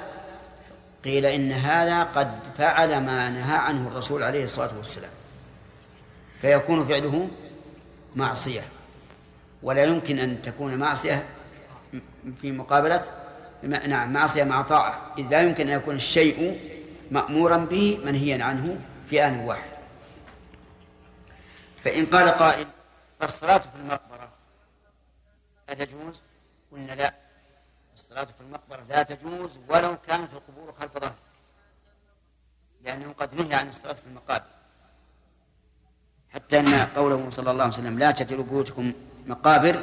قيل 1.04 1.26
إن 1.26 1.52
هذا 1.52 2.02
قد 2.02 2.38
فعل 2.58 3.04
ما 3.04 3.30
نهى 3.30 3.56
عنه 3.56 3.88
الرسول 3.88 4.22
عليه 4.22 4.44
الصلاة 4.44 4.76
والسلام. 4.76 5.10
فيكون 6.40 6.88
فعله 6.88 7.28
معصية. 8.16 8.62
ولا 9.62 9.84
يمكن 9.84 10.18
أن 10.18 10.42
تكون 10.42 10.76
معصية 10.76 11.24
في 12.40 12.52
مقابلة 12.52 13.04
نعم 13.62 14.12
معصية 14.12 14.44
مع 14.44 14.62
طاعة. 14.62 15.14
إذ 15.18 15.28
لا 15.28 15.40
يمكن 15.40 15.68
أن 15.68 15.76
يكون 15.76 15.96
الشيء 15.96 16.60
مأمورا 17.10 17.56
به 17.56 18.00
منهيا 18.04 18.44
عنه 18.44 18.80
في 19.10 19.26
آن 19.26 19.40
واحد. 19.40 19.70
فإن 21.84 22.06
قال 22.06 22.28
قائل 22.28 22.66
فالصلاة 23.20 23.58
في 23.58 23.76
المقبرة 23.80 24.28
لا 25.68 25.74
تجوز 25.74 26.20
قلنا 26.72 26.92
لا. 26.92 27.14
الصلاة 27.94 28.24
في 28.24 28.40
المقبرة 28.40 28.82
لا 28.88 29.02
تجوز 29.02 29.58
ولو 29.68 29.96
كانت 30.08 30.32
القبور 30.32 30.59
خلف 30.80 30.98
ظهر 30.98 31.12
لأنه 32.84 33.14
قد 33.18 33.34
نهي 33.34 33.54
عن 33.54 33.68
الصلاة 33.68 33.92
في 33.92 34.06
المقابر. 34.06 34.44
حتى 36.34 36.60
أن 36.60 36.74
قوله 36.96 37.30
صلى 37.30 37.50
الله 37.50 37.64
عليه 37.64 37.72
وسلم 37.72 37.98
لا 37.98 38.10
تجعلوا 38.10 38.44
بيوتكم 38.44 38.92
مقابر 39.26 39.76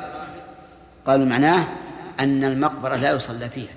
قالوا 1.05 1.25
معناه 1.25 1.67
أن 2.19 2.43
المقبرة 2.43 2.95
لا 2.95 3.11
يصلى 3.11 3.49
فيها. 3.49 3.73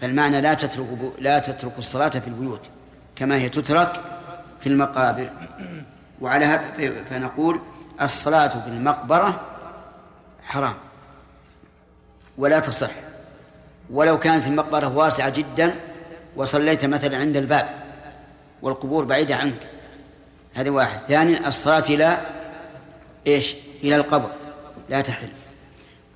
فالمعنى 0.00 0.40
لا 0.40 0.54
تترك 0.54 1.12
لا 1.18 1.38
تترك 1.38 1.78
الصلاة 1.78 2.08
في 2.08 2.28
البيوت 2.28 2.60
كما 3.16 3.36
هي 3.36 3.48
تترك 3.48 4.02
في 4.60 4.68
المقابر. 4.68 5.30
وعلى 6.20 6.44
هذا 6.44 7.04
فنقول 7.10 7.60
الصلاة 8.00 8.48
في 8.48 8.68
المقبرة 8.68 9.40
حرام. 10.42 10.74
ولا 12.38 12.60
تصح. 12.60 12.90
ولو 13.90 14.18
كانت 14.18 14.46
المقبرة 14.46 14.96
واسعة 14.96 15.30
جدا 15.30 15.76
وصليت 16.38 16.84
مثلا 16.84 17.16
عند 17.16 17.36
الباب 17.36 17.68
والقبور 18.62 19.04
بعيدة 19.04 19.36
عنك. 19.36 19.60
هذه 20.54 20.70
واحد. 20.70 20.98
ثانيا 20.98 21.48
الصلاة 21.48 21.84
إلى 21.88 22.26
إيش؟ 23.26 23.56
إلى 23.84 23.96
القبر. 23.96 24.30
لا 24.88 25.00
تحل. 25.00 25.28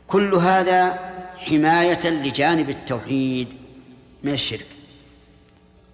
كل 0.07 0.35
هذا 0.35 0.99
حماية 1.39 2.07
لجانب 2.07 2.71
التوحيد 2.71 3.49
من 4.23 4.33
الشرك. 4.33 4.67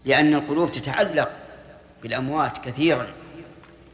لأن 0.04 0.34
القلوب 0.34 0.72
تتعلق 0.72 1.30
بالأموات 2.02 2.58
كثيرا. 2.58 3.06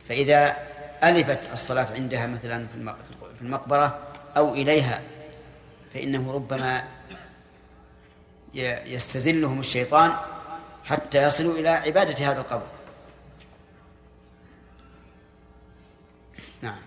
فإذا 0.09 0.57
ألفت 1.05 1.53
الصلاة 1.53 1.87
عندها 1.95 2.27
مثلا 2.27 2.67
في 2.67 3.43
المقبرة 3.43 3.99
أو 4.37 4.55
إليها 4.55 5.01
فإنه 5.95 6.33
ربما 6.33 6.85
يستزلهم 8.55 9.61
الشيطان 9.61 10.17
حتى 10.85 11.23
يصلوا 11.23 11.59
إلى 11.59 11.69
عبادة 11.69 12.31
هذا 12.31 12.41
القبر. 12.41 12.67
نعم. 16.63 16.79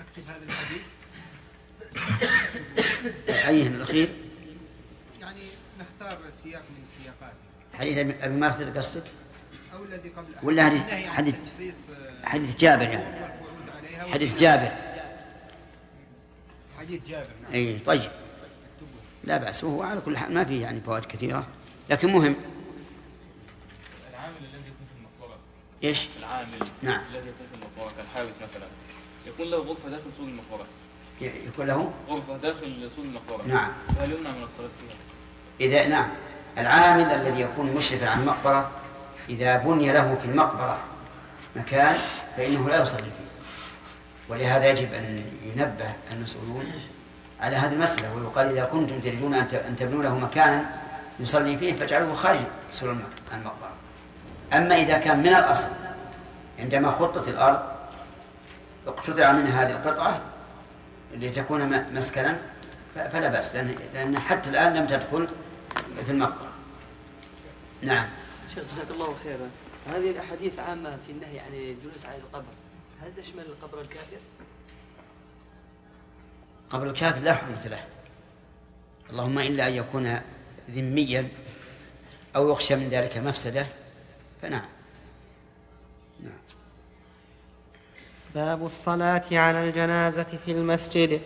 أكتب 0.00 0.22
هذا 0.28 0.42
الحديث 3.28 3.66
الأخير؟ 3.66 4.08
يعني 5.20 5.42
نختار 5.80 6.18
سياق 6.42 6.62
من 6.70 6.84
سياقات. 7.02 7.34
حديث 7.74 7.98
أبي 7.98 8.36
مارثد 8.36 8.78
قصدك؟ 8.78 9.04
أو 9.74 9.84
الذي 9.84 10.08
قبل 10.08 10.28
ولا 10.42 10.64
حديث 10.64 10.82
حديث 11.08 11.34
آه، 11.34 12.26
حديث 12.26 12.56
جابر 12.56 12.82
يعني. 12.82 13.32
حديث 14.12 14.40
جابر. 14.40 14.72
حديث 16.78 17.02
جابر 17.08 17.30
نعم. 17.42 17.52
اي 17.52 17.78
طيب. 17.78 18.10
لا 19.24 19.36
بأس 19.36 19.64
وهو 19.64 19.82
على 19.82 20.00
كل 20.00 20.18
حال 20.18 20.34
ما 20.34 20.44
فيه 20.44 20.62
يعني 20.62 20.80
فوائد 20.80 21.04
كثيرة. 21.04 21.46
لكن 21.90 22.12
مهم. 22.12 22.36
العامل 24.10 24.36
الذي 24.36 24.68
يكون 24.68 24.86
في 24.86 24.98
المقبرة 24.98 25.38
إيش؟ 25.84 26.08
العامل 26.18 26.68
نعم. 26.82 27.00
الذي 27.10 27.28
يكون 27.28 27.46
في 27.52 27.54
المقبرة 27.54 27.92
كالحارس 27.96 28.34
مثلا. 28.50 28.66
يكون 29.26 29.46
له 29.46 29.56
غرفة 29.56 29.88
داخل 29.88 30.10
سوق 30.18 30.26
المقبرة 30.26 30.66
يكون 31.20 31.66
له؟ 31.66 31.92
غرفة 32.08 32.36
داخل 32.36 32.90
سوق 32.96 33.04
المقبرة 33.04 33.46
نعم. 33.46 33.72
فهل 33.96 34.12
يمنع 34.12 34.30
من 34.30 34.42
الصلاة 34.42 34.68
فيها؟ 34.80 34.98
إذا 35.60 35.88
نعم. 35.88 36.08
العامل 36.58 37.04
الذي 37.04 37.40
يكون 37.40 37.74
مشرفا 37.74 38.08
على 38.08 38.20
المقبرة 38.20 38.70
إذا 39.28 39.56
بني 39.56 39.92
له 39.92 40.14
في 40.14 40.24
المقبرة 40.24 40.80
مكان 41.56 41.98
فإنه 42.36 42.68
لا 42.68 42.82
يصلي 42.82 43.02
فيه. 43.02 43.32
ولهذا 44.28 44.70
يجب 44.70 44.92
أن 44.92 45.24
ينبه 45.44 45.92
المسؤولون 46.12 46.72
على 47.42 47.56
هذه 47.56 47.72
المسألة 47.72 48.14
ويقال 48.14 48.46
إذا 48.50 48.64
كنتم 48.64 49.00
تريدون 49.00 49.34
أن 49.34 49.76
تبنوا 49.78 50.02
له 50.02 50.18
مكانا 50.18 50.70
يصلي 51.20 51.56
فيه 51.56 51.72
فاجعلوه 51.72 52.14
خارج 52.14 52.40
سور 52.70 52.90
الم- 52.90 53.02
المقبرة 53.34 53.72
أما 54.52 54.74
إذا 54.76 54.96
كان 54.98 55.18
من 55.18 55.26
الأصل 55.28 55.68
عندما 56.58 56.90
خطت 56.90 57.28
الأرض 57.28 57.62
اقتطع 58.86 59.32
منها 59.32 59.62
هذه 59.64 59.70
القطعة 59.70 60.20
لتكون 61.14 61.84
مسكنا 61.94 62.38
فلا 62.94 63.28
بأس 63.28 63.54
لأن, 63.54 63.74
لأن 63.94 64.18
حتى 64.18 64.50
الآن 64.50 64.74
لم 64.74 64.86
تدخل 64.86 65.26
في 66.06 66.10
المقبرة 66.12 66.52
نعم. 67.82 68.06
شيخ 68.54 68.64
جزاك 68.64 68.86
الله 68.90 69.14
خيرا. 69.24 69.50
هذه 69.96 70.10
الأحاديث 70.10 70.58
عامة 70.60 70.96
في 71.06 71.12
النهي 71.12 71.40
عن 71.40 71.54
الجلوس 71.54 72.04
على 72.04 72.16
القبر 72.16 72.52
هل 73.02 73.22
تشمل 73.22 73.42
القبر 73.46 73.80
الكافر؟ 73.80 74.16
قبل 76.72 76.86
الكافر 76.86 77.20
لا 77.20 77.34
حرمة 77.34 77.66
له. 77.66 77.84
اللهم 79.10 79.38
إلا 79.38 79.68
أن 79.68 79.72
يكون 79.72 80.18
ذميا 80.70 81.28
أو 82.36 82.50
يخشى 82.50 82.76
من 82.76 82.88
ذلك 82.88 83.18
مفسدة 83.18 83.66
فنعم. 84.42 84.68
باب 88.34 88.66
الصلاة 88.66 89.22
على 89.32 89.68
الجنازة 89.68 90.26
في 90.44 90.52
المسجد. 90.52 91.20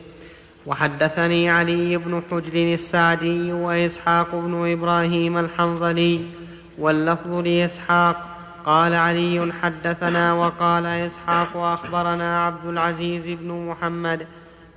وحدثني 0.67 1.51
علي 1.51 1.97
بن 1.97 2.23
حجر 2.31 2.75
السعدي 2.75 3.53
وإسحاق 3.53 4.35
بن 4.35 4.73
إبراهيم 4.73 5.39
الحنظلي 5.39 6.27
واللفظ 6.79 7.31
لإسحاق. 7.31 8.37
قال 8.65 8.95
علي 8.95 9.53
حدثنا 9.63 10.33
وقال 10.33 10.87
إسحاق 10.87 11.57
أخبرنا 11.57 12.47
عبد 12.47 12.67
العزيز 12.67 13.27
بن 13.27 13.67
محمد 13.69 14.27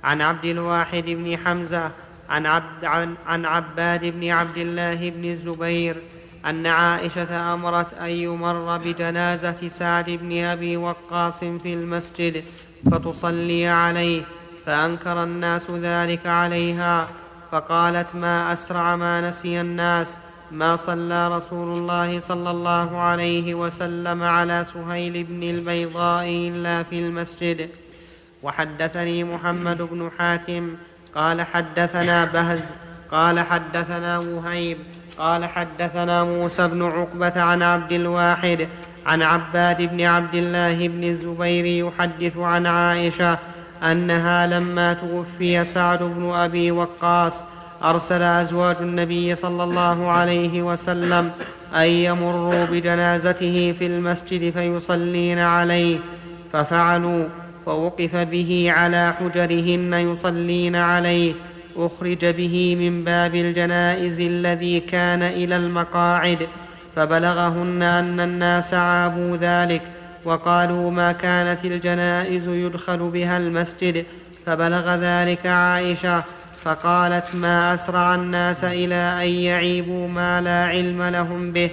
عن 0.04 0.22
عبد 0.22 0.44
الواحد 0.44 1.04
بن 1.06 1.36
حمزة 1.36 1.90
عن, 2.28 2.46
عبد 2.46 2.84
عن, 2.84 3.14
عن 3.26 3.46
عباد 3.46 4.04
بن 4.04 4.30
عبد 4.30 4.56
الله 4.56 5.10
بن 5.10 5.24
الزبير 5.24 5.96
أن 6.46 6.66
عائشة 6.66 7.54
أمرت 7.54 7.94
أن 7.94 8.08
يمر 8.10 8.78
بجنازة 8.78 9.68
سعد 9.68 10.10
بن 10.10 10.44
أبي 10.44 10.76
وقاص 10.76 11.38
في 11.38 11.74
المسجد 11.74 12.44
فتصلي 12.90 13.66
عليه 13.66 14.22
فأنكر 14.66 15.22
الناس 15.22 15.70
ذلك 15.70 16.26
عليها 16.26 17.08
فقالت 17.52 18.06
ما 18.14 18.52
أسرع 18.52 18.96
ما 18.96 19.20
نسي 19.28 19.60
الناس 19.60 20.18
ما 20.50 20.76
صلى 20.76 21.36
رسول 21.36 21.78
الله 21.78 22.20
صلى 22.20 22.50
الله 22.50 22.98
عليه 22.98 23.54
وسلم 23.54 24.22
على 24.22 24.66
سهيل 24.74 25.24
بن 25.24 25.42
البيضاء 25.42 26.24
إلا 26.28 26.82
في 26.82 26.98
المسجد. 26.98 27.68
وحدثني 28.42 29.24
محمد 29.24 29.82
بن 29.82 30.10
حاتم 30.18 30.74
قال 31.14 31.42
حدثنا 31.42 32.24
بهز 32.24 32.72
قال 33.12 33.40
حدثنا 33.40 34.18
وهيب 34.18 34.78
قال 35.18 35.44
حدثنا 35.44 36.24
موسى 36.24 36.68
بن 36.68 36.82
عقبة 36.82 37.40
عن 37.42 37.62
عبد 37.62 37.92
الواحد 37.92 38.68
عن 39.06 39.22
عباد 39.22 39.82
بن 39.82 40.00
عبد 40.00 40.34
الله 40.34 40.88
بن 40.88 41.04
الزبير 41.04 41.64
يحدث 41.64 42.36
عن 42.36 42.66
عائشة 42.66 43.38
أنها 43.82 44.46
لما 44.46 44.92
توفي 44.92 45.64
سعد 45.64 46.02
بن 46.02 46.32
أبي 46.32 46.70
وقاص 46.70 47.44
أرسل 47.84 48.22
أزواج 48.22 48.76
النبي 48.80 49.34
صلى 49.34 49.64
الله 49.64 50.10
عليه 50.10 50.62
وسلم 50.62 51.32
أن 51.74 51.86
يمروا 51.86 52.64
بجنازته 52.64 53.74
في 53.78 53.86
المسجد 53.86 54.52
فيصلين 54.52 55.38
عليه 55.38 55.98
ففعلوا 56.52 57.24
ووقف 57.70 58.16
به 58.16 58.72
على 58.76 59.14
حجرهن 59.20 59.94
يصلين 59.94 60.76
عليه 60.76 61.32
أخرج 61.76 62.26
به 62.26 62.76
من 62.76 63.04
باب 63.04 63.34
الجنائز 63.34 64.20
الذي 64.20 64.80
كان 64.80 65.22
إلى 65.22 65.56
المقاعد 65.56 66.38
فبلغهن 66.96 67.82
أن 67.82 68.20
الناس 68.20 68.74
عابوا 68.74 69.36
ذلك 69.36 69.82
وقالوا 70.24 70.90
ما 70.90 71.12
كانت 71.12 71.64
الجنائز 71.64 72.48
يدخل 72.48 72.98
بها 72.98 73.36
المسجد 73.36 74.04
فبلغ 74.46 74.94
ذلك 74.94 75.46
عائشة 75.46 76.24
فقالت 76.62 77.34
ما 77.34 77.74
أسرع 77.74 78.14
الناس 78.14 78.64
إلى 78.64 78.94
أن 78.94 79.28
يعيبوا 79.28 80.08
ما 80.08 80.40
لا 80.40 80.64
علم 80.64 81.02
لهم 81.02 81.52
به 81.52 81.70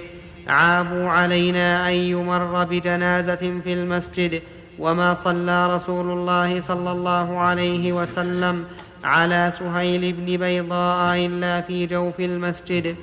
عابوا 0.48 1.10
علينا 1.10 1.88
أن 1.88 1.94
يمر 1.94 2.64
بجنازة 2.64 3.60
في 3.64 3.72
المسجد 3.72 4.42
وما 4.78 5.14
صلى 5.14 5.74
رسول 5.74 6.10
الله 6.10 6.60
صلى 6.60 6.90
الله 6.92 7.38
عليه 7.38 7.92
وسلم 7.92 8.64
على 9.04 9.52
سهيل 9.58 10.12
بن 10.12 10.36
بيضاء 10.36 11.26
إلا 11.26 11.60
في 11.60 11.86
جوف 11.86 12.20
المسجد. 12.20 12.96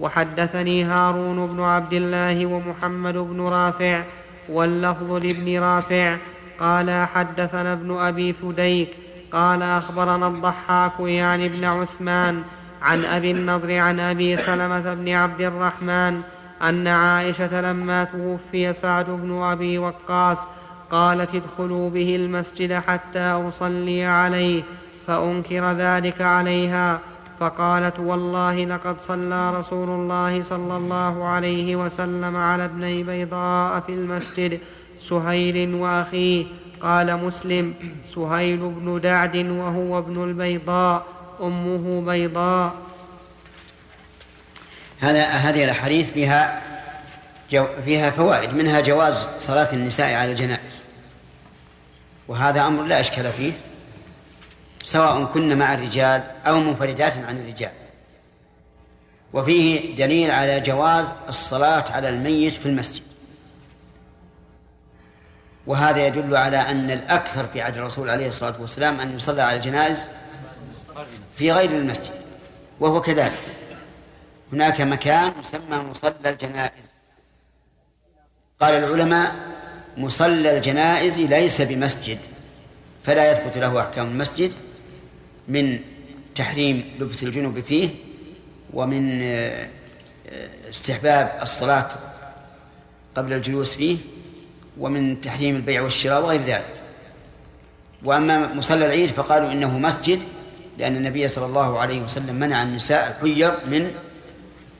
وحدثني 0.00 0.84
هارون 0.84 1.46
بن 1.46 1.60
عبد 1.62 1.92
الله 1.92 2.46
ومحمد 2.46 3.14
بن 3.14 3.40
رافع 3.40 4.02
واللفظ 4.48 5.12
لابن 5.12 5.58
رافع. 5.58 6.16
قال 6.60 7.06
حدثنا 7.14 7.72
ابن 7.72 7.96
أبي 7.98 8.32
فديك. 8.32 8.88
قال 9.32 9.62
أخبرنا 9.62 10.26
الضحاك 10.26 10.92
يعني 11.00 11.46
ابن 11.46 11.64
عثمان 11.64 12.42
عن 12.82 13.04
أبي 13.04 13.30
النضر 13.30 13.78
عن 13.78 14.00
أبي 14.00 14.36
سلمة 14.36 14.94
بن 14.94 15.08
عبد 15.08 15.40
الرحمن 15.40 16.20
أن 16.62 16.88
عائشة 16.88 17.60
لما 17.60 18.04
توفي 18.04 18.74
سعد 18.74 19.06
بن 19.06 19.42
أبي 19.42 19.78
وقاص 19.78 20.38
قالت 20.94 21.30
ادخلوا 21.34 21.90
به 21.90 22.16
المسجد 22.16 22.72
حتى 22.72 23.18
أصلي 23.18 24.04
عليه 24.04 24.62
فأنكر 25.06 25.72
ذلك 25.72 26.20
عليها 26.20 27.00
فقالت 27.40 27.98
والله 27.98 28.64
لقد 28.64 29.00
صلى 29.00 29.58
رسول 29.58 29.88
الله 29.88 30.42
صلى 30.42 30.76
الله 30.76 31.24
عليه 31.24 31.76
وسلم 31.76 32.36
على 32.36 32.64
ابني 32.64 33.02
بيضاء 33.02 33.80
في 33.80 33.92
المسجد 33.92 34.60
سهيل 34.98 35.74
وأخيه. 35.74 36.46
قال 36.80 37.16
مسلم 37.16 37.74
سهيل 38.14 38.56
بن 38.56 39.00
دعد 39.00 39.36
وهو 39.36 39.98
ابن 39.98 40.24
البيضاء 40.24 41.06
أمه 41.42 42.00
بيضاء. 42.06 42.72
هذا 45.00 45.24
هذه 45.24 45.64
الأحاديث 45.64 46.10
فيها 46.12 46.62
فيها 47.84 48.10
فوائد 48.10 48.54
منها 48.54 48.80
جواز 48.80 49.26
صلاة 49.40 49.72
النساء 49.72 50.14
على 50.14 50.30
الجنائز. 50.30 50.83
وهذا 52.28 52.66
أمر 52.66 52.82
لا 52.82 53.00
إشكال 53.00 53.32
فيه 53.32 53.52
سواء 54.84 55.24
كن 55.24 55.58
مع 55.58 55.74
الرجال 55.74 56.22
أو 56.46 56.60
منفردات 56.60 57.16
عن 57.16 57.36
الرجال. 57.36 57.72
وفيه 59.32 59.96
دليل 59.96 60.30
على 60.30 60.60
جواز 60.60 61.08
الصلاة 61.28 61.84
على 61.92 62.08
الميت 62.08 62.52
في 62.52 62.66
المسجد. 62.66 63.02
وهذا 65.66 66.06
يدل 66.06 66.36
على 66.36 66.56
أن 66.56 66.90
الأكثر 66.90 67.46
في 67.46 67.60
عهد 67.62 67.76
الرسول 67.76 68.10
عليه 68.10 68.28
الصلاة 68.28 68.60
والسلام 68.60 69.00
أن 69.00 69.16
يصلى 69.16 69.42
على 69.42 69.56
الجنائز 69.56 70.06
في 71.36 71.52
غير 71.52 71.70
المسجد 71.70 72.14
وهو 72.80 73.00
كذلك. 73.00 73.40
هناك 74.52 74.80
مكان 74.80 75.32
يسمى 75.40 75.76
مصلى 75.90 76.14
الجنائز. 76.26 76.84
قال 78.60 78.74
العلماء 78.74 79.53
مصلى 79.96 80.56
الجنائز 80.56 81.20
ليس 81.20 81.60
بمسجد 81.60 82.18
فلا 83.04 83.32
يثبت 83.32 83.58
له 83.58 83.80
أحكام 83.80 84.08
المسجد 84.08 84.52
من 85.48 85.78
تحريم 86.34 86.84
لبس 87.00 87.22
الجنوب 87.22 87.60
فيه 87.60 87.88
ومن 88.72 89.22
استحباب 90.70 91.38
الصلاة 91.42 91.90
قبل 93.14 93.32
الجلوس 93.32 93.74
فيه 93.74 93.96
ومن 94.78 95.20
تحريم 95.20 95.56
البيع 95.56 95.82
والشراء 95.82 96.22
وغير 96.22 96.40
ذلك. 96.40 96.74
وأما 98.02 98.54
مصلى 98.54 98.86
العيد 98.86 99.10
فقالوا 99.10 99.52
إنه 99.52 99.78
مسجد 99.78 100.22
لأن 100.78 100.96
النبي 100.96 101.28
صلى 101.28 101.46
الله 101.46 101.78
عليه 101.78 102.00
وسلم 102.00 102.34
منع 102.34 102.62
النساء 102.62 103.08
الحيض 103.08 103.54
من 103.68 103.90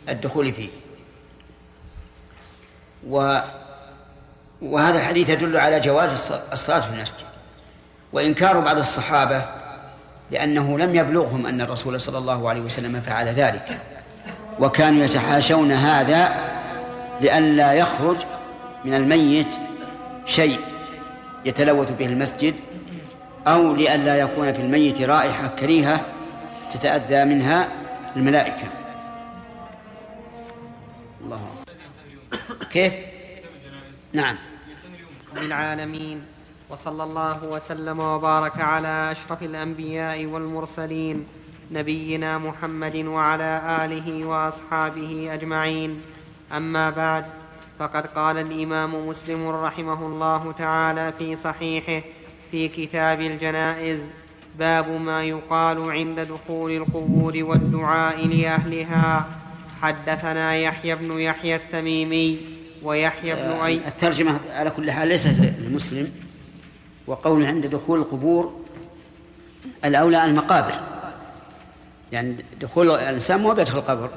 الدخول 0.08 0.52
فيه. 0.52 0.68
و 3.08 3.40
وهذا 4.64 4.98
الحديث 4.98 5.30
يدل 5.30 5.56
على 5.56 5.80
جواز 5.80 6.32
الصلاة 6.52 6.80
في 6.80 6.94
المسجد 6.94 7.24
وإنكار 8.12 8.60
بعض 8.60 8.78
الصحابة 8.78 9.42
لأنه 10.30 10.78
لم 10.78 10.94
يبلغهم 10.94 11.46
أن 11.46 11.60
الرسول 11.60 12.00
صلى 12.00 12.18
الله 12.18 12.48
عليه 12.48 12.60
وسلم 12.60 13.00
فعل 13.00 13.26
ذلك 13.26 13.78
وكانوا 14.60 15.04
يتحاشون 15.04 15.72
هذا 15.72 16.34
لئلا 17.20 17.72
يخرج 17.72 18.16
من 18.84 18.94
الميت 18.94 19.46
شيء 20.26 20.60
يتلوث 21.44 21.92
به 21.92 22.06
المسجد 22.06 22.54
أو 23.46 23.74
لئلا 23.74 24.16
يكون 24.16 24.52
في 24.52 24.62
الميت 24.62 25.00
رائحة 25.00 25.48
كريهة 25.48 26.00
تتأذى 26.72 27.24
منها 27.24 27.68
الملائكة 28.16 28.66
الله. 31.24 31.40
كيف؟ 32.70 32.92
نعم 34.12 34.36
للعالمين 35.38 36.22
وصلى 36.70 37.04
الله 37.04 37.44
وسلم 37.44 38.00
وبارك 38.00 38.60
على 38.60 39.12
أشرف 39.12 39.42
الأنبياء 39.42 40.26
والمرسلين 40.26 41.26
نبينا 41.72 42.38
محمد 42.38 42.96
وعلى 42.96 43.62
آله 43.84 44.24
وأصحابه 44.24 45.34
أجمعين. 45.34 46.00
أما 46.52 46.90
بعد 46.90 47.24
فقد 47.78 48.06
قال 48.06 48.38
الإمام 48.38 49.08
مسلم 49.08 49.48
رحمه 49.48 50.06
الله 50.06 50.54
تعالى 50.58 51.12
في 51.18 51.36
صحيحه 51.36 52.06
في 52.50 52.68
كتاب 52.68 53.20
الجنائز 53.20 54.00
باب 54.58 54.90
ما 55.00 55.24
يقال 55.24 55.90
عند 55.90 56.20
دخول 56.20 56.70
القبور 56.72 57.32
والدعاء 57.36 58.26
لأهلها. 58.26 59.24
حدثنا 59.82 60.56
يحيى 60.56 60.94
بن 60.94 61.18
يحيى 61.18 61.56
التميمي 61.56 62.53
ويحيى 62.84 63.34
بن 63.34 63.40
أي 63.40 63.88
الترجمة 63.88 64.40
على 64.50 64.70
كل 64.70 64.90
حال 64.90 65.08
ليست 65.08 65.34
للمسلم 65.58 66.12
وقول 67.06 67.46
عند 67.46 67.66
دخول 67.66 67.98
القبور 67.98 68.60
الأولى 69.84 70.24
المقابر. 70.24 70.74
يعني 72.12 72.36
دخول 72.60 72.90
الإنسان 72.90 73.40
مو 73.40 73.54
بيدخل 73.54 73.78
القبر 73.78 74.10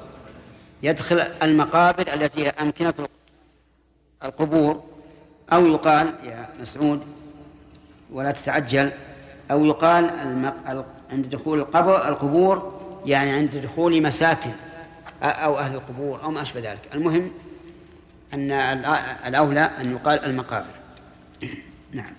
يدخل 0.84 1.20
المقابر 1.20 2.06
التي 2.14 2.46
هي 2.46 2.50
أمكنة 2.50 2.94
القبور 4.24 4.84
أو 5.54 5.66
يقال 5.66 6.14
يا 6.24 6.50
مسعود 6.62 7.02
ولا 8.12 8.32
تتعجل 8.32 8.92
أو 9.52 9.66
يقال 9.66 10.10
المق... 10.10 10.86
عند 11.12 11.30
دخول 11.30 11.60
القبر 11.60 12.08
القبور 12.08 12.80
يعني 13.06 13.32
عند 13.32 13.58
دخول 13.58 14.02
مساكن 14.02 14.52
أو 15.24 15.60
أهل 15.60 15.76
القبور 15.76 16.24
أو 16.24 16.32
ما 16.32 16.42
أشبه 16.42 16.60
ذلك. 16.60 16.80
المهم 16.94 17.32
أن 18.34 18.52
الأولى 19.28 19.70
أن 19.82 19.92
يقال 19.92 20.26
المقابر. 20.26 20.76
نعم. 21.94 22.14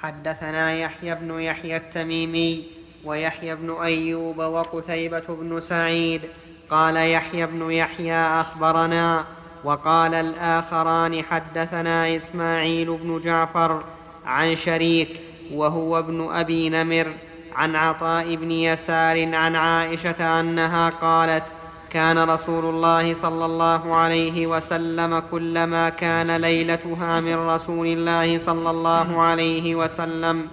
حدثنا 0.00 0.74
يحيى 0.74 1.14
بن 1.14 1.40
يحيى 1.40 1.76
التميمي 1.76 2.66
ويحيى 3.04 3.54
بن 3.54 3.76
أيوب 3.82 4.38
وقتيبة 4.38 5.24
بن 5.28 5.60
سعيد. 5.60 6.22
قال 6.70 6.96
يحيى 6.96 7.46
بن 7.46 7.70
يحيى 7.70 8.14
أخبرنا 8.14 9.24
وقال 9.64 10.14
الآخران 10.14 11.22
حدثنا 11.22 12.16
إسماعيل 12.16 12.96
بن 12.96 13.20
جعفر 13.20 13.84
عن 14.26 14.56
شريك 14.56 15.20
وهو 15.52 15.98
ابن 15.98 16.28
أبي 16.32 16.68
نمر 16.68 17.12
عن 17.54 17.76
عطاء 17.76 18.34
بن 18.34 18.50
يسار 18.50 19.34
عن 19.34 19.56
عائشة 19.56 20.40
أنها 20.40 20.90
قالت 20.90 21.44
كان 21.92 22.18
رسول 22.18 22.64
الله 22.64 23.14
صلى 23.14 23.44
الله 23.44 23.94
عليه 23.94 24.46
وسلم 24.46 25.22
كلما 25.30 25.88
كان 25.88 26.36
ليلتها 26.36 27.20
من 27.20 27.34
رسول 27.34 27.86
الله 27.86 28.38
صلى 28.38 28.70
الله 28.70 29.20
عليه 29.20 29.74
وسلم 29.74 30.48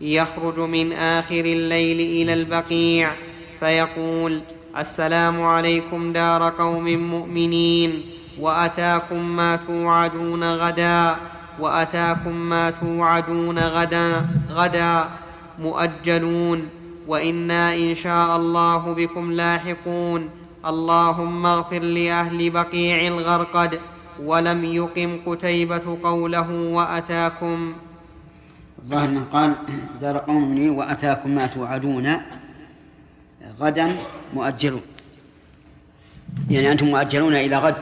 يخرج 0.00 0.58
من 0.58 0.92
آخر 0.92 1.44
الليل 1.44 2.00
إلى 2.00 2.32
البقيع 2.34 3.10
فيقول 3.60 4.40
السلام 4.78 5.42
عليكم 5.42 6.12
دار 6.12 6.52
قوم 6.58 6.84
مؤمنين 7.10 8.02
وأتاكم 8.38 9.36
ما 9.36 9.56
توعدون 9.56 10.44
غدا 10.54 11.16
وأتاكم 11.58 12.32
ما 12.32 12.70
توعدون 12.70 13.58
غدا 13.58 14.26
غدا 14.50 15.08
مؤجلون 15.58 16.68
وإنا 17.08 17.74
إن 17.74 17.94
شاء 17.94 18.36
الله 18.36 18.94
بكم 18.94 19.32
لاحقون 19.32 20.39
اللهم 20.66 21.46
اغفر 21.46 21.78
لأهل 21.78 22.50
بقيع 22.50 23.06
الغرقد 23.06 23.80
ولم 24.22 24.64
يقم 24.64 25.20
قتيبة 25.26 25.98
قوله 26.02 26.50
وأتاكم. 26.50 27.72
الظاهر 28.78 29.04
أنه 29.04 29.24
قال 29.32 29.54
دار 30.00 30.18
قوم 30.18 30.54
لي 30.54 30.70
وأتاكم 30.70 31.30
ما 31.30 31.46
توعدون 31.46 32.16
غدا 33.60 33.96
مؤجلون. 34.34 34.80
يعني 36.50 36.72
أنتم 36.72 36.86
مؤجلون 36.86 37.34
إلى 37.34 37.56
غد 37.58 37.76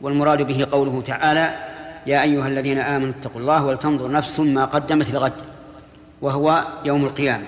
والمراد 0.00 0.42
به 0.42 0.66
قوله 0.72 1.00
تعالى 1.00 1.54
يا 2.06 2.22
أيها 2.22 2.48
الذين 2.48 2.78
آمنوا 2.78 3.12
اتقوا 3.20 3.40
الله 3.40 3.66
ولتنظر 3.66 4.10
نفس 4.10 4.40
ما 4.40 4.64
قدمت 4.64 5.10
لغد 5.10 5.32
وهو 6.22 6.64
يوم 6.84 7.04
القيامة. 7.04 7.46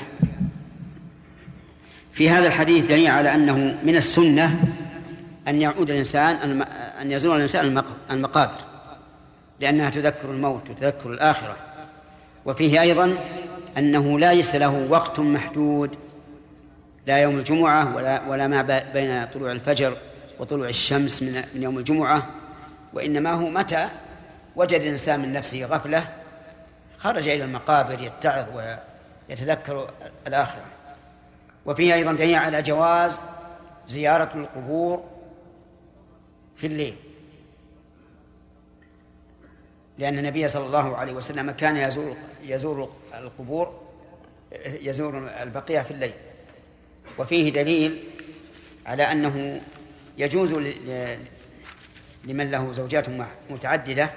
في 2.21 2.31
هذا 2.31 2.47
الحديث 2.47 2.87
دليل 2.87 3.07
على 3.07 3.35
أنه 3.35 3.57
من 3.83 3.97
السنة 3.97 4.61
أن 5.49 5.62
يعود 5.62 5.91
الإنسان 5.91 6.62
أن 7.01 7.12
يزور 7.12 7.37
الإنسان 7.37 7.83
المقابر 8.11 8.57
لأنها 9.61 9.91
تذكر 9.91 10.31
الموت 10.31 10.71
وتذكر 10.71 11.11
الآخرة. 11.11 11.57
وفيه 12.45 12.81
أيضا 12.81 13.14
أنه 13.79 14.18
ليس 14.18 14.55
له 14.55 14.87
وقت 14.91 15.21
محدود 15.21 15.91
لا 17.07 17.18
يوم 17.18 17.39
الجمعة 17.39 17.97
ولا 17.97 18.23
ولا 18.29 18.47
ما 18.47 18.81
بين 18.93 19.27
طلوع 19.35 19.53
الفجر 19.53 19.97
وطلوع 20.39 20.68
الشمس 20.68 21.23
من 21.23 21.43
من 21.55 21.62
يوم 21.62 21.79
الجمعة 21.79 22.27
وإنما 22.93 23.33
هو 23.33 23.51
متى 23.51 23.89
وجد 24.57 24.81
الإنسان 24.81 25.21
من 25.21 25.33
نفسه 25.33 25.64
غفلة 25.64 26.05
خرج 26.99 27.29
إلى 27.29 27.45
المقابر 27.45 28.03
يتعظ 28.03 28.45
ويتذكر 29.29 29.91
الآخرة. 30.27 30.80
وفيه 31.66 31.95
أيضا 31.95 32.12
دليل 32.12 32.35
على 32.35 32.62
جواز 32.62 33.19
زيارة 33.89 34.31
القبور 34.35 35.05
في 36.57 36.66
الليل. 36.66 36.97
لأن 39.99 40.19
النبي 40.19 40.49
صلى 40.49 40.66
الله 40.66 40.97
عليه 40.97 41.12
وسلم 41.12 41.51
كان 41.51 41.77
يزور 41.77 42.16
يزور 42.43 42.93
القبور 43.15 43.81
يزور 44.65 45.31
البقيع 45.43 45.82
في 45.82 45.91
الليل. 45.91 46.12
وفيه 47.19 47.53
دليل 47.53 48.05
على 48.87 49.03
أنه 49.03 49.61
يجوز 50.19 50.53
لمن 52.24 52.51
له 52.51 52.73
زوجات 52.73 53.07
متعددة 53.51 54.11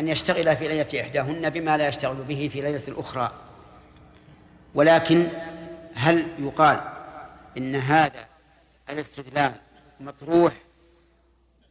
أن 0.00 0.08
يشتغل 0.08 0.56
في 0.56 0.68
ليلة 0.68 1.00
إحداهن 1.00 1.50
بما 1.50 1.76
لا 1.76 1.88
يشتغل 1.88 2.16
به 2.16 2.50
في 2.52 2.60
ليلة 2.60 2.82
الأخرى 2.88 3.32
ولكن 4.74 5.28
هل 5.94 6.26
يقال 6.38 6.80
إن 7.56 7.76
هذا 7.76 8.26
الاستدلال 8.90 9.52
مطروح 10.00 10.52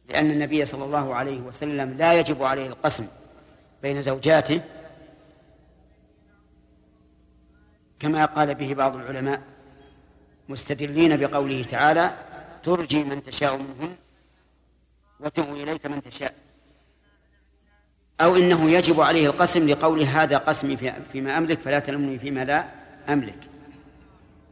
لأن 0.08 0.30
النبي 0.30 0.66
صلى 0.66 0.84
الله 0.84 1.14
عليه 1.14 1.40
وسلم 1.40 1.94
لا 1.98 2.14
يجب 2.14 2.42
عليه 2.42 2.66
القسم 2.66 3.06
بين 3.82 4.02
زوجاته؟ 4.02 4.60
كما 8.00 8.24
قال 8.24 8.54
به 8.54 8.74
بعض 8.74 8.96
العلماء 8.96 9.40
مستدلين 10.48 11.16
بقوله 11.16 11.62
تعالى 11.62 12.16
ترجي 12.62 13.04
من 13.04 13.22
تشاء 13.22 13.56
منهن 13.56 13.96
وتؤوي 15.20 15.62
إليك 15.62 15.86
من 15.86 16.02
تشاء. 16.02 16.34
أو 18.20 18.36
إنه 18.36 18.70
يجب 18.70 19.00
عليه 19.00 19.26
القسم 19.26 19.68
لقوله 19.68 20.22
هذا 20.22 20.38
قسمي 20.38 20.92
فيما 21.12 21.38
أملك 21.38 21.60
فلا 21.60 21.78
تلمني 21.78 22.18
فيما 22.18 22.44
لا 22.44 22.64
أملك. 23.08 23.53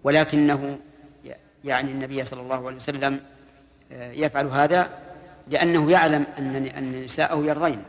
ولكنه 0.05 0.79
يعني 1.65 1.91
النبي 1.91 2.25
صلى 2.25 2.41
الله 2.41 2.67
عليه 2.67 2.77
وسلم 2.77 3.21
آه، 3.93 4.13
يفعل 4.13 4.47
هذا 4.47 4.91
لأنه 5.49 5.91
يعلم 5.91 6.27
أن 6.39 6.67
أن 6.67 7.03
نساءه 7.05 7.45
يرضين. 7.45 7.83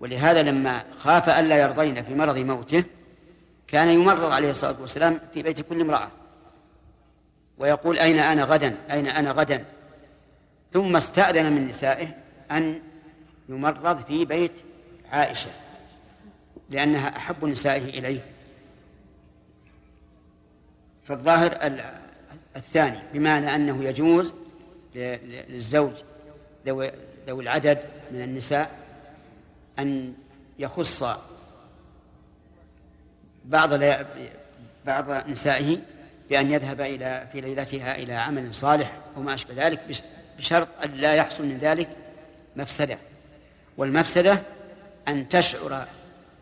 ولهذا 0.00 0.42
لما 0.42 0.82
خاف 0.98 1.28
ألا 1.28 1.56
يرضين 1.56 2.02
في 2.04 2.14
مرض 2.14 2.38
موته 2.38 2.84
كان 3.68 3.88
يمرض 3.88 4.32
عليه 4.32 4.50
الصلاة 4.50 4.76
والسلام 4.80 5.20
في 5.34 5.42
بيت 5.42 5.60
كل 5.60 5.80
امرأة. 5.80 6.08
ويقول 7.58 7.98
أين 7.98 8.18
أنا 8.18 8.44
غدا؟ 8.44 8.76
أين 8.90 9.06
أنا 9.06 9.30
غدا؟ 9.30 9.64
ثم 10.72 10.96
استأذن 10.96 11.52
من 11.52 11.68
نسائه 11.68 12.08
أن 12.50 12.80
يمرض 13.48 14.04
في 14.04 14.24
بيت 14.24 14.52
عائشة 15.12 15.50
لأنها 16.70 17.16
أحب 17.16 17.44
نسائه 17.44 17.98
إليه. 17.98 18.35
فالظاهر 21.08 21.72
الثاني 22.56 22.98
بمعنى 23.14 23.54
أنه 23.54 23.84
يجوز 23.84 24.32
للزوج 24.94 25.92
ذوي 26.66 26.90
ذوي 27.26 27.42
العدد 27.42 27.78
من 28.12 28.22
النساء 28.22 28.70
أن 29.78 30.14
يخص 30.58 31.04
بعض 33.44 33.70
بعض 34.86 35.28
نسائه 35.28 35.78
بأن 36.30 36.50
يذهب 36.50 36.80
إلى 36.80 37.26
في 37.32 37.40
ليلتها 37.40 37.96
إلى 37.96 38.12
عمل 38.12 38.54
صالح 38.54 38.98
وما 39.16 39.34
أشبه 39.34 39.66
ذلك 39.66 39.80
بشرط 40.38 40.68
أن 40.84 40.90
لا 40.90 41.14
يحصل 41.14 41.46
من 41.46 41.58
ذلك 41.58 41.88
مفسدة. 42.56 42.98
والمفسدة 43.76 44.42
أن 45.08 45.28
تشعر 45.28 45.86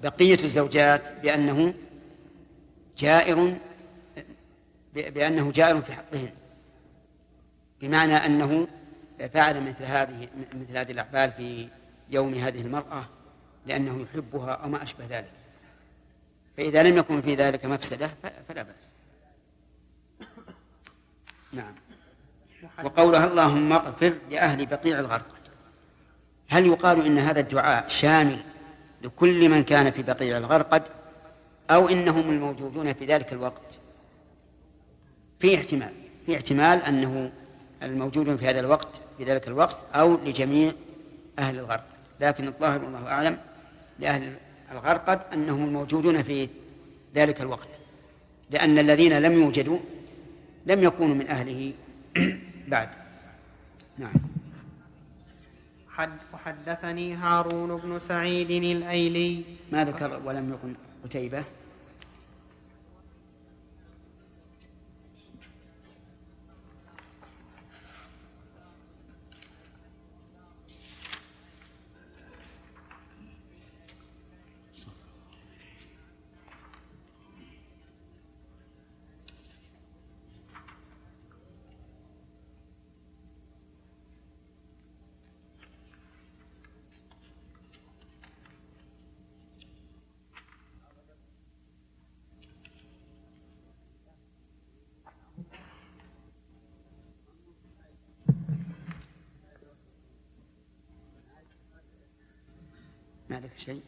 بقية 0.02 0.38
الزوجات 0.44 1.12
بأنه 1.22 1.74
جائر 2.98 3.56
بأنه 4.94 5.52
جائر 5.52 5.82
في 5.82 5.92
حقهن 5.92 6.30
بمعنى 7.80 8.14
أنه 8.14 8.68
فعل 9.34 9.60
مثل 9.60 9.84
هذه 9.84 10.28
مثل 10.54 10.76
هذه 10.76 10.92
الأعمال 10.92 11.32
في 11.32 11.68
يوم 12.10 12.34
هذه 12.34 12.60
المرأة 12.60 13.04
لأنه 13.66 14.02
يحبها 14.02 14.50
أو 14.50 14.68
ما 14.68 14.82
أشبه 14.82 15.06
ذلك. 15.10 15.30
فإذا 16.56 16.82
لم 16.82 16.96
يكن 16.96 17.22
في 17.22 17.34
ذلك 17.34 17.66
مفسدة 17.66 18.10
فلا 18.48 18.62
بأس. 18.62 18.90
نعم. 21.52 21.74
وقولها 22.84 23.26
اللهم 23.26 23.72
اغفر 23.72 24.14
لأهل 24.30 24.66
بقيع 24.66 25.00
الغرقد 25.00 25.44
هل 26.48 26.66
يقال 26.66 27.06
إن 27.06 27.18
هذا 27.18 27.40
الدعاء 27.40 27.88
شامل 27.88 28.38
لكل 29.02 29.48
من 29.48 29.64
كان 29.64 29.90
في 29.90 30.02
بقيع 30.02 30.36
الغرقد 30.36 30.82
أو 31.70 31.88
إنهم 31.88 32.30
الموجودون 32.30 32.92
في 32.92 33.06
ذلك 33.06 33.32
الوقت؟ 33.32 33.83
في 35.44 35.54
احتمال 35.54 35.92
في 36.26 36.36
احتمال 36.36 36.82
أنه 36.82 37.30
الموجودون 37.82 38.36
في 38.36 38.46
هذا 38.46 38.60
الوقت 38.60 39.00
في 39.18 39.24
ذلك 39.24 39.48
الوقت 39.48 39.76
أو 39.94 40.14
لجميع 40.24 40.72
أهل 41.38 41.58
الغرقد 41.58 41.94
لكن 42.20 42.48
الظاهر 42.48 42.84
والله 42.84 43.08
أعلم 43.08 43.38
لأهل 43.98 44.32
الغرقد 44.72 45.20
أنهم 45.32 45.64
الموجودون 45.64 46.22
في 46.22 46.48
ذلك 47.14 47.40
الوقت. 47.40 47.68
لأن 48.50 48.78
الذين 48.78 49.18
لم 49.18 49.32
يوجدوا 49.32 49.78
لم 50.66 50.82
يكونوا 50.82 51.14
من 51.14 51.28
أهله. 51.28 51.72
بعد. 52.68 52.88
نعم. 53.98 54.14
حد 55.88 56.10
وحدثني 56.34 57.14
هارون 57.14 57.76
بن 57.76 57.98
سعيد 57.98 58.50
الأيلي. 58.50 59.44
ما 59.72 59.84
ذكر 59.84 60.20
ولم 60.24 60.52
يكن 60.52 60.74
قتيبة؟ 61.04 61.44
شيء؟ 103.58 103.82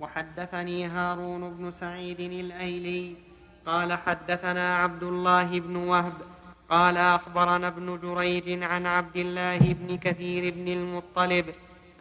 وحدثني 0.00 0.86
هارون 0.86 1.54
بن 1.54 1.70
سعيد 1.70 2.20
الأيلي 2.20 3.14
قال 3.66 3.92
حدثنا 3.92 4.76
عبد 4.76 5.02
الله 5.02 5.60
بن 5.60 5.76
وهب 5.76 6.12
قال 6.70 6.96
أخبرنا 6.96 7.68
ابن 7.68 7.98
جريج 8.00 8.62
عن 8.62 8.86
عبد 8.86 9.16
الله 9.16 9.58
بن 9.58 9.98
كثير 9.98 10.54
بن 10.54 10.68
المطلب 10.68 11.46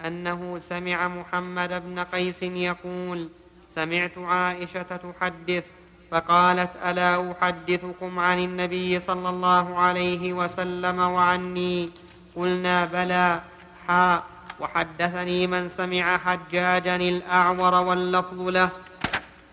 أنه 0.05 0.59
سمع 0.59 1.07
محمد 1.07 1.83
بن 1.85 1.99
قيس 1.99 2.43
يقول 2.43 3.29
سمعت 3.75 4.17
عائشة 4.17 4.81
تحدث 4.81 5.63
فقالت 6.11 6.69
ألا 6.85 7.31
أحدثكم 7.31 8.19
عن 8.19 8.39
النبي 8.39 8.99
صلى 8.99 9.29
الله 9.29 9.79
عليه 9.79 10.33
وسلم 10.33 10.99
وعني؟ 10.99 11.89
قلنا 12.35 12.85
بلى 12.85 13.41
حاء 13.87 14.23
وحدثني 14.59 15.47
من 15.47 15.69
سمع 15.69 16.17
حجاجا 16.17 16.95
الأعور 16.95 17.73
واللفظ 17.73 18.41
له. 18.41 18.69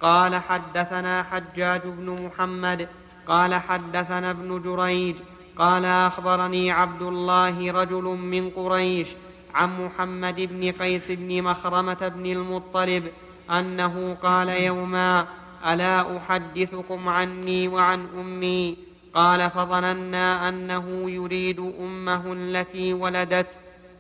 قال 0.01 0.37
حدثنا 0.37 1.23
حجاج 1.23 1.81
بن 1.85 2.09
محمد 2.27 2.89
قال 3.29 3.55
حدثنا 3.55 4.31
ابن 4.31 4.63
جريج 4.63 5.17
قال 5.59 5.85
أخبرني 5.85 6.71
عبد 6.71 7.03
الله 7.03 7.73
رجل 7.73 8.03
من 8.03 8.51
قريش 8.51 9.09
عن 9.55 9.85
محمد 9.85 10.41
بن 10.41 10.73
قيس 10.73 11.11
بن 11.11 11.43
مخرمة 11.43 12.09
بن 12.09 12.27
المطلب 12.27 13.05
أنه 13.51 14.17
قال 14.23 14.49
يوما 14.49 15.27
ألا 15.67 16.17
أحدثكم 16.17 17.09
عني 17.09 17.69
وعن 17.69 18.07
أمي؟ 18.21 18.77
قال 19.15 19.51
فظننا 19.51 20.49
أنه 20.49 21.11
يريد 21.11 21.73
أمه 21.81 22.33
التي 22.33 22.93
ولدت. 22.93 23.47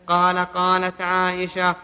قال 0.06 0.38
قالت 0.38 1.00
عائشة 1.00 1.76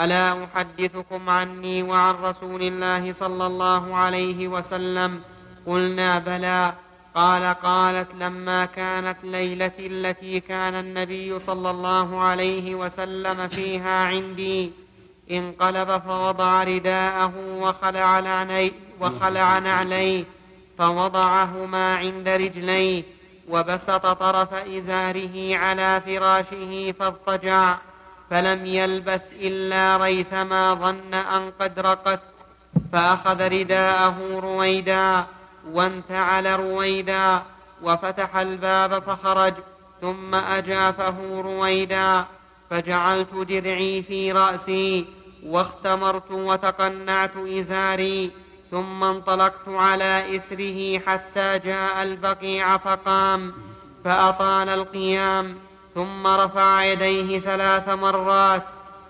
ألا 0.00 0.44
أحدثكم 0.44 1.30
عني 1.30 1.82
وعن 1.82 2.14
رسول 2.14 2.62
الله 2.62 3.12
صلى 3.12 3.46
الله 3.46 3.96
عليه 3.96 4.48
وسلم؟ 4.48 5.20
قلنا 5.66 6.18
بلى. 6.18 6.72
قال 7.14 7.54
قالت 7.54 8.14
لما 8.20 8.64
كانت 8.64 9.16
ليلة 9.24 9.72
التي 9.80 10.40
كان 10.40 10.74
النبي 10.74 11.38
صلى 11.38 11.70
الله 11.70 12.20
عليه 12.22 12.74
وسلم 12.74 13.48
فيها 13.48 14.04
عندي 14.04 14.72
انقلب 15.30 16.02
فوضع 16.06 16.62
رداءه 16.62 17.32
وخلع 17.60 18.20
نعليه 18.20 18.85
وخلع 19.00 19.58
نعليه 19.58 20.24
فوضعهما 20.78 21.96
عند 21.96 22.28
رجليه 22.28 23.02
وبسط 23.48 24.06
طرف 24.06 24.54
إزاره 24.54 25.56
على 25.56 26.02
فراشه 26.06 26.94
فاضطجع 27.00 27.76
فلم 28.30 28.66
يلبث 28.66 29.22
إلا 29.40 29.96
ريثما 29.96 30.74
ظن 30.74 31.14
أن 31.14 31.52
قد 31.60 31.78
رقت 31.80 32.20
فأخذ 32.92 33.48
رداءه 33.48 34.40
رويدا 34.42 35.26
وانتعل 35.72 36.60
رويدا 36.60 37.42
وفتح 37.82 38.36
الباب 38.36 39.02
فخرج 39.02 39.54
ثم 40.00 40.34
أجافه 40.34 41.40
رويدا 41.40 42.24
فجعلت 42.70 43.34
درعي 43.34 44.02
في 44.02 44.32
رأسي 44.32 45.06
واختمرت 45.46 46.30
وتقنعت 46.30 47.36
إزاري 47.36 48.30
ثم 48.70 49.04
انطلقت 49.04 49.68
على 49.68 50.36
إثره 50.36 50.98
حتى 51.06 51.58
جاء 51.58 52.02
البقيع 52.02 52.76
فقام 52.76 53.54
فأطال 54.04 54.68
القيام 54.68 55.56
ثم 55.94 56.26
رفع 56.26 56.84
يديه 56.84 57.40
ثلاث 57.40 57.88
مرات 57.88 58.62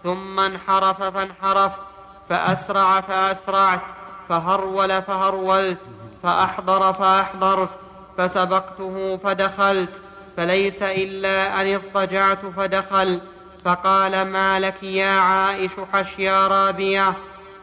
ثم 0.04 0.40
انحرف 0.40 1.02
فانحرفت 1.02 1.80
فأسرع 2.28 3.00
فأسرعت 3.00 3.80
فهرول 4.28 5.02
فهرولت 5.02 5.78
فأحضر 6.22 6.92
فأحضرت 6.92 7.70
فسبقته 8.18 9.16
فدخلت 9.24 9.90
فليس 10.36 10.82
إلا 10.82 11.60
أن 11.60 11.74
اضطجعت 11.74 12.46
فدخل 12.56 13.20
فقال 13.64 14.22
ما 14.22 14.60
لك 14.60 14.82
يا 14.82 15.10
عائش 15.10 15.70
حشيا 15.92 16.48
رابية؟ 16.48 17.14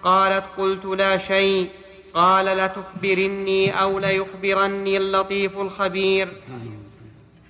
قالت 0.04 0.44
قلت 0.58 0.86
لا 0.86 1.18
شيء. 1.18 1.70
قال 2.14 2.46
لتخبرني 2.46 3.82
أو 3.82 4.00
ليخبرني 4.00 4.98
اللطيف 4.98 5.58
الخبير. 5.58 6.28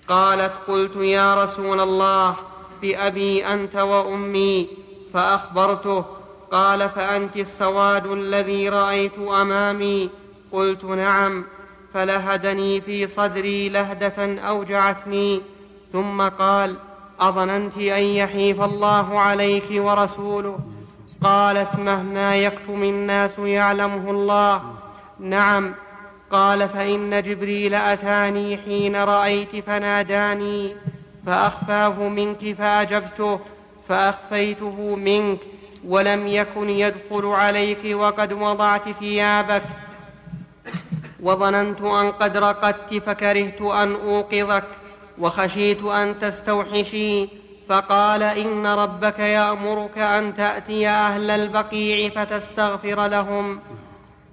قالت 0.07 0.53
قلت 0.67 0.95
يا 0.95 1.43
رسول 1.43 1.79
الله 1.79 2.35
بأبي 2.81 3.45
أنت 3.45 3.75
وأمي 3.75 4.67
فأخبرته. 5.13 6.05
قال 6.51 6.89
فأنت 6.89 7.37
السواد 7.37 8.05
الذي 8.05 8.69
رأيت 8.69 9.19
أمامي. 9.19 10.09
قلت 10.51 10.83
نعم 10.83 11.45
فلهدني 11.93 12.81
في 12.81 13.07
صدري 13.07 13.69
لهدة 13.69 14.39
أوجعتني. 14.41 15.41
ثم 15.93 16.21
قال 16.21 16.75
أظننت 17.19 17.77
أن 17.77 18.03
يحيف 18.03 18.61
الله 18.61 19.19
عليك 19.19 19.65
ورسوله. 19.71 20.59
قالت 21.23 21.75
مهما 21.75 22.35
يكتم 22.35 22.83
الناس 22.83 23.39
يعلمه 23.39 24.11
الله. 24.11 24.61
نعم 25.19 25.73
قال 26.31 26.69
فإن 26.69 27.21
جبريل 27.21 27.75
أتاني 27.75 28.57
حين 28.57 28.95
رأيت 28.95 29.55
فناداني 29.67 30.75
فأخفاه 31.25 32.07
منك 32.09 32.55
فأجبته 32.57 33.39
فأخفيته 33.89 34.95
منك 34.95 35.39
ولم 35.87 36.27
يكن 36.27 36.69
يدخل 36.69 37.25
عليك 37.25 37.79
وقد 37.95 38.33
وضعت 38.33 38.89
ثيابك. 38.99 39.63
وظننت 41.19 41.81
أن 41.81 42.11
قد 42.11 42.37
رقدت 42.37 42.93
فكرهت 42.93 43.61
أن 43.61 43.93
أوقظك 43.93 44.63
وخشيت 45.19 45.83
أن 45.83 46.19
تستوحشي. 46.19 47.42
فقال 47.69 48.23
إن 48.23 48.67
ربك 48.67 49.19
يأمرك 49.19 49.97
أن 49.97 50.35
تأتي 50.35 50.87
أهل 50.87 51.29
البقيع 51.29 52.09
فتستغفر 52.09 53.07
لهم. 53.07 53.59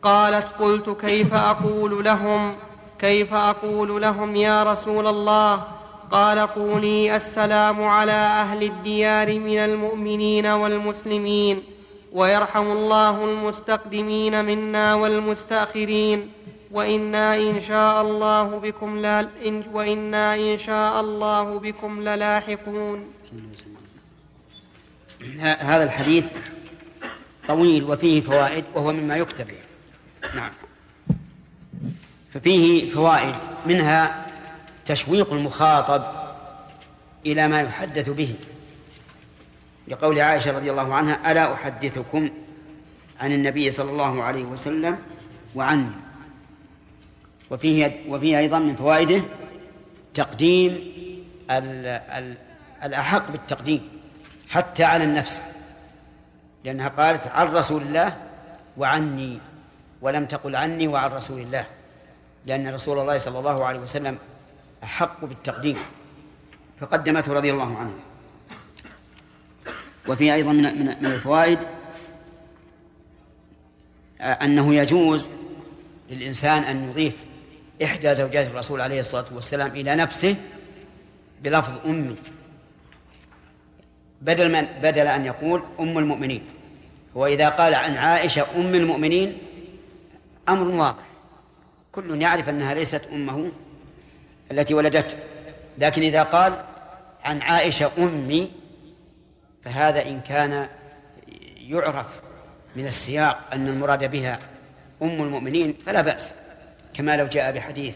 قالت 0.03 0.47
قلت 0.61 0.91
كيف 1.01 1.35
أقول 1.35 2.05
لهم؟ 2.05 2.57
كيف 2.99 3.35
أقول 3.35 4.03
لهم 4.03 4.37
يا 4.37 4.63
رسول 4.63 5.07
الله؟ 5.07 5.63
قال 6.11 6.39
قولي 6.39 7.17
السلام 7.17 7.85
على 7.85 8.13
أهل 8.13 8.63
الديار 8.63 9.39
من 9.39 9.59
المؤمنين 9.59 10.47
والمسلمين 10.47 11.63
ويرحم 12.13 12.73
الله 12.73 13.25
المستقدمين 13.25 14.45
منا 14.45 14.95
والمستأخرين. 14.95 16.31
وإنا 16.71 17.37
إن 17.37 17.61
شاء 17.63 18.03
الله 18.03 18.59
بكم 18.59 18.99
لا 18.99 19.21
إن 19.47 19.65
وإنا 19.73 20.35
إن 20.35 20.59
شاء 20.59 21.01
الله 21.01 21.59
بكم 21.59 22.01
للاحقون. 22.01 23.07
هذا 25.41 25.85
الحديث 25.85 26.27
طويل 27.49 27.85
وفيه 27.85 28.21
فوائد 28.21 28.65
وهو 28.75 28.93
مما 28.93 29.17
يكتب. 29.17 29.47
نعم. 30.35 30.51
ففيه 32.35 32.91
فوائد 32.91 33.35
منها 33.67 34.27
تشويق 34.85 35.33
المخاطب 35.33 36.03
إلى 37.27 37.49
ما 37.49 37.61
يحدث 37.61 38.11
به. 38.11 38.35
لقول 39.89 40.21
عائشة 40.21 40.57
رضي 40.57 40.71
الله 40.71 40.95
عنها 40.95 41.33
ألا 41.33 41.53
أحدثكم 41.53 42.31
عن 43.21 43.33
النبي 43.33 43.71
صلى 43.71 43.91
الله 43.91 44.23
عليه 44.23 44.45
وسلم 44.45 44.99
وعني؟ 45.55 45.91
وفيه 47.51 48.05
وفيه 48.09 48.39
أيضا 48.39 48.59
من 48.59 48.77
فوائده 48.77 49.23
تقديم 50.15 50.73
ال 51.51 51.87
ال 51.87 52.37
الأحق 52.83 53.31
بالتقديم 53.31 53.89
حتى 54.49 54.85
على 54.85 55.05
النفس 55.05 55.43
لأنها 56.65 56.89
قالت 56.89 57.27
عن 57.27 57.47
رسول 57.47 57.83
الله 57.83 58.17
وعني 58.77 59.39
ولم 60.03 60.27
تقل 60.27 60.57
عني 60.57 60.89
وعن 60.89 61.11
رسول 61.11 61.41
الله 61.41 61.67
لأن 62.47 62.75
رسول 62.75 62.99
الله 62.99 63.19
صلى 63.19 63.39
الله 63.39 63.65
عليه 63.65 63.79
وسلم 63.79 64.19
أحق 64.85 65.25
بالتقديم 65.25 65.77
فقدمته 66.81 67.33
رضي 67.33 67.51
الله 67.51 67.77
عنه. 67.79 67.93
وفي 70.09 70.35
أيضا 70.35 70.53
من 70.53 70.63
من 71.03 71.07
الفوائد 71.07 71.59
أنه 74.21 74.75
يجوز 74.75 75.29
للإنسان 76.11 76.63
أن 76.63 76.91
يضيف 76.91 77.15
إحدى 77.83 78.15
زوجات 78.15 78.47
الرسول 78.47 78.81
عليه 78.81 79.01
الصلاة 79.01 79.25
والسلام 79.33 79.71
إلى 79.71 79.95
نفسه 79.95 80.37
بلفظ 81.43 81.73
أمي. 81.87 82.17
بدل 84.21 84.53
من 84.53 84.67
بدل 84.83 85.07
أن 85.07 85.25
يقول 85.25 85.63
أم 85.81 85.99
المؤمنين. 85.99 86.45
وإذا 87.15 87.49
قال 87.49 87.75
عن 87.75 87.97
عائشة 87.97 88.47
أم 88.57 88.75
المؤمنين 88.75 89.39
أمر 90.49 90.69
واضح. 90.69 91.05
كل 91.93 92.23
يعرف 92.23 92.49
أنها 92.49 92.75
ليست 92.75 93.03
أمه 93.13 93.51
التي 94.51 94.75
ولدته. 94.75 95.17
لكن 95.79 96.03
إذا 96.03 96.23
قال 96.23 96.65
عن 97.25 97.43
عائشة 97.43 97.91
أمي 97.99 98.51
فهذا 99.65 100.07
إن 100.07 100.21
كان 100.21 100.69
يعرف 101.57 102.21
من 102.77 102.87
السياق 102.87 103.49
أن 103.53 103.69
المراد 103.69 104.11
بها 104.11 104.39
أم 105.03 105.23
المؤمنين 105.23 105.75
فلا 105.87 106.01
بأس. 106.01 106.33
كما 106.95 107.17
لو 107.17 107.27
جاء 107.27 107.53
بحديث 107.53 107.95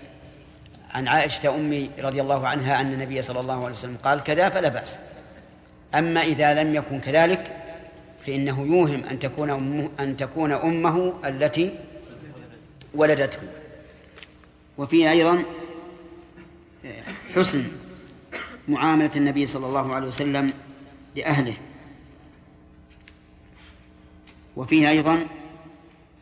عن 0.91 1.09
عائشة 1.09 1.55
أمي 1.55 1.91
رضي 1.99 2.21
الله 2.21 2.49
عنها 2.49 2.81
أن 2.81 2.93
النبي 2.93 3.23
صلى 3.23 3.41
الله 3.41 3.65
عليه 3.65 3.73
وسلم 3.75 3.97
قال 4.05 4.23
كذا 4.23 4.49
فلا 4.49 4.69
بأس. 4.69 4.97
أما 5.95 6.21
إذا 6.21 6.55
لم 6.63 6.75
يكن 6.75 7.01
كذلك 7.01 7.57
فإنه 8.27 8.67
يوهم 8.67 9.05
أن 9.05 9.19
تكون 9.19 9.51
أمه 9.51 9.91
أن 10.01 10.17
تكون 10.17 10.53
أمه 10.53 11.15
التي 11.25 11.79
ولدته. 12.95 13.39
وفيه 14.79 15.11
أيضا 15.11 15.43
حسن 17.35 17.65
معاملة 18.69 19.11
النبي 19.17 19.47
صلى 19.47 19.67
الله 19.67 19.95
عليه 19.95 20.07
وسلم 20.07 20.53
لأهله. 21.17 21.55
وفيه 24.57 24.89
أيضا 24.89 25.27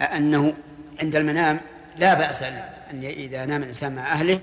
أنه 0.01 0.55
عند 1.01 1.17
المنام 1.17 1.61
لا 1.99 2.15
بأس 2.15 2.43
أن 2.43 3.05
إذا 3.05 3.47
نام 3.47 3.63
الإنسان 3.63 3.95
مع 3.95 4.13
أهله 4.13 4.41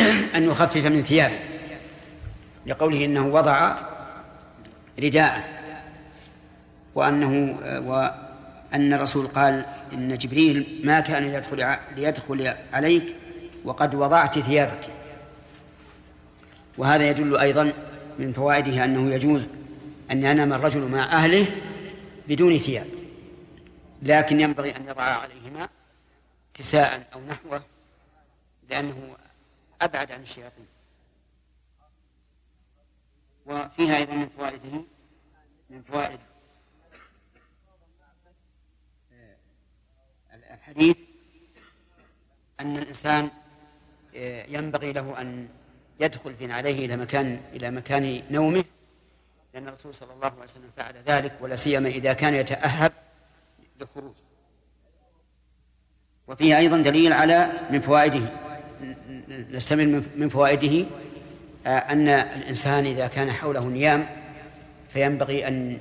أن 0.36 0.42
يخفف 0.42 0.86
من 0.86 1.02
ثيابه 1.02 1.38
لقوله 2.66 3.04
إنه 3.04 3.26
وضع 3.26 3.76
رداءه 4.98 5.44
وأنه 6.94 7.56
وأن 7.86 8.92
الرسول 8.92 9.26
قال 9.26 9.64
إن 9.92 10.18
جبريل 10.18 10.80
ما 10.84 11.00
كان 11.00 11.22
ليدخل 11.22 11.76
ليدخل 11.96 12.54
عليك 12.72 13.14
وقد 13.64 13.94
وضعت 13.94 14.38
ثيابك. 14.38 14.90
وهذا 16.78 17.08
يدل 17.10 17.36
أيضا 17.36 17.72
من 18.18 18.32
فوائده 18.32 18.84
أنه 18.84 19.14
يجوز 19.14 19.48
أن 20.10 20.24
ينام 20.24 20.52
الرجل 20.52 20.80
مع 20.80 21.04
أهله 21.04 21.46
بدون 22.28 22.58
ثياب 22.58 22.86
لكن 24.02 24.40
ينبغي 24.40 24.76
أن 24.76 24.88
يضع 24.88 25.02
عليهما 25.02 25.68
كساء 26.54 27.08
أو 27.14 27.20
نحوه 27.20 27.62
لأنه 28.70 29.16
أبعد 29.82 30.12
عن 30.12 30.22
الشياطين. 30.22 30.66
وفيها 33.46 33.96
أيضا 33.96 34.14
من 34.14 34.28
فوائده 34.28 34.82
من 35.70 35.82
فوائد 35.82 36.20
الحديث 40.34 40.98
أن 42.60 42.78
الإنسان 42.78 43.30
ينبغي 44.48 44.92
له 44.92 45.20
أن 45.20 45.48
يدخل 46.00 46.34
في 46.34 46.52
عليه 46.52 46.86
إلى 46.86 46.96
مكان 46.96 47.40
إلى 47.52 47.70
مكان 47.70 48.22
نومه 48.30 48.64
لأن 49.54 49.68
الرسول 49.68 49.94
صلى 49.94 50.12
الله 50.12 50.26
عليه 50.26 50.42
وسلم 50.42 50.70
فعل 50.76 50.94
ذلك 51.06 51.38
ولا 51.40 51.56
سيما 51.56 51.88
إذا 51.88 52.12
كان 52.12 52.34
يتأهب 52.34 52.92
للخروج 53.80 54.14
وفيه 56.28 56.58
أيضا 56.58 56.76
دليل 56.76 57.12
على 57.12 57.48
من 57.70 57.80
فوائده. 57.80 58.22
نستمر 59.50 60.02
من 60.16 60.28
فوائده 60.28 60.86
آه، 61.66 61.78
أن 61.78 62.08
الإنسان 62.08 62.86
إذا 62.86 63.06
كان 63.06 63.30
حوله 63.30 63.64
نيام 63.64 64.06
فينبغي 64.92 65.48
أن 65.48 65.78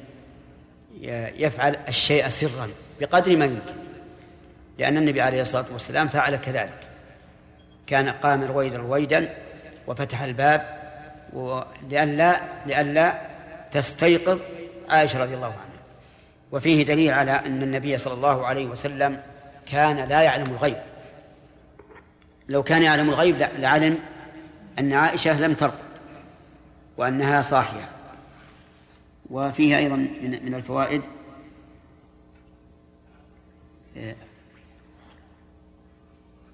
يفعل 1.36 1.78
الشيء 1.88 2.28
سرا 2.30 2.70
بقدر 3.00 3.38
ما 3.38 3.46
يمكن. 3.46 3.74
لأن 4.80 4.98
النبي 4.98 5.22
عليه 5.22 5.42
الصلاة 5.42 5.66
والسلام 5.72 6.08
فعل 6.08 6.36
كذلك. 6.36 6.80
كان 7.88 8.10
قام 8.10 8.44
رويدا 8.44 8.78
رويدا 8.78 9.30
وفتح 9.88 10.22
الباب 10.22 10.84
لئلا 11.90 12.42
لئلا 12.66 13.22
تستيقظ 13.72 14.40
عائشة 14.90 15.24
رضي 15.24 15.36
الله 15.36 15.48
عنها. 15.48 15.74
وفيه 16.52 16.86
دليل 16.86 17.14
على 17.14 17.32
أن 17.32 17.64
النبي 17.64 17.98
صلى 17.98 18.14
الله 18.14 18.46
عليه 18.46 18.66
وسلم 18.66 19.20
كان 19.66 20.10
لا 20.10 20.22
يعلم 20.22 20.46
الغيب. 20.46 20.78
لو 22.50 22.64
كان 22.64 22.82
يعلم 22.82 23.10
الغيب 23.10 23.48
لعلم 23.58 24.00
أن 24.80 24.94
عائشة 24.94 25.42
لم 25.42 25.54
ترقد 25.54 25.84
وأنها 26.98 27.42
صاحية. 27.42 27.90
وفيه 29.30 29.78
أيضا 29.78 29.96
من 30.44 30.56
الفوائد 30.56 31.02
آه، 33.98 34.16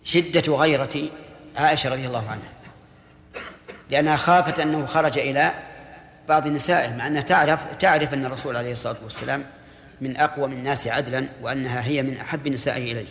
شدة 0.03 0.53
غيرة 0.56 1.10
عائشة 1.57 1.90
رضي 1.90 2.07
الله 2.07 2.30
عنها 2.30 2.49
لأنها 3.90 4.18
خافت 4.18 4.60
أنه 4.60 4.86
خرج 4.86 5.19
إلى 5.19 5.53
بعض 6.30 6.48
نسائه 6.48 6.95
مع 6.95 7.07
أنها 7.07 7.22
تعرف 7.22 7.76
تعرف 7.80 8.14
أن 8.14 8.26
الرسول 8.26 8.57
عليه 8.57 8.72
الصلاة 8.72 8.95
والسلام 9.03 9.44
من 10.01 10.17
أقوى 10.17 10.47
من 10.47 10.57
الناس 10.57 10.88
عدلا 10.88 11.27
وأنها 11.41 11.84
هي 11.84 12.03
من 12.03 12.17
أحب 12.17 12.47
نسائه 12.47 12.91
إليه. 12.91 13.07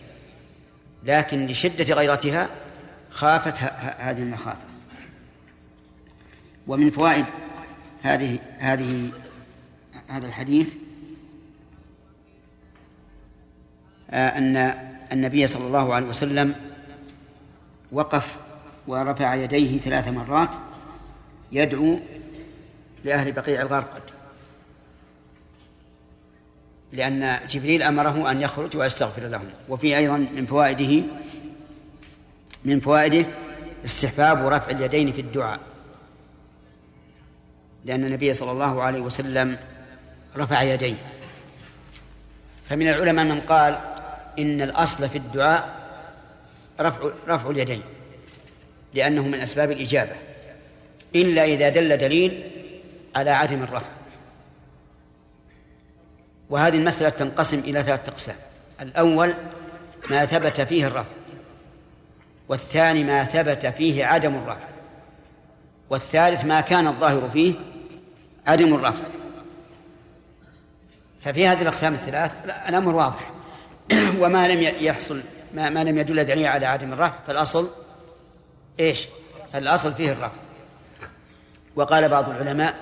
لكن 1.05 1.47
لشدة 1.47 1.95
غيرتها 1.95 2.49
خافت 3.11 3.59
هذه 3.99 4.23
المخافة. 4.23 4.69
ومن 6.67 6.91
فوائد 6.91 7.25
هذه 8.03 8.39
هذه 8.59 9.13
هذا 10.09 10.27
الحديث 10.27 10.75
آه، 14.11 14.39
أن 14.39 14.57
النبي 15.13 15.47
صلى 15.47 15.67
الله 15.67 15.95
عليه 15.95 16.07
وسلم 16.07 16.55
وقف 17.93 18.37
ورفع 18.87 19.35
يديه 19.35 19.81
ثلاث 19.81 20.09
مرات 20.09 20.51
يدعو 21.53 21.99
لأهل 23.05 23.33
بقيع 23.33 23.63
الغرقد. 23.63 24.03
لأن 26.93 27.41
جبريل 27.51 27.83
أمره 27.83 28.31
أن 28.31 28.43
يخرج 28.43 28.77
ويستغفر 28.77 29.23
لهم. 29.23 29.49
وفي 29.69 29.97
أيضا 29.97 30.17
من 30.17 30.47
فوائده 30.47 31.03
من 32.65 32.81
فوائده 32.81 33.27
استحباب 33.85 34.47
رفع 34.47 34.71
اليدين 34.71 35.13
في 35.13 35.21
الدعاء. 35.21 35.61
لأن 37.85 38.05
النبي 38.05 38.35
صلى 38.35 38.51
الله 38.51 38.83
عليه 38.83 39.01
وسلم 39.01 39.59
رفع 40.37 40.63
يديه. 40.63 40.97
فمن 42.65 42.89
العلماء 42.89 43.25
من 43.25 43.41
قال 43.41 43.79
إن 44.39 44.63
الأصل 44.63 45.09
في 45.09 45.19
الدعاء 45.19 45.79
رفع 46.81 47.11
رفع 47.29 47.51
اليدين 47.51 47.83
لأنه 48.95 49.29
من 49.29 49.41
أسباب 49.41 49.71
الإجابة. 49.71 50.13
إلا 51.15 51.45
إذا 51.45 51.69
دل 51.69 51.97
دليل 51.97 52.51
على 53.17 53.31
عدم 53.31 53.63
الرفع. 53.63 53.98
وهذه 56.51 56.77
المسألة 56.77 57.09
تنقسم 57.09 57.59
إلى 57.59 57.83
ثلاثة 57.83 58.13
أقسام. 58.13 58.37
الأول 58.81 59.35
ما 60.11 60.27
ثبت 60.27 60.61
فيه 60.61 60.87
الرفع 60.87 61.13
والثاني 62.49 63.05
ما 63.05 63.25
ثبت 63.25 63.67
فيه 63.67 64.05
عدم 64.05 64.35
الرفع 64.35 64.69
والثالث 65.91 66.45
ما 66.45 66.61
كان 66.61 66.87
الظاهر 66.87 67.31
فيه 67.31 67.55
عدم 68.47 68.75
الرفع. 68.75 69.05
ففي 71.21 71.47
هذه 71.47 71.63
الأقسام 71.63 71.95
الثلاث 71.95 72.37
الأمر 72.69 72.95
واضح. 72.95 73.31
وما 74.21 74.49
لم 74.49 74.75
يحصل 74.81 75.23
ما, 75.55 75.71
ما 75.71 75.85
لم 75.85 75.99
يدل 75.99 76.25
دليل 76.25 76.47
على 76.47 76.67
عدم 76.67 76.93
الرفع 76.93 77.17
فالأصل 77.27 77.71
إيش؟ 78.81 79.09
الأصل 79.55 79.93
فيه 79.93 80.13
الرفع. 80.13 80.39
وقال 81.77 82.09
بعض 82.09 82.31
العلماء 82.31 82.75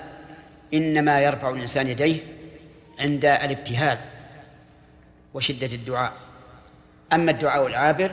إنما 0.73 1.21
يرفع 1.21 1.49
الإنسان 1.49 1.87
يديه 1.87 2.36
عند 2.99 3.25
الابتهال 3.25 3.97
وشدة 5.33 5.67
الدعاء. 5.67 6.13
أما 7.13 7.31
الدعاء 7.31 7.67
العابر 7.67 8.11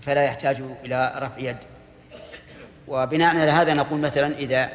فلا 0.00 0.24
يحتاج 0.24 0.62
إلى 0.84 1.14
رفع 1.16 1.38
يد. 1.38 1.56
وبناء 2.88 3.36
على 3.36 3.50
هذا 3.50 3.74
نقول 3.74 4.00
مثلا 4.00 4.38
إذا 4.38 4.70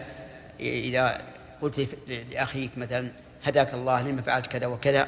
إذا 0.59 1.21
قلت 1.61 1.87
لأخيك 2.31 2.77
مثلا 2.77 3.11
هداك 3.43 3.73
الله 3.73 4.01
لما 4.01 4.21
فعلت 4.21 4.47
كذا 4.47 4.67
وكذا 4.67 5.07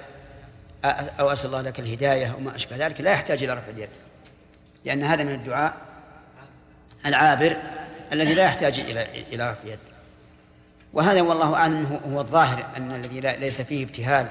أو 1.19 1.31
أسأل 1.31 1.45
الله 1.45 1.61
لك 1.61 1.79
الهداية 1.79 2.35
وما 2.37 2.55
أشبه 2.55 2.77
ذلك 2.77 3.01
لا 3.01 3.11
يحتاج 3.11 3.43
إلى 3.43 3.53
رفع 3.53 3.69
اليد. 3.69 3.89
لأن 4.85 5.03
هذا 5.03 5.23
من 5.23 5.33
الدعاء 5.33 5.73
العابر 7.05 7.57
الذي 8.11 8.33
لا 8.33 8.43
يحتاج 8.43 8.79
إلى 8.79 9.07
إلى 9.33 9.51
رفع 9.51 9.69
يد. 9.69 9.79
وهذا 10.93 11.21
والله 11.21 11.55
أعلم 11.55 11.99
هو 12.13 12.21
الظاهر 12.21 12.65
أن 12.77 12.91
الذي 12.91 13.19
ليس 13.19 13.61
فيه 13.61 13.83
ابتهال 13.83 14.27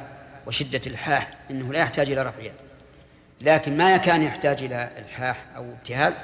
وشدة 0.47 0.81
الحاح 0.87 1.35
إنه 1.51 1.73
لا 1.73 1.78
يحتاج 1.78 2.11
إلى 2.11 2.23
رفع 2.23 2.43
يد. 2.43 2.53
لكن 3.41 3.77
ما 3.77 3.97
كان 3.97 4.23
يحتاج 4.23 4.62
إلى 4.62 4.91
الحاح 4.99 5.45
أو 5.57 5.70
ابتهال 5.70 6.15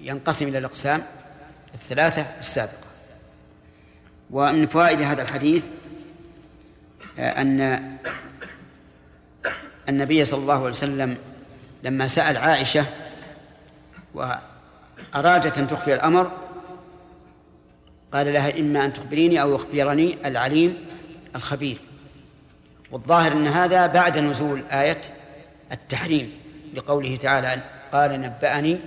ينقسم 0.00 0.48
إلى 0.48 0.58
الأقسام 0.58 1.02
الثلاثة 1.74 2.26
السابقة. 2.38 2.84
ومن 4.30 4.66
فوائد 4.66 5.02
هذا 5.02 5.22
الحديث 5.22 5.64
آه، 7.18 7.40
أن 7.40 7.80
النبي 9.88 10.24
صلى 10.24 10.40
الله 10.40 10.54
عليه 10.54 10.68
وسلم 10.68 11.16
لما 11.82 12.08
سأل 12.08 12.36
عائشة 12.36 12.86
وأرادت 14.14 15.58
أن 15.58 15.68
تخفي 15.68 15.94
الأمر 15.94 16.30
قال 18.14 18.32
لها 18.32 18.60
إما 18.60 18.84
أن 18.84 18.92
تخبريني 18.92 19.42
أو 19.42 19.54
يخبرني 19.54 20.16
العليم 20.24 20.76
الخبير. 21.36 21.78
والظاهر 22.90 23.32
أن 23.32 23.46
هذا 23.46 23.86
بعد 23.86 24.18
نزول 24.18 24.62
آية 24.70 25.00
التحريم 25.72 26.32
لقوله 26.74 27.16
تعالى 27.16 27.62
قال 27.92 28.20
نبأني 28.20 28.78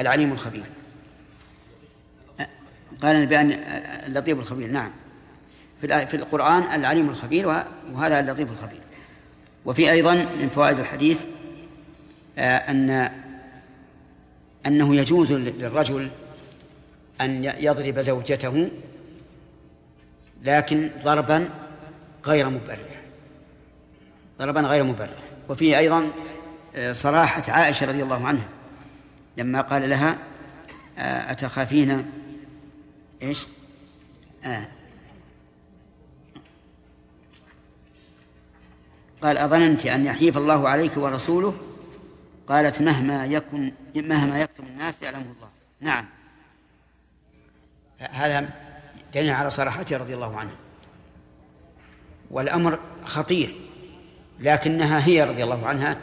العليم 0.00 0.32
الخبير. 0.32 0.64
قال 3.02 3.22
نبأني 3.22 3.58
اللطيف 4.06 4.38
الخبير 4.38 4.70
نعم. 4.70 4.90
في 5.80 6.14
القرآن 6.14 6.62
العليم 6.62 7.10
الخبير 7.10 7.64
وهذا 7.92 8.20
اللطيف 8.20 8.48
الخبير. 8.50 8.80
وفي 9.64 9.90
أيضا 9.90 10.14
من 10.14 10.48
فوائد 10.54 10.78
الحديث 10.78 11.20
آه، 12.38 12.56
أن 12.56 13.10
أنه 14.66 14.96
يجوز 14.96 15.32
للرجل 15.32 16.10
أن 17.24 17.44
يضرب 17.44 18.00
زوجته 18.00 18.70
لكن 20.42 20.90
ضربا 21.04 21.48
غير 22.26 22.48
مبرح. 22.50 22.78
ضربا 24.38 24.60
غير 24.60 24.82
مبرح. 24.82 25.24
وفيه 25.48 25.78
أيضا 25.78 26.10
آه، 26.76 26.92
صراحة 26.92 27.52
عائشة 27.52 27.86
رضي 27.86 28.02
الله 28.02 28.26
عنها 28.26 28.48
لما 29.36 29.60
قال 29.60 29.90
لها 29.90 30.18
آه، 30.98 31.32
أتخافين؟ 31.32 32.10
إيش؟ 33.22 33.46
آه. 34.44 34.66
قال 39.22 39.38
أظننت 39.38 39.86
أن 39.86 40.06
يحيف 40.06 40.36
الله 40.36 40.68
عليك 40.68 40.96
ورسوله؟ 40.96 41.54
قالت 42.48 42.82
مهما 42.82 43.26
يكن 43.26 43.72
مهما 43.96 44.40
يكتم 44.40 44.66
الناس 44.66 45.02
يعلمه 45.02 45.20
الله. 45.20 45.48
نعم. 45.80 46.06
هذا 48.12 48.48
دليل 49.14 49.30
على 49.30 49.50
صراحته 49.50 49.96
رضي 49.96 50.14
الله 50.14 50.36
عنها 50.36 50.56
والأمر 52.30 52.78
خطير 53.04 53.54
لكنها 54.40 55.06
هي 55.06 55.24
رضي 55.24 55.44
الله 55.44 55.66
عنها 55.66 55.96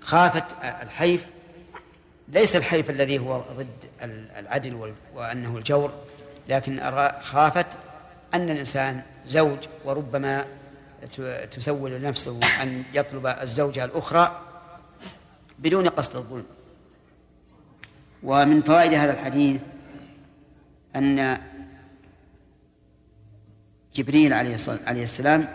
خافت 0.00 0.44
الحيف 0.82 1.26
ليس 2.28 2.56
الحيف 2.56 2.90
الذي 2.90 3.18
هو 3.18 3.38
ضد 3.38 3.66
العدل 4.38 4.94
وأنه 5.14 5.56
الجور 5.56 5.92
لكن 6.48 6.80
خافت 7.20 7.66
أن 8.34 8.50
الإنسان 8.50 9.02
زوج 9.26 9.58
وربما 9.84 10.44
تسول 11.50 12.02
نفسه 12.02 12.40
أن 12.62 12.84
يطلب 12.94 13.26
الزوجة 13.26 13.84
الأخرى 13.84 14.40
بدون 15.58 15.88
قصد 15.88 16.16
الظلم. 16.16 16.44
ومن 18.22 18.62
فوائد 18.62 18.94
هذا 18.94 19.12
الحديث 19.12 19.60
أن 20.96 21.38
جبريل 23.94 24.32
عليه 24.32 24.56
السلام 25.02 25.48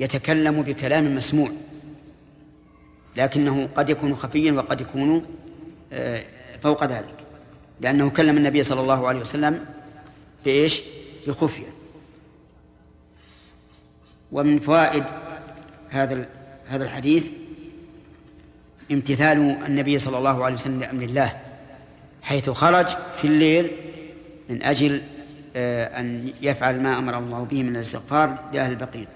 يتكلم 0.00 0.62
بكلام 0.62 1.16
مسموع 1.16 1.50
لكنه 3.16 3.68
قد 3.74 3.90
يكون 3.90 4.14
خفيا 4.14 4.52
وقد 4.52 4.80
يكون 4.80 5.26
آه، 5.92 6.24
فوق 6.62 6.84
ذلك 6.84 7.14
لأنه 7.80 8.10
كلم 8.10 8.36
النبي 8.36 8.62
صلى 8.62 8.80
الله 8.80 9.08
عليه 9.08 9.20
وسلم 9.20 9.64
بإيش؟ 10.44 10.82
بخفية 11.26 11.66
ومن 14.32 14.60
فوائد 14.60 15.04
هذا 15.90 16.28
هذا 16.68 16.84
الحديث 16.84 17.26
امتثال 18.90 19.38
النبي 19.66 19.98
صلى 19.98 20.18
الله 20.18 20.44
عليه 20.44 20.54
وسلم 20.54 20.80
لأمر 20.80 21.02
الله 21.02 21.40
حيث 22.22 22.50
خرج 22.50 22.88
في 23.16 23.24
الليل 23.24 23.70
من 24.50 24.62
أجل 24.62 25.02
آه، 25.56 26.00
أن 26.00 26.32
يفعل 26.42 26.80
ما 26.82 26.98
أمر 26.98 27.18
الله 27.18 27.44
به 27.44 27.62
من 27.62 27.76
الاستغفار 27.76 28.38
لأهل 28.52 28.70
البقيع. 28.70 29.06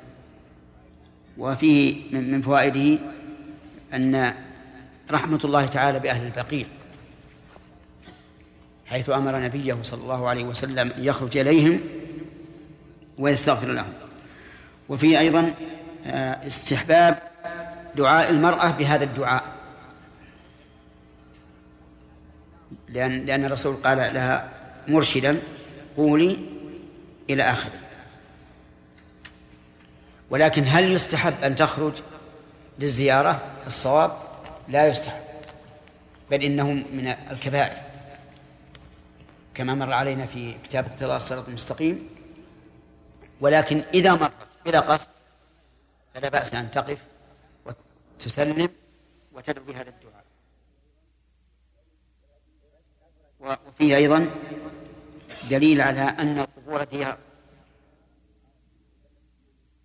وفيه 1.38 1.96
من 2.12 2.42
فوائده 2.42 2.98
أن 3.94 4.34
رحمة 5.10 5.40
الله 5.44 5.66
تعالى 5.66 6.00
بأهل 6.00 6.26
البقيع 6.26 6.66
حيث 8.86 9.10
أمر 9.10 9.40
نبيه 9.40 9.76
صلى 9.82 10.02
الله 10.02 10.28
عليه 10.28 10.44
وسلم 10.44 10.92
أن 10.98 11.04
يخرج 11.04 11.36
إليهم 11.36 11.80
ويستغفر 13.18 13.66
لهم. 13.66 13.92
وفيه 14.88 15.18
أيضا 15.18 15.54
آه، 16.06 16.46
استحباب 16.46 17.18
دعاء 17.96 18.30
المرأة 18.30 18.70
بهذا 18.70 19.04
الدعاء. 19.04 19.44
لأن 22.88 23.26
لأن 23.26 23.44
الرسول 23.44 23.74
قال 23.74 23.98
لها 23.98 24.53
مرشدا 24.88 25.40
قولي 25.96 26.38
إلى 27.30 27.42
آخره. 27.42 27.80
ولكن 30.30 30.64
هل 30.66 30.92
يستحب 30.92 31.44
أن 31.44 31.56
تخرج 31.56 31.92
للزيارة؟ 32.78 33.52
الصواب 33.66 34.18
لا 34.68 34.88
يستحب 34.88 35.24
بل 36.30 36.42
إنه 36.42 36.72
من 36.72 37.06
الكبائر. 37.06 37.76
كما 39.54 39.74
مر 39.74 39.92
علينا 39.92 40.26
في 40.26 40.54
كتاب 40.64 40.86
اقتضاء 40.86 41.16
الصراط 41.16 41.48
المستقيم. 41.48 42.08
ولكن 43.40 43.82
إذا 43.94 44.14
مرت 44.14 44.32
بلا 44.66 44.80
قصد 44.80 45.08
فلا 46.14 46.28
بأس 46.28 46.54
أن 46.54 46.70
تقف 46.70 46.98
وتسلم 47.66 48.68
وتدعو 49.32 49.64
بهذا 49.64 49.88
الدعاء. 49.88 50.24
وفيه 53.68 53.96
أيضا 53.96 54.30
دليل 55.50 55.80
على 55.80 56.00
أن 56.00 56.38
القبور 56.38 56.86
هي 56.92 57.16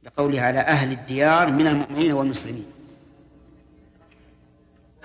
لقوله 0.04 0.42
على 0.42 0.60
أهل 0.60 0.92
الديار 0.92 1.52
من 1.52 1.68
المؤمنين 1.68 2.12
والمسلمين. 2.12 2.72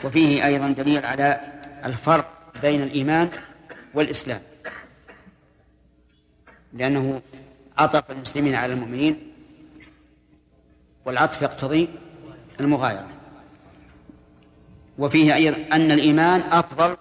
وفيه 0.04 0.46
أيضا 0.46 0.68
دليل 0.68 1.06
على 1.06 1.40
الفرق 1.84 2.52
بين 2.62 2.82
الإيمان 2.82 3.30
والإسلام. 3.94 4.42
لأنه 6.72 7.22
عطف 7.78 8.10
المسلمين 8.10 8.54
على 8.54 8.72
المؤمنين 8.72 9.32
والعطف 11.04 11.42
يقتضي 11.42 11.88
المغايرة. 12.60 13.08
وفيه 14.98 15.34
أيضا 15.34 15.56
أن 15.72 15.90
الإيمان 15.90 16.40
أفضل 16.40 16.96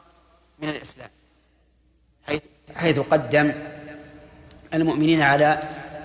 من 0.59 0.69
الإسلام. 0.69 1.09
حيث, 2.75 2.99
قدم 2.99 3.51
المؤمنين 4.73 5.21
على 5.21 5.59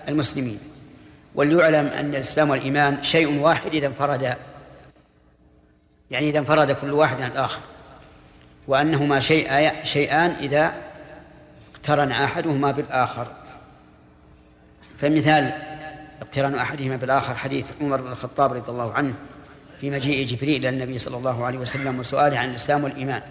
المسلمين. 0.08 0.58
وليعلم 1.34 1.86
أن 1.86 2.14
الإسلام 2.14 2.50
والإيمان 2.50 3.02
شيء 3.02 3.40
واحد 3.40 3.74
إذا 3.74 3.86
انفردا 3.86 4.36
يعني 6.10 6.30
إذا 6.30 6.38
انفرد 6.38 6.72
كل 6.72 6.92
واحد 6.92 7.22
عن 7.22 7.30
الآخر. 7.30 7.60
وأنهما 8.68 9.20
شيء 9.20 9.72
شيئان 9.84 10.30
إذا 10.30 10.72
اقترن 11.74 12.12
أحدهما 12.12 12.70
بالآخر. 12.70 13.26
فمثال 14.98 15.52
اقتران 16.22 16.54
أحدهما 16.54 16.96
بالآخر 16.96 17.34
حديث 17.34 17.72
عمر 17.80 18.00
بن 18.00 18.12
الخطاب 18.12 18.52
رضي 18.52 18.70
الله 18.70 18.92
عنه 18.92 19.14
في 19.80 19.90
مجيء 19.90 20.26
جبريل 20.26 20.56
إلى 20.56 20.68
النبي 20.68 20.98
صلى 20.98 21.16
الله 21.16 21.46
عليه 21.46 21.58
وسلم 21.58 21.98
وسؤاله 21.98 22.38
عن 22.38 22.50
الإسلام 22.50 22.84
والإيمان. 22.84 23.22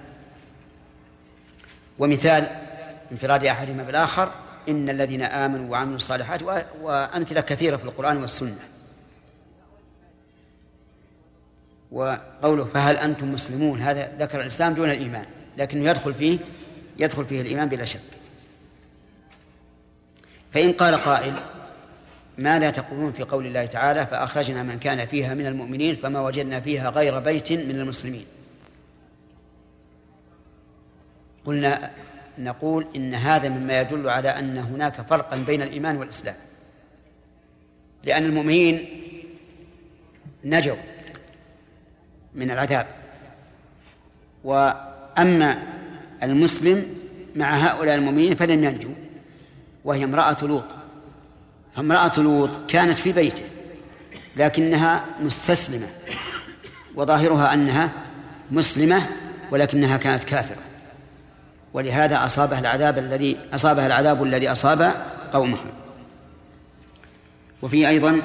ومثال 2.00 2.67
انفراد 3.12 3.46
أحدهما 3.46 3.84
بالآخر 3.84 4.32
إن 4.70 4.90
الذين 4.90 5.22
آمنوا 5.22 5.72
وعملوا 5.72 5.96
الصالحات 5.96 6.44
وأمثلة 6.82 7.42
كثيرة 7.42 7.78
في 7.78 7.84
القرآن 7.84 8.18
والسنة. 8.18 8.60
وقوله 11.92 12.66
فهل 12.66 12.98
أنتم 12.98 13.34
مسلمون؟ 13.34 13.82
هذا 13.82 14.18
ذكر 14.20 14.42
الإسلام 14.42 14.74
دون 14.74 14.90
الإيمان 14.90 15.26
لكنه 15.58 15.90
يدخل 15.90 16.14
فيه 16.14 16.40
يدخل 16.98 17.26
فيه 17.26 17.42
الإيمان 17.42 17.70
بلا 17.70 17.86
شك. 17.86 18.00
فإن 20.54 20.74
قال 20.74 20.96
قائل 20.96 21.34
ماذا 22.38 22.70
تقولون 22.70 23.12
في 23.12 23.24
قول 23.24 23.46
الله 23.46 23.66
تعالى 23.66 24.06
فأخرجنا 24.06 24.64
من 24.64 24.80
كان 24.80 25.06
فيها 25.06 25.34
من 25.34 25.46
المؤمنين 25.46 25.96
فما 25.96 26.22
وجدنا 26.22 26.60
فيها 26.60 26.90
غير 26.90 27.20
بيت 27.20 27.52
من 27.52 27.76
المسلمين. 27.76 28.26
قلنا 31.46 31.92
نقول 32.40 32.86
إن 32.96 33.14
هذا 33.14 33.50
مما 33.50 33.82
يدل 33.82 34.10
على 34.10 34.30
أن 34.30 34.58
هناك 34.58 35.02
فرقا 35.02 35.38
بين 35.38 35.62
الإيمان 35.62 35.98
والإسلام. 35.98 36.36
لأن 38.04 38.26
المؤمنين 38.26 38.86
نجوا 40.46 40.76
من 42.36 42.52
العذاب. 42.52 42.88
وأما 44.44 45.64
المسلم 46.24 46.86
مع 47.36 47.56
هؤلاء 47.56 47.96
المؤمنين 47.96 48.36
فلم 48.36 48.64
ينجوا 48.64 48.94
وهي 49.86 50.04
امرأة 50.04 50.38
لوط. 50.42 50.66
امرأة 51.78 52.12
لوط 52.18 52.50
كانت 52.68 52.98
في 52.98 53.12
بيته 53.12 53.46
لكنها 54.36 55.06
مستسلمة 55.22 55.88
وظاهرها 56.96 57.54
أنها 57.54 57.90
مسلمة 58.52 59.08
ولكنها 59.52 59.98
كانت 59.98 60.24
كافرة. 60.24 60.67
ولهذا 61.78 62.26
أصابها 62.26 62.60
العذاب 62.60 62.98
الذي 62.98 63.38
أصابها 63.54 63.88
العذاب 63.88 64.24
الذي 64.24 64.52
أصاب 64.52 64.94
قومها 65.34 65.66
وفي 67.62 67.90
أيضا 67.90 68.22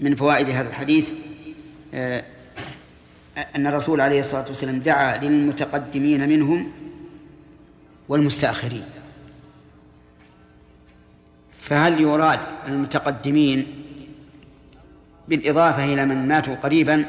من 0.00 0.16
فوائد 0.16 0.50
هذا 0.50 0.68
الحديث 0.68 1.10
آه، 1.94 2.24
أن 3.56 3.66
الرسول 3.66 4.00
عليه 4.00 4.20
الصلاة 4.20 4.44
والسلام 4.48 4.78
دعا 4.78 5.16
للمتقدمين 5.16 6.28
منهم 6.28 6.72
والمستأخرين. 8.08 8.84
فهل 11.60 12.00
يراد 12.00 12.40
المتقدمين 12.68 13.66
بالإضافة 15.28 15.84
إلى 15.84 16.06
من 16.06 16.28
ماتوا 16.28 16.54
قريبا 16.54 17.04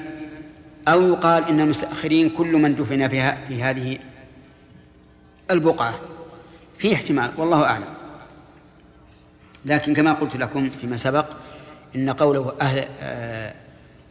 أو 0.87 1.07
يقال 1.07 1.43
إن 1.43 1.59
المستأخرين 1.59 2.29
كل 2.29 2.51
من 2.51 2.75
دفن 2.75 3.07
في 3.47 3.63
هذه 3.63 3.97
البقعة. 5.51 5.93
في 6.77 6.95
احتمال 6.95 7.31
والله 7.37 7.63
أعلم. 7.63 7.93
لكن 9.65 9.93
كما 9.93 10.13
قلت 10.13 10.35
لكم 10.35 10.69
فيما 10.69 10.97
سبق 10.97 11.25
إن 11.95 12.09
قوله 12.09 12.53
أهل, 12.61 12.87
آه، 12.99 13.53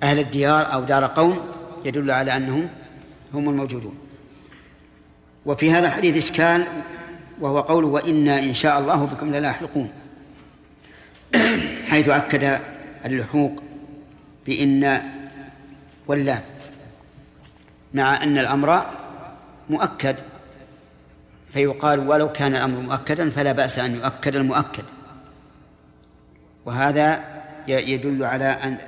أهل 0.03 0.19
الديار 0.19 0.73
أو 0.73 0.85
دار 0.85 1.07
قوم 1.07 1.39
يدل 1.85 2.11
على 2.11 2.37
أنهم 2.37 2.69
هم 3.35 3.49
الموجودون. 3.49 3.99
وفي 5.47 5.71
هذا 5.71 5.87
الحديث 5.87 6.17
إشكال 6.17 6.65
وهو 7.41 7.61
قوله 7.61 7.89
وإنا 7.89 8.39
إن 8.39 8.55
شاء 8.55 8.79
الله 8.79 9.05
بكم 9.05 9.33
للاحقون. 9.33 9.91
حيث 11.89 12.09
أكد 12.09 12.61
اللحوق 13.05 13.63
بإن 14.47 15.03
واللام 16.07 16.41
مع 17.95 18.23
أن 18.23 18.39
الأمر 18.39 18.87
مؤكد. 19.71 20.17
فيقال 21.57 22.09
ولو 22.09 22.33
كان 22.33 22.57
الأمر 22.57 22.81
مؤكدا 22.81 23.31
فلا 23.31 23.53
بأس 23.53 23.79
أن 23.79 23.95
يؤكد 23.95 24.37
المؤكد. 24.37 24.85
وهذا 26.67 27.25
يدل 27.69 28.25
على 28.25 28.45
أن 28.45 28.79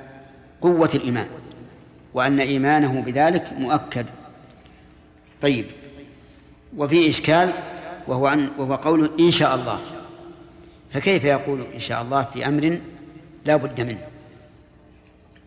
قوة 0.61 0.89
الإيمان 0.95 1.27
وأن 2.13 2.39
إيمانه 2.39 3.01
بذلك 3.01 3.53
مؤكد. 3.57 4.05
طيب 5.41 5.65
وفي 6.77 7.09
إشكال 7.09 7.49
وهو 8.07 8.27
عن 8.27 8.49
وهو 8.57 8.75
قوله 8.75 9.09
إن 9.19 9.31
شاء 9.31 9.55
الله. 9.55 9.79
فكيف 10.93 11.23
يقول 11.23 11.65
إن 11.73 11.79
شاء 11.79 12.01
الله 12.01 12.23
في 12.23 12.47
أمر 12.47 12.79
لا 13.45 13.55
بد 13.55 13.81
منه؟ 13.81 14.07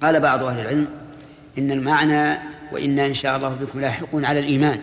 قال 0.03 0.21
بعض 0.21 0.45
أهل 0.45 0.61
العلم 0.61 0.89
إن 1.59 1.71
المعنى 1.71 2.39
وإنا 2.73 3.07
إن 3.07 3.15
شاء 3.15 3.37
الله 3.37 3.49
بكم 3.49 3.81
لاحقون 3.81 4.25
على 4.25 4.41
الإيمان. 4.41 4.81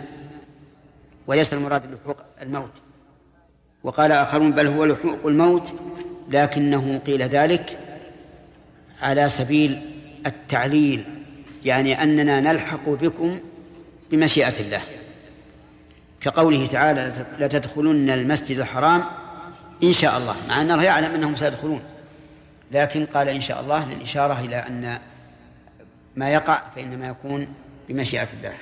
وليس 1.30 1.53
المراد 1.53 1.81
لحوق 1.85 2.18
الموت. 2.41 2.72
وقال 3.84 4.11
آخرون 4.11 4.51
بل 4.51 4.68
هو 4.68 4.85
لحوق 4.85 5.26
الموت 5.26 5.76
لكنه 6.30 7.01
قيل 7.06 7.22
ذلك 7.22 7.80
على 9.01 9.30
سبيل 9.30 9.81
التعليل 10.26 11.06
يعني 11.65 12.03
أننا 12.03 12.39
نلحق 12.39 12.89
بكم 12.89 13.39
بمشيئة 14.11 14.60
الله. 14.60 14.81
كقوله 16.22 16.65
تعالى 16.65 17.26
لتدخلن 17.39 18.10
المسجد 18.10 18.60
الحرام 18.60 19.03
إن 19.84 19.93
شاء 19.93 20.18
الله. 20.18 20.35
مع 20.49 20.61
أن 20.61 20.72
الله 20.72 20.84
يعلم 20.84 21.14
أنهم 21.14 21.35
سيدخلون 21.35 21.81
لكن 22.72 23.06
قال 23.06 23.30
إن 23.30 23.41
شاء 23.41 23.61
الله 23.61 23.93
للإشارة 23.93 24.39
إلى 24.39 24.56
أن 24.56 24.99
ما 26.15 26.30
يقع 26.30 26.61
فإنما 26.76 27.07
يكون 27.07 27.47
بمشيئة 27.89 28.27
الله. 28.34 28.53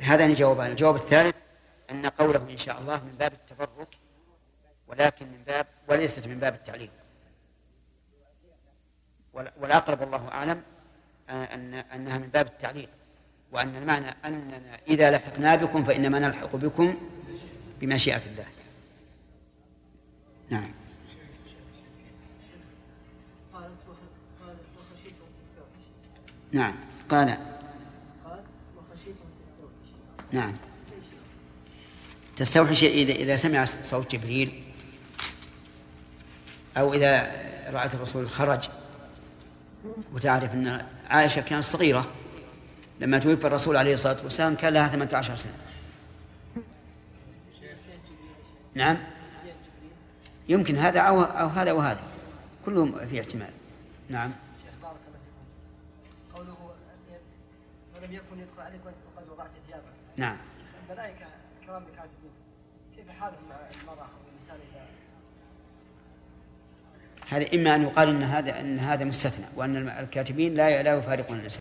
هذان 0.00 0.34
جوابان. 0.34 0.70
الجواب 0.70 0.94
الثالث 0.94 1.36
أن 1.90 2.06
قوله 2.06 2.50
إن 2.50 2.56
شاء 2.56 2.80
الله 2.80 3.04
من 3.04 3.14
باب 3.18 3.32
التبرك 3.32 3.88
ولكن 4.88 5.26
من 5.26 5.42
باب 5.46 5.66
وليست 5.88 6.26
من 6.26 6.38
باب 6.38 6.54
التعليل. 6.54 6.90
والأقرب 9.32 10.00
والله 10.00 10.28
أعلم 10.28 10.62
أن 11.30 11.74
أنها 11.74 12.18
من 12.18 12.28
باب 12.28 12.46
التعليل. 12.46 12.88
وأن 13.52 13.76
المعنى 13.76 14.06
أننا 14.24 14.80
إذا 14.88 15.10
لحقنا 15.10 15.56
بكم 15.56 15.84
فإنما 15.84 16.18
نلحق 16.18 16.56
بكم 16.56 16.96
بمشيئة 17.80 18.26
الله. 18.26 18.46
نعم. 20.50 20.70
نعم. 26.52 26.74
قال 27.08 27.57
نعم. 30.32 30.52
تستوحش 32.36 32.84
إذا 32.84 33.12
إذا 33.12 33.36
سمع 33.36 33.64
صوت 33.64 34.12
جبريل 34.12 34.62
أو 36.76 36.94
إذا 36.94 37.32
رأت 37.70 37.94
الرسول 37.94 38.30
خرج 38.30 38.68
وتعرف 40.12 40.54
أن 40.54 40.86
عائشة 41.10 41.40
كانت 41.40 41.64
صغيرة 41.64 42.06
لما 43.00 43.18
توفي 43.18 43.46
الرسول 43.46 43.76
عليه 43.76 43.94
الصلاة 43.94 44.16
والسلام 44.24 44.54
كان 44.54 44.72
لها 44.72 44.88
18 44.88 45.36
سنة. 45.36 45.52
نعم. 48.74 48.98
يمكن 50.48 50.76
هذا 50.76 51.00
أو, 51.00 51.22
أو 51.22 51.48
هذا 51.48 51.72
وهذا. 51.72 52.02
كلهم 52.64 53.06
في 53.06 53.20
احتمال. 53.20 53.50
نعم 54.08 54.32
قوله 56.34 56.56
ولم 57.94 58.12
يكن 58.12 58.40
يدخل 58.40 58.60
عليك 58.60 58.80
وقد 58.84 59.28
وضعت 59.28 59.50
ثيابك 59.66 59.84
نعم. 60.18 60.36
كيف 62.96 63.10
حال 63.20 63.32
المرأة 63.82 64.06
إذا 67.28 67.38
هذا 67.38 67.54
إما 67.54 67.74
أن 67.74 67.82
يقال 67.82 68.08
إن 68.08 68.22
هذا 68.22 68.60
أن 68.60 68.78
هذا 68.78 69.04
مستثنى 69.04 69.46
وأن 69.56 69.88
الكاتبين 69.88 70.54
لا 70.54 70.82
لا 70.82 70.94
يفارقون 70.94 71.38
الإنسان. 71.38 71.56